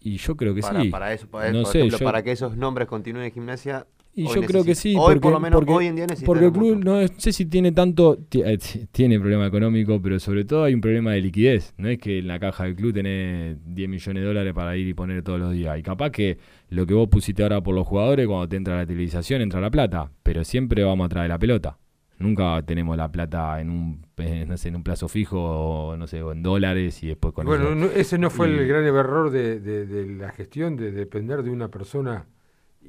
Y 0.00 0.16
yo 0.18 0.36
creo 0.36 0.54
que 0.54 0.62
sí. 0.62 0.90
Para 0.90 1.12
eso, 1.12 1.28
para, 1.28 1.50
no 1.50 1.64
sé, 1.64 1.88
para 2.02 2.22
que 2.22 2.30
esos 2.30 2.56
nombres 2.56 2.86
continúen 2.86 3.24
en 3.24 3.32
gimnasia, 3.32 3.86
y 4.18 4.26
yo 4.26 4.42
creo 4.42 4.64
que 4.64 4.74
sí. 4.74 4.96
Hoy, 4.98 5.20
por 5.20 5.32
lo 5.32 5.38
menos, 5.38 5.62
hoy 5.68 5.86
en 5.86 5.94
día 5.94 6.06
Porque 6.26 6.46
el 6.46 6.52
club 6.52 6.82
no 6.84 7.06
sé 7.18 7.32
si 7.32 7.46
tiene 7.46 7.70
tanto. 7.70 8.18
Eh, 8.32 8.58
tiene 8.90 9.20
problema 9.20 9.46
económico, 9.46 10.02
pero 10.02 10.18
sobre 10.18 10.44
todo 10.44 10.64
hay 10.64 10.74
un 10.74 10.80
problema 10.80 11.12
de 11.12 11.20
liquidez. 11.20 11.72
No 11.76 11.88
es 11.88 11.98
que 11.98 12.18
en 12.18 12.26
la 12.26 12.40
caja 12.40 12.64
del 12.64 12.74
club 12.74 12.92
tenés 12.92 13.56
10 13.64 13.88
millones 13.88 14.20
de 14.20 14.26
dólares 14.26 14.52
para 14.54 14.76
ir 14.76 14.88
y 14.88 14.94
poner 14.94 15.22
todos 15.22 15.38
los 15.38 15.52
días. 15.52 15.78
Y 15.78 15.82
capaz 15.82 16.10
que 16.10 16.38
lo 16.68 16.84
que 16.84 16.94
vos 16.94 17.08
pusiste 17.08 17.44
ahora 17.44 17.62
por 17.62 17.76
los 17.76 17.86
jugadores, 17.86 18.26
cuando 18.26 18.48
te 18.48 18.56
entra 18.56 18.76
la 18.76 18.82
utilización, 18.82 19.40
entra 19.40 19.60
la 19.60 19.70
plata. 19.70 20.10
Pero 20.24 20.42
siempre 20.42 20.82
vamos 20.82 21.06
a 21.06 21.08
traer 21.08 21.28
la 21.28 21.38
pelota. 21.38 21.78
Nunca 22.18 22.60
tenemos 22.66 22.96
la 22.96 23.12
plata 23.12 23.60
en 23.60 23.70
un, 23.70 24.04
no 24.48 24.56
sé, 24.56 24.70
en 24.70 24.74
un 24.74 24.82
plazo 24.82 25.06
fijo, 25.06 25.38
o, 25.38 25.96
no 25.96 26.08
sé, 26.08 26.20
o 26.20 26.32
en 26.32 26.42
dólares 26.42 27.00
y 27.04 27.06
después 27.06 27.32
con 27.32 27.46
Bueno, 27.46 27.86
ese 27.94 28.18
no 28.18 28.30
fue 28.30 28.48
el 28.48 28.66
gran 28.66 28.84
error 28.84 29.30
de, 29.30 29.60
de 29.60 30.06
la 30.16 30.30
gestión, 30.30 30.74
de 30.74 30.90
depender 30.90 31.44
de 31.44 31.50
una 31.50 31.68
persona 31.68 32.26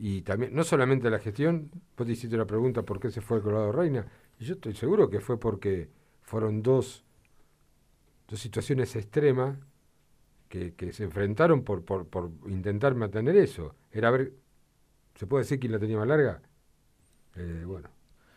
y 0.02 0.22
también, 0.22 0.56
no 0.56 0.64
solamente 0.64 1.10
la 1.10 1.20
gestión, 1.20 1.70
vos 1.98 2.08
te 2.08 2.14
hiciste 2.14 2.38
la 2.38 2.46
pregunta 2.46 2.84
por 2.84 3.00
qué 3.00 3.12
se 3.12 3.22
fue 3.22 3.38
el 3.38 3.44
Colorado 3.44 3.72
Reina, 3.72 4.06
y 4.40 4.46
yo 4.46 4.54
estoy 4.54 4.74
seguro 4.74 5.10
que 5.10 5.20
fue 5.20 5.40
porque 5.40 5.90
fueron 6.22 6.64
dos, 6.64 7.04
dos 8.28 8.40
situaciones 8.40 8.96
extremas 8.96 9.58
que, 10.48 10.74
que 10.74 10.94
se 10.94 11.04
enfrentaron 11.04 11.64
por, 11.64 11.84
por, 11.84 12.08
por, 12.08 12.32
intentar 12.48 12.96
mantener 12.96 13.36
eso. 13.36 13.76
Era 13.92 14.10
ver, 14.10 14.34
¿se 15.16 15.28
puede 15.28 15.44
decir 15.44 15.60
quién 15.60 15.74
la 15.74 15.80
tenía 15.80 15.98
más 15.98 16.08
larga? 16.08 16.42
Eh, 17.36 17.64
bueno, 17.66 17.90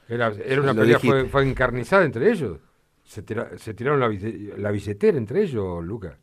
era, 0.09 0.29
era 0.45 0.63
una 0.63 0.75
pelea, 0.75 0.99
fue, 0.99 1.27
fue, 1.27 1.49
encarnizada 1.49 2.05
entre 2.05 2.31
ellos. 2.31 2.59
Se, 3.05 3.25
se 3.57 3.75
tiraron 3.75 4.01
la, 4.01 4.09
la 4.59 4.71
billetera 4.71 5.17
entre 5.17 5.43
ellos, 5.43 5.85
Lucas. 5.85 6.17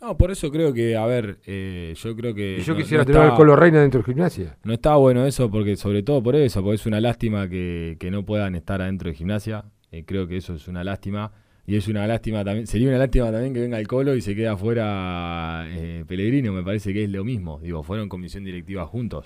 No, 0.00 0.16
por 0.16 0.30
eso 0.30 0.50
creo 0.50 0.72
que, 0.72 0.96
a 0.96 1.06
ver, 1.06 1.38
eh, 1.46 1.94
yo 1.96 2.14
creo 2.14 2.34
que... 2.34 2.58
Y 2.58 2.62
yo 2.62 2.76
quisiera 2.76 3.04
tener 3.04 3.22
al 3.22 3.34
Colo 3.34 3.56
Reina 3.56 3.80
dentro 3.80 4.00
de 4.00 4.06
gimnasia. 4.06 4.56
No 4.64 4.74
está 4.74 4.96
bueno 4.96 5.24
eso, 5.26 5.50
porque 5.50 5.76
sobre 5.76 6.02
todo 6.02 6.22
por 6.22 6.36
eso, 6.36 6.62
porque 6.62 6.74
es 6.74 6.86
una 6.86 7.00
lástima 7.00 7.48
que, 7.48 7.96
que 7.98 8.10
no 8.10 8.24
puedan 8.24 8.54
estar 8.54 8.82
adentro 8.82 9.08
de 9.08 9.16
gimnasia. 9.16 9.64
Eh, 9.90 10.04
creo 10.04 10.26
que 10.26 10.36
eso 10.36 10.54
es 10.54 10.68
una 10.68 10.84
lástima. 10.84 11.32
Y 11.66 11.76
es 11.76 11.88
una 11.88 12.06
lástima 12.06 12.44
también, 12.44 12.66
sería 12.66 12.88
una 12.88 12.98
lástima 12.98 13.32
también 13.32 13.54
que 13.54 13.60
venga 13.60 13.78
el 13.78 13.88
Colo 13.88 14.14
y 14.14 14.20
se 14.20 14.34
quede 14.34 14.48
afuera 14.48 15.64
eh, 15.68 16.04
Pellegrino, 16.06 16.52
me 16.52 16.62
parece 16.62 16.92
que 16.92 17.04
es 17.04 17.10
lo 17.10 17.24
mismo. 17.24 17.58
Digo, 17.62 17.82
fueron 17.82 18.10
comisión 18.10 18.44
directiva 18.44 18.84
juntos. 18.84 19.24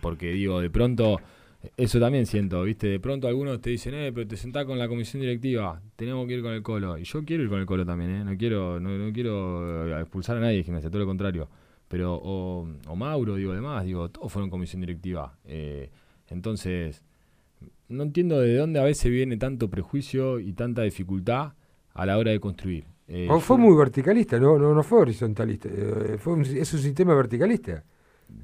porque 0.00 0.32
digo, 0.32 0.62
de 0.62 0.70
pronto 0.70 1.20
eso 1.76 2.00
también 2.00 2.24
siento, 2.26 2.62
¿viste? 2.62 2.86
De 2.86 3.00
pronto 3.00 3.28
algunos 3.28 3.60
te 3.60 3.70
dicen, 3.70 3.94
eh, 3.94 4.12
pero 4.14 4.26
te 4.26 4.36
sentás 4.36 4.64
con 4.64 4.78
la 4.78 4.88
comisión 4.88 5.20
directiva, 5.20 5.80
tenemos 5.96 6.26
que 6.26 6.34
ir 6.34 6.42
con 6.42 6.52
el 6.52 6.62
colo. 6.62 6.96
Y 6.96 7.04
yo 7.04 7.22
quiero 7.24 7.42
ir 7.42 7.50
con 7.50 7.60
el 7.60 7.66
colo 7.66 7.84
también, 7.84 8.10
¿eh? 8.10 8.24
No 8.24 8.36
quiero, 8.36 8.80
no, 8.80 9.12
quiero 9.12 9.88
eh, 9.88 10.00
expulsar 10.00 10.38
a 10.38 10.40
nadie 10.40 10.58
de 10.58 10.64
gimnasia, 10.64 10.88
todo 10.90 11.00
lo 11.00 11.06
contrario. 11.06 11.48
Pero, 11.88 12.14
o, 12.14 12.66
Mauro, 12.96 13.34
digo, 13.34 13.52
además, 13.52 13.84
digo, 13.84 14.08
todos 14.10 14.32
fueron 14.32 14.48
comisión 14.48 14.80
directiva. 14.80 15.36
Eh, 15.44 15.90
entonces, 16.28 17.02
no 17.88 18.04
entiendo 18.04 18.40
de 18.40 18.56
dónde 18.56 18.78
a 18.78 18.84
veces 18.84 19.10
viene 19.10 19.36
tanto 19.36 19.68
prejuicio 19.68 20.38
y 20.38 20.52
tanta 20.52 20.82
dificultad 20.82 21.52
a 21.92 22.06
la 22.06 22.16
hora 22.16 22.30
de 22.30 22.40
construir. 22.40 22.84
Eh, 23.08 23.28
fue 23.40 23.58
muy 23.58 23.76
verticalista, 23.76 24.38
no, 24.38 24.56
no, 24.56 24.72
no 24.72 24.82
fue 24.84 25.00
horizontalista, 25.00 25.68
fue 26.18 26.40
es 26.42 26.72
un 26.72 26.80
sistema 26.80 27.12
verticalista 27.12 27.82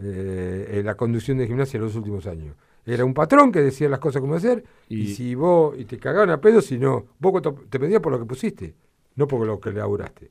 la 0.00 0.96
conducción 0.96 1.38
de 1.38 1.46
gimnasia 1.46 1.78
en 1.78 1.84
los 1.84 1.94
últimos 1.94 2.26
años. 2.26 2.56
Era 2.86 3.04
un 3.04 3.14
patrón 3.14 3.50
que 3.50 3.60
decía 3.60 3.88
las 3.88 3.98
cosas 3.98 4.20
como 4.20 4.36
hacer, 4.36 4.62
y, 4.88 5.08
si 5.08 5.34
vos, 5.34 5.74
y 5.76 5.84
te 5.84 5.98
cagaban 5.98 6.30
a 6.30 6.40
pedo, 6.40 6.62
si 6.62 6.78
no, 6.78 7.06
vos 7.18 7.42
te 7.68 7.80
pedías 7.80 8.00
por 8.00 8.12
lo 8.12 8.20
que 8.20 8.26
pusiste, 8.26 8.74
no 9.16 9.26
por 9.26 9.44
lo 9.44 9.60
que 9.60 9.72
laburaste. 9.72 10.30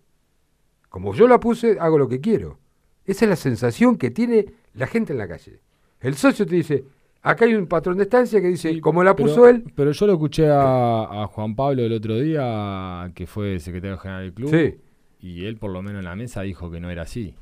Como 0.88 1.14
yo 1.14 1.28
la 1.28 1.38
puse, 1.38 1.78
hago 1.78 1.98
lo 1.98 2.08
que 2.08 2.22
quiero. 2.22 2.58
Esa 3.06 3.26
es 3.26 3.30
la 3.30 3.36
sensación 3.36 3.98
que 3.98 4.10
tiene 4.10 4.46
la 4.74 4.88
gente 4.88 5.12
en 5.12 5.20
la 5.20 5.28
calle. 5.28 5.60
El 6.00 6.16
socio 6.16 6.46
te 6.46 6.56
dice, 6.56 6.86
acá 7.22 7.44
hay 7.44 7.56
un 7.56 7.68
patrón 7.68 7.98
de 7.98 8.04
estancia 8.04 8.40
que 8.40 8.48
dice, 8.48 8.80
como 8.80 9.04
la 9.04 9.18
puso 9.18 9.50
él. 9.50 9.66
Pero 9.76 9.92
yo 9.92 10.08
lo 10.08 10.14
escuché 10.14 10.48
a, 10.50 11.28
Juan 11.30 11.58
Pablo 11.58 11.84
el 11.84 11.92
otro 11.92 12.18
día, 12.18 13.12
que 13.14 13.28
fue 13.28 13.60
secretario 13.60 13.98
general 13.98 14.24
del 14.24 14.34
club, 14.34 14.80
y 15.20 15.46
él 15.46 15.58
por 15.58 15.72
lo 15.72 15.82
menos 15.82 16.00
en 16.00 16.06
la 16.06 16.16
mesa 16.16 16.42
dijo 16.44 16.72
que 16.72 16.80
no 16.80 16.90
era 16.90 17.02
así 17.02 17.36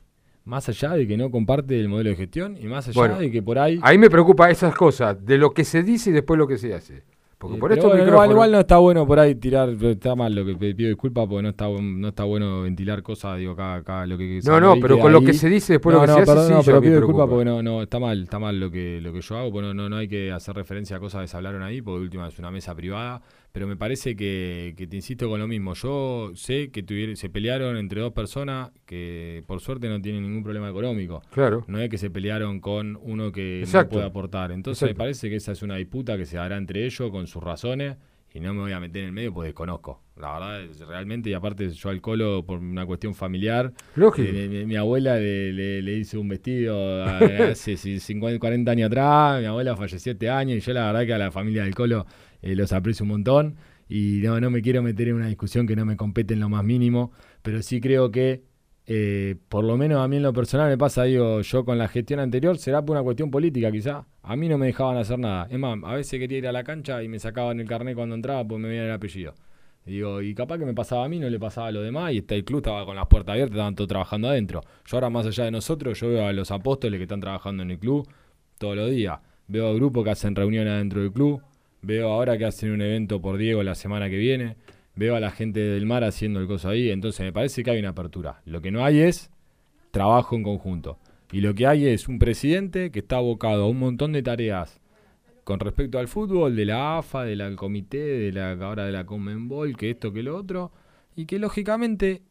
más 0.46 0.68
allá 0.70 0.92
de 0.94 1.08
que 1.08 1.18
no 1.18 1.32
comparte 1.32 1.80
el 1.80 1.88
modelo 1.88 2.10
de 2.12 2.16
gestión 2.16 2.58
y 2.60 2.66
más 2.66 2.88
allá 2.88 3.18
de 3.18 3.32
que 3.32 3.42
por 3.42 3.60
ahí... 3.60 3.80
Ahí 3.82 3.98
me 3.98 4.10
preocupa 4.10 4.50
esas 4.50 4.76
cosas, 4.76 5.26
de 5.26 5.38
lo 5.38 5.52
que 5.52 5.64
se 5.64 5.84
dice 5.84 6.10
y 6.10 6.14
después 6.14 6.38
lo 6.38 6.48
que 6.48 6.58
se 6.58 6.74
hace. 6.74 7.04
Porque 7.44 7.58
por 7.58 7.74
esto 7.74 7.94
igual, 7.98 8.54
no 8.54 8.60
está 8.62 8.78
bueno 8.78 9.06
por 9.06 9.20
ahí 9.20 9.36
tirar, 9.36 9.68
está 9.70 10.16
mal 10.16 10.34
lo 10.34 10.46
que 10.46 10.56
pido 10.74 10.88
disculpas 10.88 11.28
porque 11.28 11.44
no 11.44 11.50
está 11.50 11.68
no 11.68 12.08
está 12.08 12.24
bueno 12.24 12.62
ventilar 12.62 13.04
cosas, 13.04 13.38
digo, 13.38 13.52
acá, 13.52 13.76
acá 13.76 14.06
lo 14.06 14.18
que 14.18 14.40
No, 14.46 14.62
no, 14.62 14.76
pero 14.80 14.98
con 14.98 15.12
lo 15.12 15.22
que 15.22 15.34
se 15.34 15.50
dice 15.50 15.74
después 15.74 15.94
lo 15.94 16.02
que 16.04 16.08
se 16.08 16.32
hace, 16.32 16.54
no, 16.54 16.64
pero 16.64 16.80
pido 16.80 16.96
disculpas 16.96 17.28
porque 17.28 17.44
no, 17.44 17.62
no, 17.62 17.82
está 17.82 18.00
mal, 18.00 18.24
está 18.24 18.40
mal 18.40 18.58
lo 18.58 18.72
que, 18.72 19.02
lo 19.02 19.12
que 19.12 19.20
yo 19.20 19.38
hago, 19.38 19.52
porque 19.52 19.74
no, 19.74 19.90
no, 19.90 19.98
hay 19.98 20.08
que 20.08 20.32
hacer 20.32 20.56
referencia 20.56 20.96
a 20.96 21.00
cosas 21.02 21.24
que 21.24 21.28
se 21.28 21.36
hablaron 21.36 21.64
ahí, 21.64 21.82
porque 21.82 22.00
última 22.00 22.30
es 22.30 22.40
una 22.40 22.50
mesa 22.50 22.74
privada 22.76 23.22
pero 23.54 23.68
me 23.68 23.78
parece 23.78 24.16
que, 24.16 24.74
que, 24.76 24.88
te 24.88 24.96
insisto 24.96 25.30
con 25.30 25.40
lo 25.40 25.48
mismo. 25.48 25.76
Yo 25.76 26.32
sé 26.34 26.72
que 26.72 26.82
tuvieron, 26.82 27.16
se 27.16 27.30
pelearon 27.30 27.78
entre 27.78 28.02
dos 28.02 28.12
personas 28.12 28.72
que 28.88 29.44
por 29.46 29.62
suerte 29.62 29.88
no 29.88 30.02
tienen 30.02 30.24
ningún 30.24 30.44
problema 30.44 30.68
económico. 30.68 31.22
Claro. 31.32 31.64
No 31.68 31.80
es 31.80 31.88
que 31.88 32.00
se 32.00 32.10
pelearon 32.10 32.60
con 32.60 32.98
uno 33.00 33.32
que 33.32 33.64
no 33.72 33.90
puede 33.90 34.06
aportar. 34.06 34.52
Entonces 34.52 34.90
me 34.90 34.96
parece 34.96 35.30
que 35.30 35.36
esa 35.36 35.52
es 35.52 35.62
una 35.62 35.76
disputa 35.76 36.18
que 36.18 36.26
se 36.26 36.40
hará 36.40 36.58
entre 36.58 36.84
ellos 36.84 37.12
con 37.12 37.28
sus 37.28 37.44
razones 37.44 37.96
y 38.34 38.40
no 38.40 38.56
me 38.56 38.62
voy 38.62 38.72
a 38.72 38.80
meter 38.80 39.04
en 39.04 39.10
el 39.10 39.14
medio 39.14 39.32
porque 39.32 39.50
desconozco. 39.50 40.02
La 40.16 40.34
verdad, 40.34 40.88
realmente, 40.88 41.30
y 41.30 41.34
aparte 41.34 41.70
yo 41.70 41.90
al 41.90 42.02
colo 42.02 42.44
por 42.44 42.58
una 42.58 42.88
cuestión 42.88 43.14
familiar. 43.14 43.72
Lógico. 43.96 44.28
Eh, 44.34 44.66
mi, 44.66 44.76
abuela 44.76 45.18
le, 45.18 45.82
le, 45.84 45.94
hice 45.94 46.18
un 46.18 46.28
vestido 46.28 47.04
hace 47.52 47.78
50, 47.78 48.40
40 48.40 48.72
años 48.72 48.88
atrás, 48.88 49.42
mi 49.42 49.46
abuela 49.46 49.78
falleció 49.78 50.14
este 50.14 50.32
año 50.32 50.56
y 50.56 50.60
yo 50.60 50.74
la 50.74 50.88
verdad 50.88 51.06
que 51.06 51.14
a 51.14 51.20
la 51.20 51.32
familia 51.32 51.64
del 51.64 51.76
colo 51.76 52.08
eh, 52.44 52.56
los 52.56 52.72
aprecio 52.74 53.04
un 53.04 53.10
montón 53.10 53.56
y 53.90 54.22
no, 54.24 54.40
no 54.40 54.52
me 54.52 54.62
quiero 54.62 54.84
meter 54.84 55.08
en 55.08 55.16
una 55.16 55.28
discusión 55.28 55.66
que 55.66 55.76
no 55.76 55.86
me 55.86 55.98
compete 55.98 56.36
en 56.36 56.40
lo 56.40 56.50
más 56.50 56.64
mínimo, 56.64 57.12
pero 57.42 57.62
sí 57.64 57.82
creo 57.82 58.12
que 58.12 58.44
eh, 58.86 59.36
por 59.48 59.64
lo 59.64 59.78
menos 59.78 60.04
a 60.04 60.08
mí 60.10 60.18
en 60.18 60.24
lo 60.24 60.34
personal 60.34 60.70
me 60.70 60.78
pasa, 60.78 61.04
digo, 61.04 61.42
yo 61.42 61.64
con 61.64 61.78
la 61.78 61.88
gestión 61.88 62.20
anterior, 62.20 62.58
será 62.58 62.84
por 62.84 62.96
una 62.96 63.04
cuestión 63.04 63.32
política 63.32 63.72
quizá, 63.72 64.06
a 64.22 64.36
mí 64.36 64.50
no 64.50 64.58
me 64.58 64.68
dejaban 64.68 64.98
hacer 64.98 65.20
nada. 65.20 65.48
Es 65.50 65.58
más, 65.58 65.78
a 65.84 65.94
veces 65.96 66.20
quería 66.20 66.38
ir 66.38 66.48
a 66.48 66.52
la 66.52 66.64
cancha 66.64 67.02
y 67.02 67.08
me 67.08 67.20
sacaban 67.20 67.60
el 67.60 67.68
carnet 67.68 67.96
cuando 67.96 68.16
entraba 68.16 68.46
porque 68.46 68.62
me 68.62 68.70
veían 68.70 68.86
el 68.86 68.92
apellido. 68.92 69.34
Digo, 69.86 70.22
y 70.22 70.34
capaz 70.34 70.60
que 70.60 70.66
me 70.66 70.74
pasaba 70.74 71.06
a 71.06 71.10
mí, 71.10 71.20
no 71.20 71.30
le 71.30 71.40
pasaba 71.40 71.68
a 71.68 71.72
los 71.72 71.84
demás, 71.84 72.14
y 72.14 72.20
está 72.20 72.36
el 72.36 72.46
club 72.46 72.60
estaba 72.60 72.86
con 72.86 72.96
las 72.96 73.08
puertas 73.08 73.34
abiertas, 73.34 73.56
estaban 73.56 73.76
todos 73.76 73.90
trabajando 73.90 74.30
adentro. 74.30 74.62
Yo 74.86 74.98
ahora 74.98 75.10
más 75.10 75.26
allá 75.26 75.46
de 75.46 75.52
nosotros, 75.52 76.00
yo 76.00 76.10
veo 76.10 76.26
a 76.26 76.34
los 76.34 76.52
apóstoles 76.52 76.98
que 76.98 77.04
están 77.04 77.20
trabajando 77.20 77.64
en 77.64 77.72
el 77.72 77.80
club 77.80 78.08
todos 78.58 78.78
los 78.78 78.90
días. 78.90 79.20
Veo 79.48 79.68
a 79.68 79.74
grupos 79.74 80.06
que 80.06 80.12
hacen 80.12 80.36
reuniones 80.36 80.72
adentro 80.72 81.02
del 81.02 81.12
club, 81.12 81.42
Veo 81.84 82.10
ahora 82.10 82.38
que 82.38 82.46
hacen 82.46 82.72
un 82.72 82.82
evento 82.82 83.22
por 83.22 83.38
Diego 83.38 83.62
la 83.62 83.76
semana 83.76 84.10
que 84.10 84.18
viene. 84.18 84.56
Veo 84.96 85.16
a 85.16 85.20
la 85.20 85.32
gente 85.32 85.60
del 85.60 85.86
mar 85.86 86.04
haciendo 86.04 86.40
el 86.40 86.48
coso 86.48 86.70
ahí. 86.70 86.90
Entonces 86.90 87.26
me 87.26 87.34
parece 87.34 87.62
que 87.62 87.72
hay 87.72 87.80
una 87.80 87.90
apertura. 87.90 88.42
Lo 88.46 88.62
que 88.62 88.72
no 88.72 88.86
hay 88.86 89.00
es 89.00 89.30
trabajo 89.92 90.36
en 90.36 90.44
conjunto. 90.44 90.98
Y 91.32 91.42
lo 91.42 91.54
que 91.54 91.68
hay 91.68 91.88
es 91.88 92.08
un 92.08 92.20
presidente 92.20 92.90
que 92.90 93.00
está 93.00 93.18
abocado 93.18 93.66
a 93.66 93.68
un 93.68 93.80
montón 93.80 94.14
de 94.14 94.24
tareas 94.24 94.80
con 95.44 95.60
respecto 95.60 96.00
al 96.00 96.08
fútbol, 96.08 96.56
de 96.56 96.66
la 96.66 97.00
AFA, 97.00 97.26
del 97.26 97.56
comité, 97.56 97.98
de 97.98 98.32
la 98.32 98.54
ahora 98.54 98.86
de 98.86 98.94
la 98.94 99.06
Conmebol, 99.06 99.76
que 99.76 99.90
esto, 99.90 100.14
que 100.14 100.24
lo 100.24 100.38
otro, 100.38 100.72
y 101.16 101.26
que 101.26 101.38
lógicamente, 101.38 102.22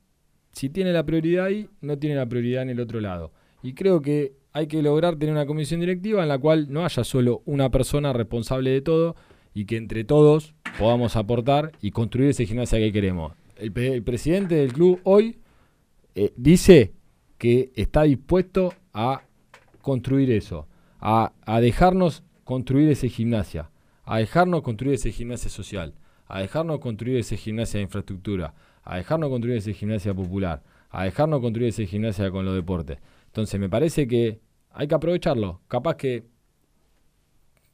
si 0.52 0.70
tiene 0.70 0.92
la 0.92 1.04
prioridad 1.04 1.46
ahí, 1.46 1.68
no 1.82 1.98
tiene 1.98 2.16
la 2.16 2.26
prioridad 2.26 2.62
en 2.62 2.70
el 2.70 2.80
otro 2.80 3.00
lado. 3.00 3.32
Y 3.62 3.74
creo 3.74 4.00
que 4.00 4.32
hay 4.52 4.66
que 4.66 4.82
lograr 4.82 5.16
tener 5.16 5.34
una 5.34 5.46
comisión 5.46 5.80
directiva 5.80 6.22
en 6.22 6.28
la 6.28 6.38
cual 6.38 6.72
no 6.72 6.84
haya 6.84 7.04
solo 7.04 7.42
una 7.44 7.70
persona 7.70 8.12
responsable 8.12 8.70
de 8.70 8.80
todo, 8.80 9.14
y 9.54 9.64
que 9.66 9.76
entre 9.76 10.04
todos 10.04 10.54
podamos 10.78 11.16
aportar 11.16 11.72
y 11.80 11.90
construir 11.90 12.30
ese 12.30 12.46
gimnasia 12.46 12.78
que 12.78 12.92
queremos. 12.92 13.32
El, 13.56 14.02
presidente 14.02 14.56
del 14.56 14.72
club 14.72 15.00
hoy 15.04 15.38
eh, 16.14 16.32
dice 16.36 16.94
que 17.38 17.72
está 17.76 18.02
dispuesto 18.02 18.74
a 18.92 19.22
construir 19.80 20.30
eso, 20.30 20.66
a, 21.00 21.32
dejarnos 21.60 22.22
construir 22.44 22.88
ese 22.88 23.08
gimnasia, 23.08 23.70
a 24.04 24.18
dejarnos 24.18 24.62
construir 24.62 24.94
ese 24.94 25.10
gimnasia 25.12 25.50
social, 25.50 25.94
a 26.26 26.40
dejarnos 26.40 26.80
construir 26.80 27.18
ese 27.18 27.36
gimnasia 27.36 27.78
de 27.78 27.84
infraestructura, 27.84 28.54
a 28.82 28.96
dejarnos 28.96 29.30
construir 29.30 29.58
ese 29.58 29.74
gimnasia 29.74 30.14
popular, 30.14 30.62
a 30.90 31.04
dejarnos 31.04 31.40
construir 31.40 31.68
ese 31.68 31.86
gimnasia 31.86 32.30
con 32.30 32.44
los 32.44 32.54
deportes. 32.54 32.98
Entonces 33.26 33.60
me 33.60 33.68
parece 33.68 34.06
que 34.06 34.40
hay 34.70 34.88
que 34.88 34.94
aprovecharlo. 34.94 35.60
Capaz 35.68 35.96
que, 35.96 36.24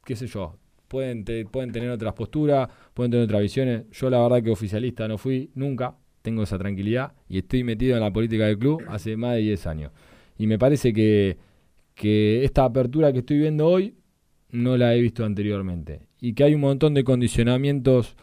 qué 0.05 0.15
sé 0.15 0.27
yo, 0.27 0.58
pueden, 0.89 1.23
pueden 1.49 1.71
tener 1.71 1.89
otras 1.89 2.13
posturas, 2.13 2.67
pueden 2.93 3.11
tener 3.11 3.23
otras 3.23 3.41
visiones. 3.41 3.83
Yo 3.91 4.09
la 4.09 4.19
verdad 4.19 4.43
que 4.43 4.49
oficialista 4.49 5.07
no 5.07 5.17
fui 5.17 5.51
nunca, 5.55 5.95
tengo 6.21 6.43
esa 6.43 6.57
tranquilidad 6.57 7.13
y 7.29 7.37
estoy 7.37 7.63
metido 7.63 7.95
en 7.95 8.01
la 8.01 8.11
política 8.11 8.45
del 8.45 8.57
club 8.57 8.83
hace 8.89 9.15
más 9.15 9.35
de 9.35 9.41
10 9.41 9.67
años. 9.67 9.91
Y 10.37 10.47
me 10.47 10.59
parece 10.59 10.91
que, 10.91 11.37
que 11.95 12.43
esta 12.43 12.65
apertura 12.65 13.13
que 13.13 13.19
estoy 13.19 13.39
viendo 13.39 13.67
hoy 13.67 13.95
no 14.51 14.75
la 14.75 14.95
he 14.95 15.01
visto 15.01 15.23
anteriormente. 15.23 16.01
Y 16.19 16.33
que 16.33 16.43
hay 16.43 16.55
un 16.55 16.61
montón 16.61 16.93
de 16.93 17.03
condicionamientos 17.03 18.17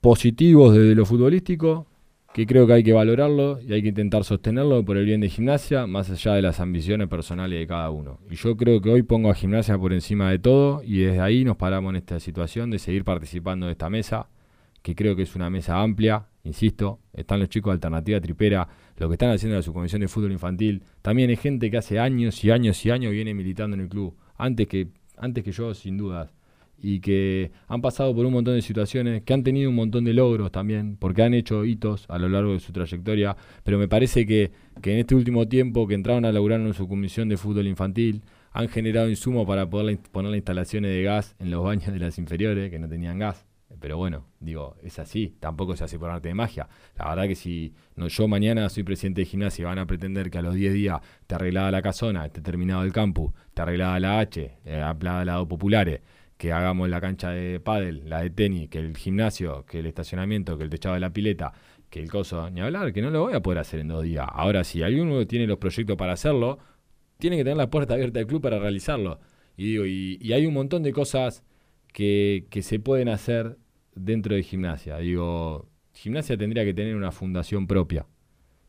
positivos 0.00 0.74
desde 0.74 0.94
lo 0.94 1.06
futbolístico 1.06 1.86
que 2.34 2.46
creo 2.46 2.66
que 2.66 2.72
hay 2.72 2.82
que 2.82 2.92
valorarlo 2.92 3.60
y 3.60 3.72
hay 3.74 3.80
que 3.80 3.90
intentar 3.90 4.24
sostenerlo 4.24 4.84
por 4.84 4.96
el 4.96 5.06
bien 5.06 5.20
de 5.20 5.28
gimnasia, 5.28 5.86
más 5.86 6.10
allá 6.10 6.34
de 6.34 6.42
las 6.42 6.58
ambiciones 6.58 7.06
personales 7.06 7.60
de 7.60 7.64
cada 7.64 7.88
uno. 7.90 8.18
Y 8.28 8.34
yo 8.34 8.56
creo 8.56 8.80
que 8.80 8.90
hoy 8.90 9.04
pongo 9.04 9.30
a 9.30 9.34
gimnasia 9.34 9.78
por 9.78 9.92
encima 9.92 10.32
de 10.32 10.40
todo 10.40 10.82
y 10.82 10.98
desde 10.98 11.20
ahí 11.20 11.44
nos 11.44 11.56
paramos 11.56 11.90
en 11.90 11.96
esta 11.96 12.18
situación 12.18 12.72
de 12.72 12.80
seguir 12.80 13.04
participando 13.04 13.66
de 13.66 13.72
esta 13.72 13.88
mesa, 13.88 14.26
que 14.82 14.96
creo 14.96 15.14
que 15.14 15.22
es 15.22 15.36
una 15.36 15.48
mesa 15.48 15.80
amplia, 15.80 16.26
insisto, 16.42 16.98
están 17.12 17.38
los 17.38 17.48
chicos 17.50 17.70
de 17.70 17.74
Alternativa 17.74 18.20
Tripera, 18.20 18.66
lo 18.96 19.06
que 19.08 19.14
están 19.14 19.30
haciendo 19.30 19.54
la 19.54 19.62
subcomisión 19.62 20.00
de 20.00 20.08
fútbol 20.08 20.32
infantil, 20.32 20.82
también 21.02 21.30
hay 21.30 21.36
gente 21.36 21.70
que 21.70 21.76
hace 21.76 22.00
años 22.00 22.42
y 22.42 22.50
años 22.50 22.84
y 22.84 22.90
años 22.90 23.12
viene 23.12 23.32
militando 23.32 23.76
en 23.76 23.82
el 23.82 23.88
club, 23.88 24.12
antes 24.36 24.66
que, 24.66 24.88
antes 25.16 25.44
que 25.44 25.52
yo 25.52 25.72
sin 25.72 25.96
dudas 25.96 26.34
y 26.78 27.00
que 27.00 27.50
han 27.66 27.80
pasado 27.80 28.14
por 28.14 28.26
un 28.26 28.32
montón 28.32 28.54
de 28.54 28.62
situaciones, 28.62 29.22
que 29.22 29.32
han 29.32 29.42
tenido 29.42 29.70
un 29.70 29.76
montón 29.76 30.04
de 30.04 30.12
logros 30.12 30.52
también, 30.52 30.96
porque 30.96 31.22
han 31.22 31.34
hecho 31.34 31.64
hitos 31.64 32.06
a 32.08 32.18
lo 32.18 32.28
largo 32.28 32.52
de 32.52 32.60
su 32.60 32.72
trayectoria, 32.72 33.36
pero 33.62 33.78
me 33.78 33.88
parece 33.88 34.26
que, 34.26 34.52
en 34.82 34.98
este 34.98 35.14
último 35.14 35.48
tiempo 35.48 35.86
que 35.86 35.94
entraron 35.94 36.24
a 36.24 36.32
laburar 36.32 36.60
en 36.60 36.74
su 36.74 36.86
comisión 36.88 37.28
de 37.28 37.36
fútbol 37.36 37.66
infantil, 37.66 38.22
han 38.52 38.68
generado 38.68 39.08
insumos 39.08 39.46
para 39.46 39.68
poder 39.68 39.98
poner 40.12 40.30
las 40.30 40.38
instalaciones 40.38 40.90
de 40.90 41.02
gas 41.02 41.34
en 41.38 41.50
los 41.50 41.64
baños 41.64 41.92
de 41.92 41.98
las 41.98 42.18
inferiores, 42.18 42.70
que 42.70 42.78
no 42.78 42.88
tenían 42.88 43.18
gas. 43.18 43.46
Pero 43.80 43.96
bueno, 43.96 44.26
digo, 44.40 44.76
es 44.82 44.98
así, 44.98 45.36
tampoco 45.40 45.76
se 45.76 45.84
hace 45.84 45.98
por 45.98 46.10
arte 46.10 46.28
de 46.28 46.34
magia. 46.34 46.68
La 46.96 47.08
verdad 47.08 47.26
que 47.26 47.34
si 47.34 47.74
no, 47.96 48.08
yo 48.08 48.28
mañana 48.28 48.68
soy 48.68 48.82
presidente 48.82 49.22
de 49.22 49.26
gimnasia 49.26 49.62
y 49.62 49.64
van 49.66 49.78
a 49.78 49.86
pretender 49.86 50.30
que 50.30 50.38
a 50.38 50.42
los 50.42 50.54
10 50.54 50.72
días 50.72 51.00
te 51.26 51.34
arreglada 51.34 51.70
la 51.70 51.82
casona, 51.82 52.28
te 52.28 52.40
terminado 52.40 52.82
el 52.82 52.92
campus, 52.92 53.32
te 53.52 53.62
arreglada 53.62 53.98
la 54.00 54.20
H, 54.20 54.58
eh, 54.64 54.94
la 55.00 55.24
lado 55.24 55.48
populares, 55.48 56.00
que 56.36 56.52
hagamos 56.52 56.88
la 56.88 57.00
cancha 57.00 57.30
de 57.30 57.60
pádel, 57.60 58.08
la 58.08 58.22
de 58.22 58.30
tenis, 58.30 58.68
que 58.68 58.78
el 58.78 58.96
gimnasio, 58.96 59.64
que 59.66 59.80
el 59.80 59.86
estacionamiento, 59.86 60.58
que 60.58 60.64
el 60.64 60.70
techado 60.70 60.94
de 60.94 61.00
la 61.00 61.12
pileta, 61.12 61.52
que 61.90 62.00
el 62.00 62.10
coso, 62.10 62.50
ni 62.50 62.60
hablar, 62.60 62.92
que 62.92 63.02
no 63.02 63.10
lo 63.10 63.22
voy 63.22 63.34
a 63.34 63.40
poder 63.40 63.58
hacer 63.60 63.80
en 63.80 63.88
dos 63.88 64.02
días. 64.02 64.26
Ahora, 64.30 64.64
si 64.64 64.82
alguno 64.82 65.26
tiene 65.26 65.46
los 65.46 65.58
proyectos 65.58 65.96
para 65.96 66.12
hacerlo, 66.12 66.58
tiene 67.18 67.36
que 67.36 67.44
tener 67.44 67.56
la 67.56 67.70
puerta 67.70 67.94
abierta 67.94 68.18
del 68.18 68.26
club 68.26 68.42
para 68.42 68.58
realizarlo. 68.58 69.20
Y 69.56 69.64
digo, 69.64 69.86
y, 69.86 70.32
hay 70.32 70.46
un 70.46 70.54
montón 70.54 70.82
de 70.82 70.92
cosas 70.92 71.44
que, 71.92 72.46
que 72.50 72.62
se 72.62 72.80
pueden 72.80 73.08
hacer 73.08 73.56
dentro 73.94 74.34
de 74.34 74.42
gimnasia. 74.42 74.98
Digo, 74.98 75.68
gimnasia 75.92 76.36
tendría 76.36 76.64
que 76.64 76.74
tener 76.74 76.96
una 76.96 77.12
fundación 77.12 77.66
propia. 77.66 78.06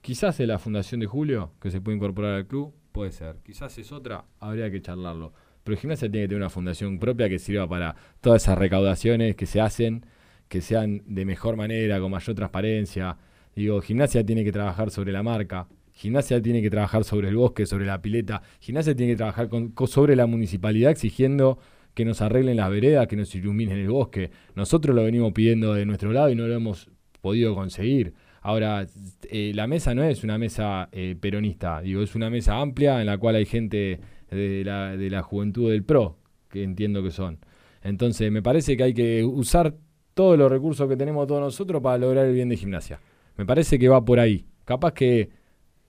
Quizás 0.01 0.39
es 0.39 0.47
la 0.47 0.59
fundación 0.59 0.99
de 0.99 1.07
Julio, 1.07 1.53
que 1.59 1.71
se 1.71 1.81
puede 1.81 1.97
incorporar 1.97 2.35
al 2.35 2.45
club, 2.45 2.75
puede 2.91 3.11
ser. 3.11 3.37
Quizás 3.43 3.75
es 3.79 3.91
otra, 3.91 4.25
habría 4.39 4.69
que 4.69 4.81
charlarlo. 4.81 5.33
Pero 5.65 5.77
Gimnasia 5.79 6.11
tiene 6.11 6.25
que 6.25 6.29
tener 6.29 6.43
una 6.43 6.51
fundación 6.51 6.99
propia 6.99 7.27
que 7.27 7.39
sirva 7.39 7.67
para 7.67 7.95
todas 8.21 8.43
esas 8.43 8.55
recaudaciones 8.55 9.35
que 9.35 9.47
se 9.47 9.59
hacen, 9.59 10.05
que 10.47 10.61
sean 10.61 11.01
de 11.07 11.25
mejor 11.25 11.57
manera, 11.57 11.99
con 11.99 12.11
mayor 12.11 12.35
transparencia. 12.35 13.17
Digo, 13.55 13.81
Gimnasia 13.81 14.23
tiene 14.23 14.43
que 14.43 14.51
trabajar 14.51 14.91
sobre 14.91 15.11
la 15.11 15.23
marca, 15.23 15.67
Gimnasia 15.91 16.39
tiene 16.39 16.61
que 16.61 16.69
trabajar 16.69 17.03
sobre 17.03 17.29
el 17.29 17.35
bosque, 17.35 17.65
sobre 17.65 17.87
la 17.87 17.99
pileta, 17.99 18.43
Gimnasia 18.59 18.95
tiene 18.95 19.13
que 19.13 19.17
trabajar 19.17 19.49
sobre 19.87 20.15
la 20.15 20.27
municipalidad 20.27 20.91
exigiendo 20.91 21.57
que 21.95 22.05
nos 22.05 22.21
arreglen 22.21 22.57
las 22.57 22.69
veredas, 22.69 23.07
que 23.07 23.15
nos 23.15 23.33
iluminen 23.33 23.79
el 23.79 23.89
bosque. 23.89 24.29
Nosotros 24.53 24.95
lo 24.95 25.03
venimos 25.03 25.33
pidiendo 25.33 25.73
de 25.73 25.87
nuestro 25.87 26.11
lado 26.11 26.29
y 26.29 26.35
no 26.35 26.45
lo 26.45 26.53
hemos 26.53 26.91
podido 27.21 27.55
conseguir. 27.55 28.13
Ahora, 28.41 28.85
eh, 29.31 29.51
la 29.55 29.65
mesa 29.65 29.95
no 29.95 30.03
es 30.03 30.23
una 30.23 30.37
mesa 30.37 30.89
eh, 30.91 31.15
peronista, 31.19 31.81
digo, 31.81 32.03
es 32.03 32.13
una 32.13 32.29
mesa 32.29 32.61
amplia 32.61 32.99
en 33.01 33.07
la 33.07 33.17
cual 33.17 33.33
hay 33.33 33.47
gente 33.47 33.99
de 34.35 34.63
la, 34.63 34.97
de 34.97 35.09
la 35.09 35.23
juventud 35.23 35.71
del 35.71 35.83
PRO, 35.83 36.17
que 36.49 36.63
entiendo 36.63 37.01
que 37.03 37.11
son. 37.11 37.39
Entonces, 37.83 38.31
me 38.31 38.41
parece 38.41 38.75
que 38.75 38.83
hay 38.83 38.93
que 38.93 39.23
usar 39.23 39.75
todos 40.13 40.37
los 40.37 40.49
recursos 40.49 40.87
que 40.89 40.97
tenemos 40.97 41.27
todos 41.27 41.41
nosotros 41.41 41.81
para 41.81 41.97
lograr 41.97 42.25
el 42.25 42.33
bien 42.33 42.49
de 42.49 42.57
gimnasia. 42.57 42.99
Me 43.37 43.45
parece 43.45 43.77
que 43.77 43.89
va 43.89 44.03
por 44.03 44.19
ahí. 44.19 44.45
Capaz 44.63 44.93
que 44.93 45.29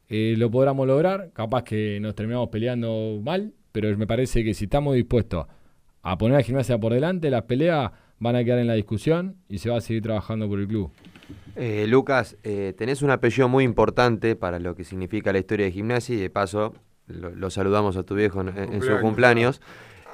eh, 0.08 0.34
lo 0.36 0.50
podamos 0.50 0.86
lograr, 0.86 1.30
capaz 1.32 1.62
que 1.64 1.98
nos 2.00 2.14
terminamos 2.14 2.48
peleando 2.48 3.20
mal, 3.22 3.54
pero 3.72 3.96
me 3.96 4.06
parece 4.06 4.44
que 4.44 4.52
si 4.52 4.64
estamos 4.64 4.94
dispuestos 4.94 5.46
a 6.02 6.18
poner 6.18 6.38
a 6.38 6.42
gimnasia 6.42 6.78
por 6.78 6.92
delante, 6.92 7.30
las 7.30 7.42
peleas 7.42 7.90
van 8.18 8.36
a 8.36 8.44
quedar 8.44 8.58
en 8.58 8.66
la 8.66 8.74
discusión 8.74 9.36
y 9.48 9.58
se 9.58 9.70
va 9.70 9.78
a 9.78 9.80
seguir 9.80 10.02
trabajando 10.02 10.48
por 10.48 10.60
el 10.60 10.68
club. 10.68 10.90
Eh, 11.56 11.86
Lucas, 11.88 12.36
eh, 12.42 12.74
tenés 12.76 13.02
un 13.02 13.10
apellido 13.10 13.48
muy 13.48 13.64
importante 13.64 14.36
para 14.36 14.58
lo 14.58 14.74
que 14.74 14.84
significa 14.84 15.32
la 15.32 15.38
historia 15.38 15.66
de 15.66 15.72
gimnasia 15.72 16.14
y 16.14 16.18
de 16.18 16.30
paso 16.30 16.74
lo, 17.06 17.50
saludamos 17.50 17.96
a 17.96 18.02
tu 18.02 18.14
viejo 18.14 18.40
en, 18.40 18.82
su 18.82 19.00
cumpleaños. 19.00 19.60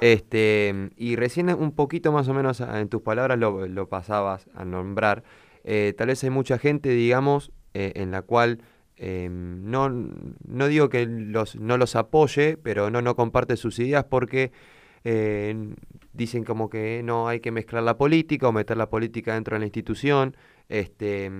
Este, 0.01 0.89
y 0.97 1.15
recién 1.15 1.49
un 1.49 1.71
poquito 1.71 2.11
más 2.11 2.27
o 2.27 2.33
menos 2.33 2.59
en 2.59 2.89
tus 2.89 3.01
palabras 3.01 3.39
lo, 3.39 3.89
pasabas 3.89 4.49
a 4.53 4.65
nombrar. 4.65 5.23
Eh, 5.63 5.93
tal 5.97 6.07
vez 6.07 6.23
hay 6.23 6.29
mucha 6.29 6.57
gente, 6.57 6.89
digamos, 6.89 7.51
eh, 7.73 7.93
en 7.95 8.11
la 8.11 8.21
cual 8.21 8.61
em, 8.97 9.69
no, 9.69 9.89
no 9.89 10.67
digo 10.67 10.89
que 10.89 11.05
los, 11.05 11.55
no 11.55 11.77
los 11.77 11.95
apoye, 11.95 12.57
pero 12.57 12.89
no, 12.89 13.01
no 13.01 13.15
comparte 13.15 13.55
sus 13.55 13.79
ideas 13.79 14.03
porque 14.03 14.51
eh, 15.05 15.73
dicen 16.13 16.43
como 16.43 16.69
que 16.69 17.01
no 17.03 17.27
hay 17.27 17.39
que 17.39 17.51
mezclar 17.51 17.83
la 17.83 17.97
política 17.97 18.47
o 18.47 18.51
meter 18.51 18.77
la 18.77 18.89
política 18.89 19.33
dentro 19.33 19.55
de 19.55 19.59
la 19.59 19.65
institución. 19.65 20.35
Este, 20.69 21.31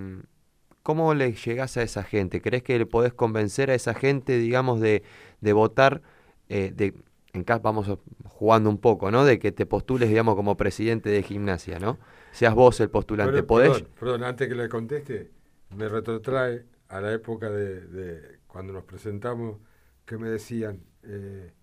¿Cómo 0.84 1.14
le 1.14 1.34
llegás 1.34 1.78
a 1.78 1.82
esa 1.82 2.04
gente? 2.04 2.42
¿Crees 2.42 2.62
que 2.62 2.78
le 2.78 2.86
podés 2.86 3.14
convencer 3.14 3.72
a 3.72 3.74
esa 3.74 3.94
gente, 3.94 4.38
digamos, 4.38 4.82
de, 4.82 5.04
de 5.40 5.54
votar, 5.54 6.02
eh, 6.50 6.74
de, 6.76 6.94
en 7.32 7.44
caso 7.46 7.62
vamos 7.62 7.98
jugando 8.26 8.70
un 8.70 8.78
poco, 8.78 9.10
¿no? 9.10 9.24
De 9.24 9.40
que 9.40 9.52
te 9.54 9.66
postules, 9.66 10.10
digamos, 10.10 10.36
como 10.36 10.58
presidente 10.58 11.10
de 11.10 11.24
gimnasia, 11.24 11.80
¿no? 11.80 12.00
Seas 12.32 12.54
vos 12.54 12.80
el 12.82 12.90
postulante. 12.90 13.44
¿Podés? 13.44 13.84
Perdón, 13.98 14.24
antes 14.24 14.48
que 14.50 14.56
le 14.56 14.68
conteste, 14.68 15.32
me 15.76 15.88
retrotrae 15.88 16.66
a 16.90 17.00
la 17.00 17.14
época 17.14 17.50
de, 17.50 18.40
cuando 18.46 18.74
nos 18.74 18.84
presentamos, 18.84 19.60
que 20.06 20.18
me 20.18 20.30
decían, 20.30 20.84
eh, 21.04 21.54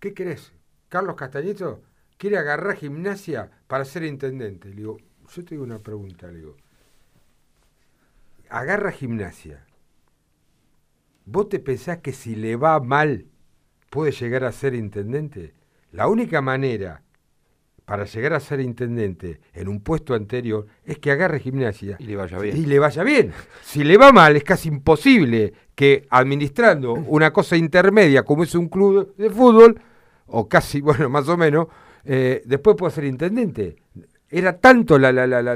¿qué 0.00 0.12
querés? 0.12 0.52
Carlos 0.88 1.14
Castañito 1.14 1.82
quiere 2.18 2.36
agarrar 2.36 2.76
gimnasia 2.76 3.50
para 3.68 3.84
ser 3.84 4.02
intendente. 4.04 4.70
Le 4.70 4.76
digo, 4.76 4.96
yo 5.28 5.44
te 5.44 5.54
digo 5.54 5.64
una 5.64 5.78
pregunta, 5.78 6.26
le 6.28 6.38
digo, 6.38 6.56
agarra 8.54 8.92
gimnasia. 8.92 9.64
¿Vos 11.26 11.48
te 11.48 11.58
pensás 11.58 11.98
que 11.98 12.12
si 12.12 12.36
le 12.36 12.54
va 12.54 12.78
mal 12.78 13.26
puede 13.90 14.12
llegar 14.12 14.44
a 14.44 14.52
ser 14.52 14.74
intendente? 14.74 15.54
La 15.90 16.06
única 16.06 16.40
manera 16.40 17.02
para 17.84 18.04
llegar 18.04 18.32
a 18.32 18.40
ser 18.40 18.60
intendente 18.60 19.40
en 19.52 19.68
un 19.68 19.80
puesto 19.80 20.14
anterior 20.14 20.66
es 20.84 20.98
que 20.98 21.10
agarre 21.10 21.40
gimnasia. 21.40 21.96
Y 21.98 22.04
le 22.04 22.16
vaya 22.16 22.38
bien. 22.38 22.56
Y 22.56 22.66
le 22.66 22.78
vaya 22.78 23.02
bien. 23.02 23.32
Si 23.62 23.82
le 23.82 23.96
va 23.96 24.12
mal, 24.12 24.36
es 24.36 24.44
casi 24.44 24.68
imposible 24.68 25.52
que 25.74 26.06
administrando 26.08 26.92
una 26.92 27.32
cosa 27.32 27.56
intermedia 27.56 28.22
como 28.22 28.44
es 28.44 28.54
un 28.54 28.68
club 28.68 29.16
de 29.16 29.30
fútbol, 29.30 29.80
o 30.26 30.48
casi, 30.48 30.80
bueno, 30.80 31.10
más 31.10 31.28
o 31.28 31.36
menos, 31.36 31.66
eh, 32.04 32.42
después 32.46 32.76
pueda 32.76 32.92
ser 32.92 33.04
intendente. 33.04 33.76
Era 34.30 34.58
tanto 34.58 34.98
la, 34.98 35.12
la, 35.12 35.26
la, 35.26 35.42
la, 35.42 35.54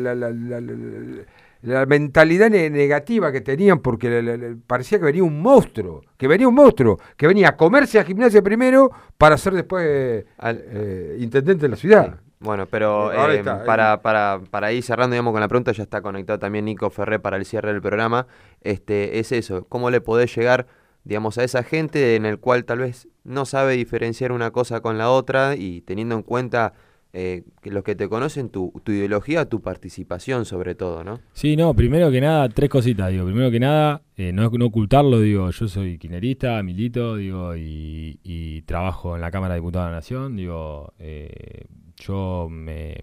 la, 1.63 1.87
mentalidad 1.87 2.51
negativa 2.51 3.33
que 3.33 3.41
tenían 3.41 3.81
porque 3.81 4.57
parecía 4.67 4.99
que 4.99 5.05
venía 5.05 5.25
un 5.25 5.41
monstruo, 5.41 6.03
que 6.17 6.29
venía 6.29 6.49
un 6.49 6.55
monstruo, 6.55 6.99
que 7.17 7.27
venía 7.27 7.51
a 7.51 7.57
comerse 7.57 7.99
a 7.99 8.05
gimnasia 8.05 8.43
primero 8.43 8.91
para 9.17 9.37
ser 9.39 9.55
después 9.55 9.85
eh, 9.87 11.17
intendente 11.19 11.63
de 11.63 11.69
la 11.69 11.77
ciudad. 11.77 12.21
Bueno, 12.41 12.67
pero 12.67 13.13
eh, 13.13 13.43
para, 13.43 14.01
para, 14.01 14.41
para 14.51 14.73
ir 14.73 14.83
cerrando 14.83 15.15
digamos, 15.15 15.33
con 15.33 15.41
la 15.41 15.49
pregunta, 15.49 15.73
ya 15.73 15.83
está 15.83 16.01
conectado 16.03 16.39
también 16.39 16.67
Nico 16.67 16.89
Ferré 16.91 17.19
para 17.19 17.37
el 17.37 17.45
cierre 17.45 17.73
del 17.73 17.83
programa, 17.83 18.29
este, 18.61 19.19
es 19.19 19.33
eso, 19.33 19.65
¿cómo 19.69 19.91
le 19.91 20.01
podés 20.01 20.35
llegar 20.37 20.67
digamos, 21.09 21.39
a 21.39 21.45
esa 21.45 21.63
gente 21.63 22.17
en 22.17 22.27
el 22.27 22.39
cual 22.39 22.67
tal 22.67 22.81
vez 22.81 23.09
no 23.25 23.47
sabe 23.47 23.75
diferenciar 23.75 24.31
una 24.31 24.51
cosa 24.51 24.81
con 24.81 24.99
la 24.99 25.11
otra 25.11 25.57
y 25.57 25.81
teniendo 25.81 26.15
en 26.15 26.23
cuenta 26.23 26.75
eh, 27.13 27.45
que 27.63 27.71
los 27.71 27.85
que 27.85 27.95
te 27.95 28.09
conocen 28.09 28.51
tu, 28.51 28.73
tu 28.85 28.93
ideología, 28.93 29.49
tu 29.49 29.63
participación 29.63 30.45
sobre 30.45 30.75
todo, 30.75 31.05
¿no? 31.05 31.21
Sí, 31.33 31.57
no, 31.57 31.73
primero 31.75 32.11
que 32.11 32.21
nada, 32.21 32.49
tres 32.51 32.69
cositas, 32.69 33.11
digo. 33.11 33.25
Primero 33.25 33.51
que 33.51 33.61
nada, 33.61 34.03
eh, 34.17 34.31
no, 34.33 34.51
no 34.51 34.67
ocultarlo, 34.67 35.21
digo, 35.21 35.51
yo 35.51 35.69
soy 35.69 35.97
quinerista, 35.97 36.63
milito, 36.63 37.17
digo, 37.17 37.57
y, 37.57 38.63
trabajo 38.67 39.15
en 39.15 39.23
la 39.23 39.31
Cámara 39.31 39.55
de 39.55 39.61
Diputados 39.61 39.87
de 39.87 39.91
la 39.91 39.97
Nación, 39.97 40.37
digo, 40.37 40.93
eh, 40.99 41.65
yo 41.97 42.49
me, 42.51 42.99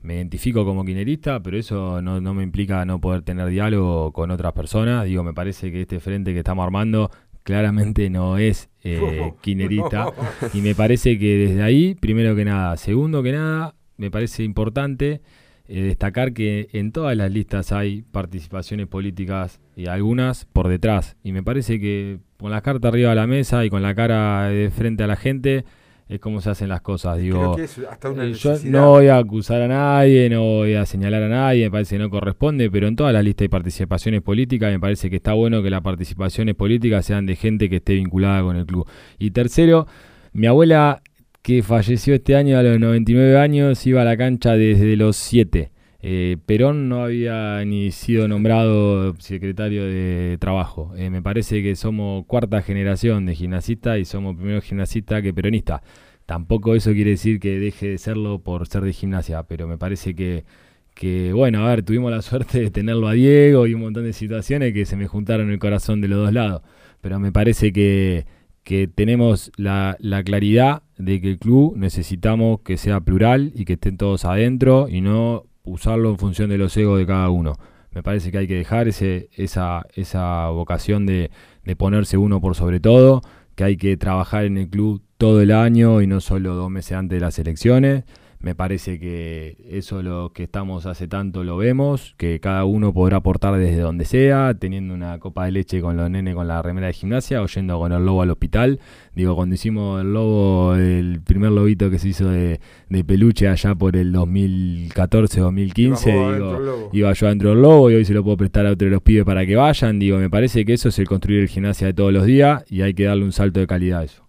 me 0.00 0.16
identifico 0.16 0.64
como 0.64 0.84
quinerista, 0.84 1.42
pero 1.42 1.58
eso 1.58 2.00
no, 2.00 2.20
no 2.20 2.32
me 2.32 2.42
implica 2.42 2.84
no 2.84 3.00
poder 3.00 3.22
tener 3.22 3.48
diálogo 3.48 4.12
con 4.12 4.30
otras 4.30 4.52
personas, 4.54 5.04
digo, 5.04 5.22
me 5.22 5.34
parece 5.34 5.70
que 5.70 5.82
este 5.82 6.00
frente 6.00 6.32
que 6.32 6.38
estamos 6.38 6.64
armando 6.64 7.10
claramente 7.44 8.10
no 8.10 8.36
es 8.38 8.68
eh, 8.82 9.32
quinerista. 9.40 10.12
Y 10.52 10.60
me 10.60 10.74
parece 10.74 11.18
que 11.18 11.36
desde 11.36 11.62
ahí, 11.62 11.94
primero 11.94 12.34
que 12.34 12.44
nada, 12.44 12.76
segundo 12.76 13.22
que 13.22 13.32
nada, 13.32 13.76
me 13.96 14.10
parece 14.10 14.42
importante 14.42 15.20
eh, 15.68 15.82
destacar 15.82 16.32
que 16.32 16.68
en 16.72 16.90
todas 16.90 17.16
las 17.16 17.30
listas 17.30 17.70
hay 17.72 18.02
participaciones 18.02 18.86
políticas 18.88 19.60
y 19.76 19.86
algunas 19.86 20.46
por 20.46 20.68
detrás. 20.68 21.16
Y 21.22 21.32
me 21.32 21.42
parece 21.42 21.78
que 21.78 22.18
con 22.38 22.50
las 22.50 22.62
cartas 22.62 22.88
arriba 22.88 23.10
de 23.10 23.16
la 23.16 23.26
mesa 23.26 23.64
y 23.64 23.70
con 23.70 23.82
la 23.82 23.94
cara 23.94 24.48
de 24.48 24.70
frente 24.70 25.04
a 25.04 25.06
la 25.06 25.16
gente 25.16 25.64
es 26.08 26.20
como 26.20 26.40
se 26.40 26.50
hacen 26.50 26.68
las 26.68 26.80
cosas. 26.80 27.18
Digo, 27.18 27.56
eh, 27.58 28.32
yo 28.34 28.56
no 28.64 28.90
voy 28.90 29.08
a 29.08 29.18
acusar 29.18 29.62
a 29.62 29.68
nadie, 29.68 30.28
no 30.28 30.42
voy 30.42 30.74
a 30.74 30.84
señalar 30.86 31.22
a 31.22 31.28
nadie, 31.28 31.64
me 31.64 31.70
parece 31.70 31.96
que 31.96 32.02
no 32.02 32.10
corresponde, 32.10 32.70
pero 32.70 32.88
en 32.88 32.96
todas 32.96 33.12
las 33.12 33.24
listas 33.24 33.44
de 33.44 33.48
participaciones 33.48 34.22
políticas 34.22 34.70
me 34.70 34.80
parece 34.80 35.08
que 35.08 35.16
está 35.16 35.32
bueno 35.32 35.62
que 35.62 35.70
las 35.70 35.80
participaciones 35.80 36.54
políticas 36.54 37.06
sean 37.06 37.26
de 37.26 37.36
gente 37.36 37.70
que 37.70 37.76
esté 37.76 37.94
vinculada 37.94 38.42
con 38.42 38.56
el 38.56 38.66
club. 38.66 38.86
Y 39.18 39.30
tercero, 39.30 39.86
mi 40.32 40.46
abuela 40.46 41.02
que 41.42 41.62
falleció 41.62 42.14
este 42.14 42.36
año 42.36 42.58
a 42.58 42.62
los 42.62 42.78
99 42.80 43.38
años 43.38 43.86
iba 43.86 44.02
a 44.02 44.04
la 44.04 44.16
cancha 44.16 44.52
desde 44.52 44.96
los 44.96 45.16
7. 45.16 45.73
Eh, 46.06 46.36
Perón 46.44 46.90
no 46.90 47.02
había 47.02 47.64
ni 47.64 47.90
sido 47.90 48.28
nombrado 48.28 49.14
secretario 49.20 49.86
de 49.86 50.36
trabajo. 50.38 50.92
Eh, 50.98 51.08
me 51.08 51.22
parece 51.22 51.62
que 51.62 51.76
somos 51.76 52.26
cuarta 52.26 52.60
generación 52.60 53.24
de 53.24 53.34
gimnasistas 53.34 53.98
y 53.98 54.04
somos 54.04 54.36
primero 54.36 54.60
gimnasistas 54.60 55.22
que 55.22 55.32
peronistas. 55.32 55.80
Tampoco 56.26 56.74
eso 56.74 56.92
quiere 56.92 57.12
decir 57.12 57.40
que 57.40 57.58
deje 57.58 57.88
de 57.88 57.96
serlo 57.98 58.40
por 58.40 58.66
ser 58.66 58.82
de 58.82 58.92
gimnasia, 58.92 59.44
pero 59.44 59.66
me 59.66 59.78
parece 59.78 60.14
que, 60.14 61.32
bueno, 61.32 61.64
a 61.64 61.70
ver, 61.70 61.82
tuvimos 61.82 62.10
la 62.10 62.20
suerte 62.20 62.60
de 62.60 62.70
tenerlo 62.70 63.08
a 63.08 63.14
Diego 63.14 63.66
y 63.66 63.72
un 63.72 63.80
montón 63.80 64.04
de 64.04 64.12
situaciones 64.12 64.74
que 64.74 64.84
se 64.84 64.96
me 64.96 65.06
juntaron 65.06 65.50
el 65.50 65.58
corazón 65.58 66.02
de 66.02 66.08
los 66.08 66.18
dos 66.18 66.34
lados. 66.34 66.60
Pero 67.00 67.18
me 67.18 67.32
parece 67.32 67.72
que, 67.72 68.26
que 68.62 68.88
tenemos 68.88 69.52
la, 69.56 69.96
la, 70.00 70.22
claridad 70.22 70.82
de 70.98 71.22
que 71.22 71.30
el 71.30 71.38
club 71.38 71.78
necesitamos 71.78 72.60
que 72.60 72.76
sea 72.76 73.00
plural 73.00 73.52
y 73.54 73.64
que 73.64 73.74
estén 73.74 73.96
todos 73.96 74.26
adentro 74.26 74.86
y 74.90 75.00
no 75.00 75.46
usarlo 75.64 76.10
en 76.10 76.18
función 76.18 76.50
de 76.50 76.58
los 76.58 76.76
egos 76.76 76.98
de 76.98 77.06
cada 77.06 77.30
uno. 77.30 77.54
Me 77.90 78.02
parece 78.02 78.30
que 78.30 78.38
hay 78.38 78.46
que 78.46 78.56
dejar 78.56 78.88
ese, 78.88 79.28
esa, 79.32 79.86
esa 79.94 80.48
vocación 80.48 81.06
de, 81.06 81.30
de 81.64 81.76
ponerse 81.76 82.16
uno 82.16 82.40
por 82.40 82.54
sobre 82.54 82.80
todo, 82.80 83.22
que 83.54 83.64
hay 83.64 83.76
que 83.76 83.96
trabajar 83.96 84.44
en 84.44 84.58
el 84.58 84.68
club 84.68 85.02
todo 85.16 85.40
el 85.40 85.52
año 85.52 86.02
y 86.02 86.06
no 86.06 86.20
solo 86.20 86.54
dos 86.54 86.70
meses 86.70 86.92
antes 86.92 87.16
de 87.16 87.24
las 87.24 87.38
elecciones. 87.38 88.04
Me 88.44 88.54
parece 88.54 89.00
que 89.00 89.56
eso 89.70 90.02
lo 90.02 90.32
que 90.34 90.42
estamos 90.42 90.84
hace 90.84 91.08
tanto 91.08 91.44
lo 91.44 91.56
vemos, 91.56 92.14
que 92.18 92.40
cada 92.40 92.66
uno 92.66 92.92
podrá 92.92 93.16
aportar 93.16 93.56
desde 93.56 93.80
donde 93.80 94.04
sea, 94.04 94.52
teniendo 94.52 94.92
una 94.92 95.18
copa 95.18 95.46
de 95.46 95.52
leche 95.52 95.80
con 95.80 95.96
los 95.96 96.10
nenes 96.10 96.34
con 96.34 96.46
la 96.46 96.60
remera 96.60 96.88
de 96.88 96.92
gimnasia 96.92 97.40
o 97.40 97.46
yendo 97.46 97.78
con 97.78 97.92
el 97.92 98.04
lobo 98.04 98.20
al 98.20 98.30
hospital. 98.30 98.80
Digo, 99.14 99.34
cuando 99.34 99.54
hicimos 99.54 100.02
el 100.02 100.12
lobo, 100.12 100.74
el 100.74 101.22
primer 101.22 101.52
lobito 101.52 101.88
que 101.88 101.98
se 101.98 102.08
hizo 102.08 102.28
de, 102.28 102.60
peluche 103.06 103.48
allá 103.48 103.74
por 103.74 103.96
el 103.96 104.12
2014-2015, 104.12 106.34
digo, 106.34 106.90
iba 106.92 107.14
yo 107.14 107.26
adentro 107.26 107.48
del 107.48 107.62
lobo 107.62 107.90
y 107.90 107.94
hoy 107.94 108.04
se 108.04 108.12
lo 108.12 108.22
puedo 108.22 108.36
prestar 108.36 108.66
a 108.66 108.72
otro 108.72 108.88
de 108.88 108.92
los 108.92 109.00
pibes 109.00 109.24
para 109.24 109.46
que 109.46 109.56
vayan. 109.56 109.98
Digo, 109.98 110.18
me 110.18 110.28
parece 110.28 110.66
que 110.66 110.74
eso 110.74 110.90
es 110.90 110.98
el 110.98 111.08
construir 111.08 111.40
el 111.40 111.48
gimnasia 111.48 111.86
de 111.86 111.94
todos 111.94 112.12
los 112.12 112.26
días 112.26 112.62
y 112.70 112.82
hay 112.82 112.92
que 112.92 113.04
darle 113.04 113.24
un 113.24 113.32
salto 113.32 113.60
de 113.60 113.66
calidad 113.66 114.00
a 114.00 114.04
eso. 114.04 114.23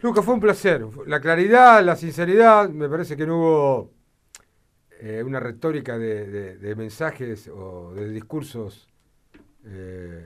Lucas, 0.00 0.24
fue 0.24 0.34
un 0.34 0.40
placer. 0.40 0.86
La 1.06 1.20
claridad, 1.20 1.84
la 1.84 1.96
sinceridad, 1.96 2.68
me 2.68 2.88
parece 2.88 3.16
que 3.16 3.26
no 3.26 3.38
hubo 3.38 3.90
eh, 5.00 5.24
una 5.24 5.40
retórica 5.40 5.98
de, 5.98 6.74
mensajes 6.76 7.48
o 7.48 7.92
de 7.94 8.08
discursos 8.08 8.88
eh, 9.64 10.24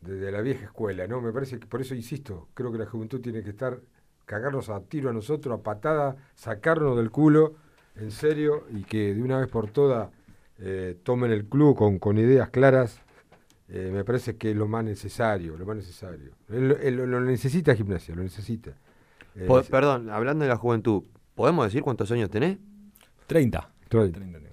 de, 0.00 0.32
la 0.32 0.40
vieja 0.40 0.64
escuela, 0.64 1.06
¿no? 1.06 1.20
Me 1.20 1.30
parece 1.30 1.58
que 1.58 1.66
por 1.66 1.82
eso 1.82 1.94
insisto, 1.94 2.48
creo 2.54 2.72
que 2.72 2.78
la 2.78 2.86
juventud 2.86 3.20
tiene 3.20 3.42
que 3.42 3.50
estar, 3.50 3.80
cagarnos 4.24 4.70
a 4.70 4.80
tiro 4.80 5.10
a 5.10 5.12
nosotros, 5.12 5.58
a 5.58 5.62
patada, 5.62 6.16
sacarnos 6.34 6.96
del 6.96 7.10
culo, 7.10 7.56
en 7.96 8.10
serio, 8.10 8.64
y 8.70 8.84
que 8.84 9.14
de 9.14 9.22
una 9.22 9.38
vez 9.40 9.48
por 9.48 9.70
todas 9.70 10.08
eh, 10.58 10.98
tomen 11.02 11.32
el 11.32 11.44
club 11.44 11.76
con, 11.76 11.98
con 11.98 12.16
ideas 12.16 12.48
claras 12.48 13.02
eh, 13.72 13.90
me 13.92 14.04
parece 14.04 14.36
que 14.36 14.50
es 14.50 14.56
lo 14.56 14.66
más 14.66 14.84
necesario, 14.84 15.56
lo 15.56 15.64
más 15.64 15.76
necesario. 15.76 16.32
lo 16.48 17.20
necesita 17.20 17.74
gimnasia, 17.76 18.16
lo 18.16 18.22
necesita. 18.22 18.72
Eh, 19.36 19.48
perdón, 19.70 20.10
hablando 20.10 20.44
de 20.44 20.48
la 20.48 20.56
juventud, 20.56 21.04
¿podemos 21.36 21.66
decir 21.66 21.80
cuántos 21.82 22.10
años 22.10 22.30
tenés? 22.30 22.58
30. 23.28 23.70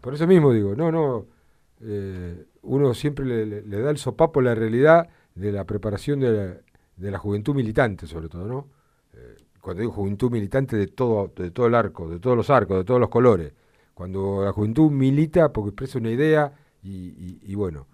Por 0.01 0.13
eso 0.13 0.27
mismo 0.27 0.53
digo, 0.53 0.75
no, 0.75 0.91
no, 0.91 1.25
eh, 1.81 2.45
uno 2.61 2.93
siempre 2.93 3.25
le, 3.25 3.61
da 3.63 3.89
el 3.89 3.97
sopapo 3.97 4.39
a 4.39 4.43
la 4.43 4.55
realidad 4.55 5.09
de 5.33 5.51
la 5.51 5.63
preparación 5.63 6.19
de 6.19 6.61
la, 6.97 7.17
juventud 7.17 7.55
militante, 7.55 8.05
sobre 8.05 8.29
todo, 8.29 8.47
¿no? 8.47 8.67
cuando 9.61 9.81
digo 9.81 9.91
juventud 9.91 10.31
militante 10.31 10.77
de 10.77 10.87
todo, 10.87 11.33
de 11.35 11.51
todo 11.51 11.65
el 11.65 11.75
arco, 11.75 12.07
de 12.07 12.19
todos 12.19 12.37
los 12.37 12.49
arcos, 12.51 12.77
de 12.77 12.83
todos 12.85 12.99
los 12.99 13.09
colores. 13.09 13.51
Cuando 13.95 14.45
la 14.45 14.53
juventud 14.53 14.91
milita 14.91 15.51
porque 15.51 15.69
expresa 15.69 15.97
una 15.97 16.11
idea 16.11 16.53
y 16.83 17.55
bueno, 17.55 17.87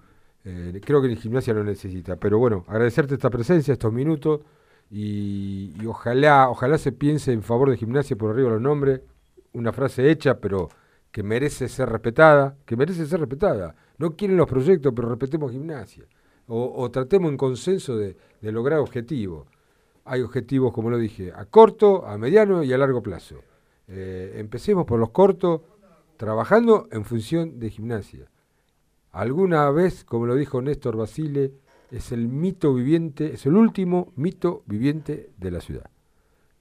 eh, 0.45 0.81
creo 0.83 1.01
que 1.01 1.07
el 1.07 1.17
gimnasia 1.17 1.53
lo 1.53 1.63
necesita. 1.63 2.15
Pero 2.17 2.37
bueno, 2.37 2.65
agradecerte 2.67 3.15
esta 3.15 3.29
presencia, 3.29 3.71
estos 3.71 3.93
minutos. 3.93 4.41
Y, 4.89 5.73
ojalá, 5.87 6.49
ojalá 6.49 6.77
se 6.77 6.91
piense 6.91 7.31
en 7.31 7.41
favor 7.41 7.69
de 7.69 7.77
gimnasia 7.77 8.15
por 8.15 8.31
arriba 8.31 8.49
de 8.49 8.55
los 8.55 8.61
nombres. 8.61 9.01
Una 9.53 9.71
frase 9.71 10.09
hecha, 10.09 10.39
pero 10.39 10.69
que 11.11 11.23
merece 11.23 11.67
ser 11.69 11.89
respetada. 11.89 12.57
Que 12.65 12.75
merece 12.75 13.05
ser 13.05 13.19
respetada. 13.19 13.75
No 13.97 14.15
quieren 14.15 14.37
los 14.37 14.47
proyectos, 14.47 14.93
pero 14.95 15.09
respetemos 15.09 15.51
gimnasia. 15.51 16.05
O, 16.45 16.91
tratemos 16.91 17.31
en 17.31 17.37
consenso 17.37 17.95
de, 17.95 18.17
lograr 18.41 18.79
objetivos. 18.79 19.47
Hay 20.03 20.21
objetivos, 20.21 20.73
como 20.73 20.89
lo 20.89 20.97
dije, 20.97 21.31
a 21.33 21.45
corto, 21.45 22.05
a 22.05 22.17
mediano 22.17 22.63
y 22.63 22.73
a 22.73 22.77
largo 22.77 23.01
plazo. 23.01 23.37
Eh, 23.87 24.33
empecemos 24.35 24.85
por 24.85 24.99
los 24.99 25.11
cortos, 25.11 25.61
trabajando 26.17 26.87
en 26.91 27.05
función 27.05 27.59
de 27.59 27.69
gimnasia. 27.69 28.27
Alguna 29.13 29.69
vez, 29.69 30.03
como 30.03 30.25
lo 30.25 30.35
dijo 30.35 30.61
Néstor 30.61 30.97
Basile, 30.97 31.53
es 31.91 32.11
el 32.11 32.27
mito 32.27 32.73
viviente, 32.73 33.33
es 33.33 33.45
el 33.45 33.55
último 33.55 34.11
mito 34.15 34.63
viviente 34.65 35.29
de 35.37 35.51
la 35.51 35.61
ciudad. 35.61 35.89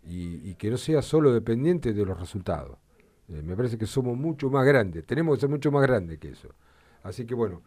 Y, 0.07 0.55
que 0.55 0.71
no 0.71 0.77
sea 0.77 1.01
solo 1.01 1.33
dependiente 1.33 1.95
de 1.95 2.05
los 2.05 2.19
resultados. 2.21 2.77
Eh, 3.29 3.41
me 3.43 3.57
parece 3.57 3.79
que 3.79 3.87
somos 3.87 4.19
mucho 4.19 4.51
más 4.51 4.67
grandes, 4.67 5.07
tenemos 5.07 5.37
que 5.37 5.41
ser 5.41 5.49
mucho 5.49 5.73
más 5.73 5.83
grandes 5.83 6.19
que 6.19 6.31
eso. 6.31 6.49
Así 7.05 7.25
que 7.25 7.35
bueno, 7.35 7.63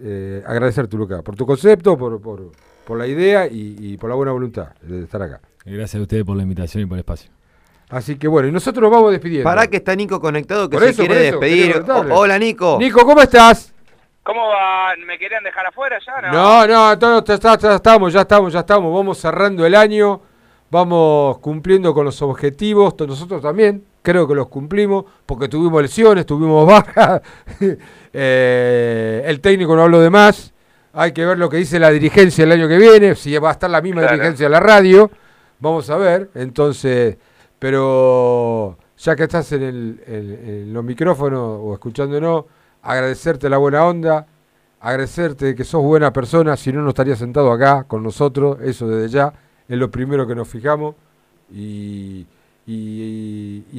eh, 0.00 0.44
agradecerte, 0.46 0.96
Lucas, 0.96 1.22
por 1.22 1.34
tu 1.34 1.44
concepto, 1.44 1.98
por, 1.98 2.20
por, 2.20 2.52
por 2.84 2.96
la 2.96 3.08
idea 3.08 3.48
y, 3.50 3.96
por 3.96 4.08
la 4.08 4.14
buena 4.14 4.30
voluntad 4.30 4.68
de 4.82 5.02
estar 5.02 5.20
acá. 5.20 5.40
Gracias 5.64 5.96
a 5.96 6.02
ustedes 6.02 6.24
por 6.24 6.36
la 6.36 6.44
invitación 6.44 6.84
y 6.84 6.86
por 6.86 6.96
el 6.96 7.00
espacio. 7.00 7.32
Así 7.88 8.16
que 8.16 8.28
bueno, 8.28 8.48
y 8.48 8.52
nosotros 8.52 8.82
nos 8.82 8.92
vamos 8.92 9.10
despidiendo. 9.10 9.44
Para 9.44 9.66
que 9.66 9.78
está 9.78 9.96
Nico 9.96 10.20
conectado, 10.20 10.68
que 10.70 10.78
se 10.78 10.94
quiere 10.94 11.16
despedir. 11.16 11.82
hola, 11.88 12.38
Nico. 12.38 12.78
Nico, 12.78 13.04
¿cómo 13.04 13.22
estás? 13.22 13.74
¿Cómo 14.28 14.46
va? 14.46 14.94
¿Me 15.06 15.18
querían 15.18 15.42
dejar 15.42 15.64
afuera 15.64 15.98
ya? 16.06 16.30
No, 16.30 16.66
no, 16.66 16.94
no 16.96 17.24
ya, 17.24 17.34
estamos, 17.34 18.12
ya 18.12 18.20
estamos, 18.20 18.52
ya 18.52 18.60
estamos. 18.60 18.94
Vamos 18.94 19.16
cerrando 19.16 19.64
el 19.64 19.74
año, 19.74 20.20
vamos 20.70 21.38
cumpliendo 21.38 21.94
con 21.94 22.04
los 22.04 22.20
objetivos. 22.20 22.94
Nosotros 22.98 23.40
también, 23.40 23.86
creo 24.02 24.28
que 24.28 24.34
los 24.34 24.48
cumplimos, 24.48 25.06
porque 25.24 25.48
tuvimos 25.48 25.80
lesiones, 25.80 26.26
tuvimos 26.26 26.66
bajas. 26.66 27.22
Eh, 28.20 29.22
el 29.26 29.40
técnico 29.40 29.76
no 29.76 29.82
habló 29.82 30.00
de 30.00 30.10
más. 30.10 30.52
Hay 30.92 31.12
que 31.12 31.24
ver 31.24 31.38
lo 31.38 31.48
que 31.48 31.58
dice 31.58 31.78
la 31.78 31.90
dirigencia 31.90 32.44
el 32.44 32.52
año 32.52 32.66
que 32.66 32.78
viene, 32.78 33.14
si 33.14 33.36
va 33.38 33.50
a 33.50 33.52
estar 33.52 33.70
la 33.70 33.80
misma 33.80 34.02
dirigencia 34.02 34.46
de 34.46 34.50
la 34.50 34.60
radio. 34.60 35.10
Vamos 35.60 35.88
a 35.90 35.96
ver, 35.98 36.30
entonces, 36.34 37.16
pero 37.58 38.76
ya 38.96 39.14
que 39.14 39.22
estás 39.24 39.52
en, 39.52 39.62
el, 39.62 40.02
en 40.06 40.72
los 40.72 40.82
micrófonos 40.82 41.60
o 41.62 41.74
escuchándonos 41.74 42.46
agradecerte 42.88 43.50
la 43.50 43.58
buena 43.58 43.84
onda, 43.84 44.26
agradecerte 44.80 45.54
que 45.54 45.64
sos 45.64 45.82
buena 45.82 46.10
persona, 46.10 46.56
si 46.56 46.72
no, 46.72 46.80
no 46.80 46.88
estarías 46.88 47.18
sentado 47.18 47.52
acá 47.52 47.84
con 47.84 48.02
nosotros, 48.02 48.56
eso 48.62 48.88
desde 48.88 49.10
ya, 49.10 49.32
es 49.68 49.76
lo 49.76 49.90
primero 49.90 50.26
que 50.26 50.34
nos 50.34 50.48
fijamos, 50.48 50.94
y, 51.52 52.26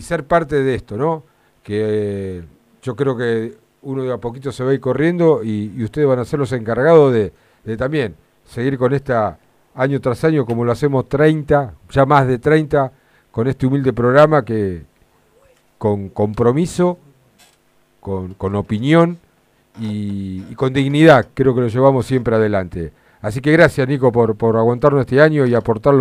ser 0.02 0.26
parte 0.26 0.64
de 0.64 0.76
esto, 0.76 0.96
¿no? 0.96 1.24
Que 1.64 2.44
yo 2.84 2.96
creo 2.96 3.18
que 3.18 3.58
uno 3.82 4.04
de 4.04 4.14
a 4.14 4.18
poquito 4.18 4.52
se 4.52 4.64
va 4.64 4.72
a 4.72 4.74
ir 4.76 4.80
corriendo 4.80 5.44
y, 5.44 5.84
ustedes 5.84 6.08
van 6.08 6.20
a 6.20 6.26
ser 6.26 6.38
los 6.38 6.52
encargados 6.52 7.12
de, 7.12 7.34
de, 7.64 7.78
también 7.78 8.16
seguir 8.46 8.78
con 8.78 8.94
esta 8.94 9.40
año 9.74 10.00
tras 10.02 10.24
año 10.24 10.46
como 10.46 10.66
lo 10.66 10.72
hacemos 10.72 11.10
30, 11.10 11.74
ya 11.90 12.06
más 12.06 12.28
de 12.28 12.38
30, 12.38 12.92
con 13.32 13.48
este 13.48 13.66
humilde 13.66 13.92
programa 13.92 14.46
que, 14.46 14.84
con 15.80 16.10
compromiso, 16.10 17.00
con, 18.00 18.34
con 18.34 18.56
opinión 18.56 19.18
y, 19.80 20.42
con 20.56 20.74
dignidad. 20.74 21.28
Creo 21.34 21.56
que 21.56 21.62
lo 21.62 21.68
llevamos 21.68 22.06
siempre 22.06 22.36
adelante. 22.36 22.92
Así 23.22 23.42
que 23.42 23.52
gracias, 23.52 23.88
Nico, 23.88 24.12
por, 24.12 24.36
por 24.36 24.56
aguantarnos 24.58 25.02
este 25.02 25.22
año 25.22 25.46
y 25.46 25.56
aportarlo. 25.56 25.98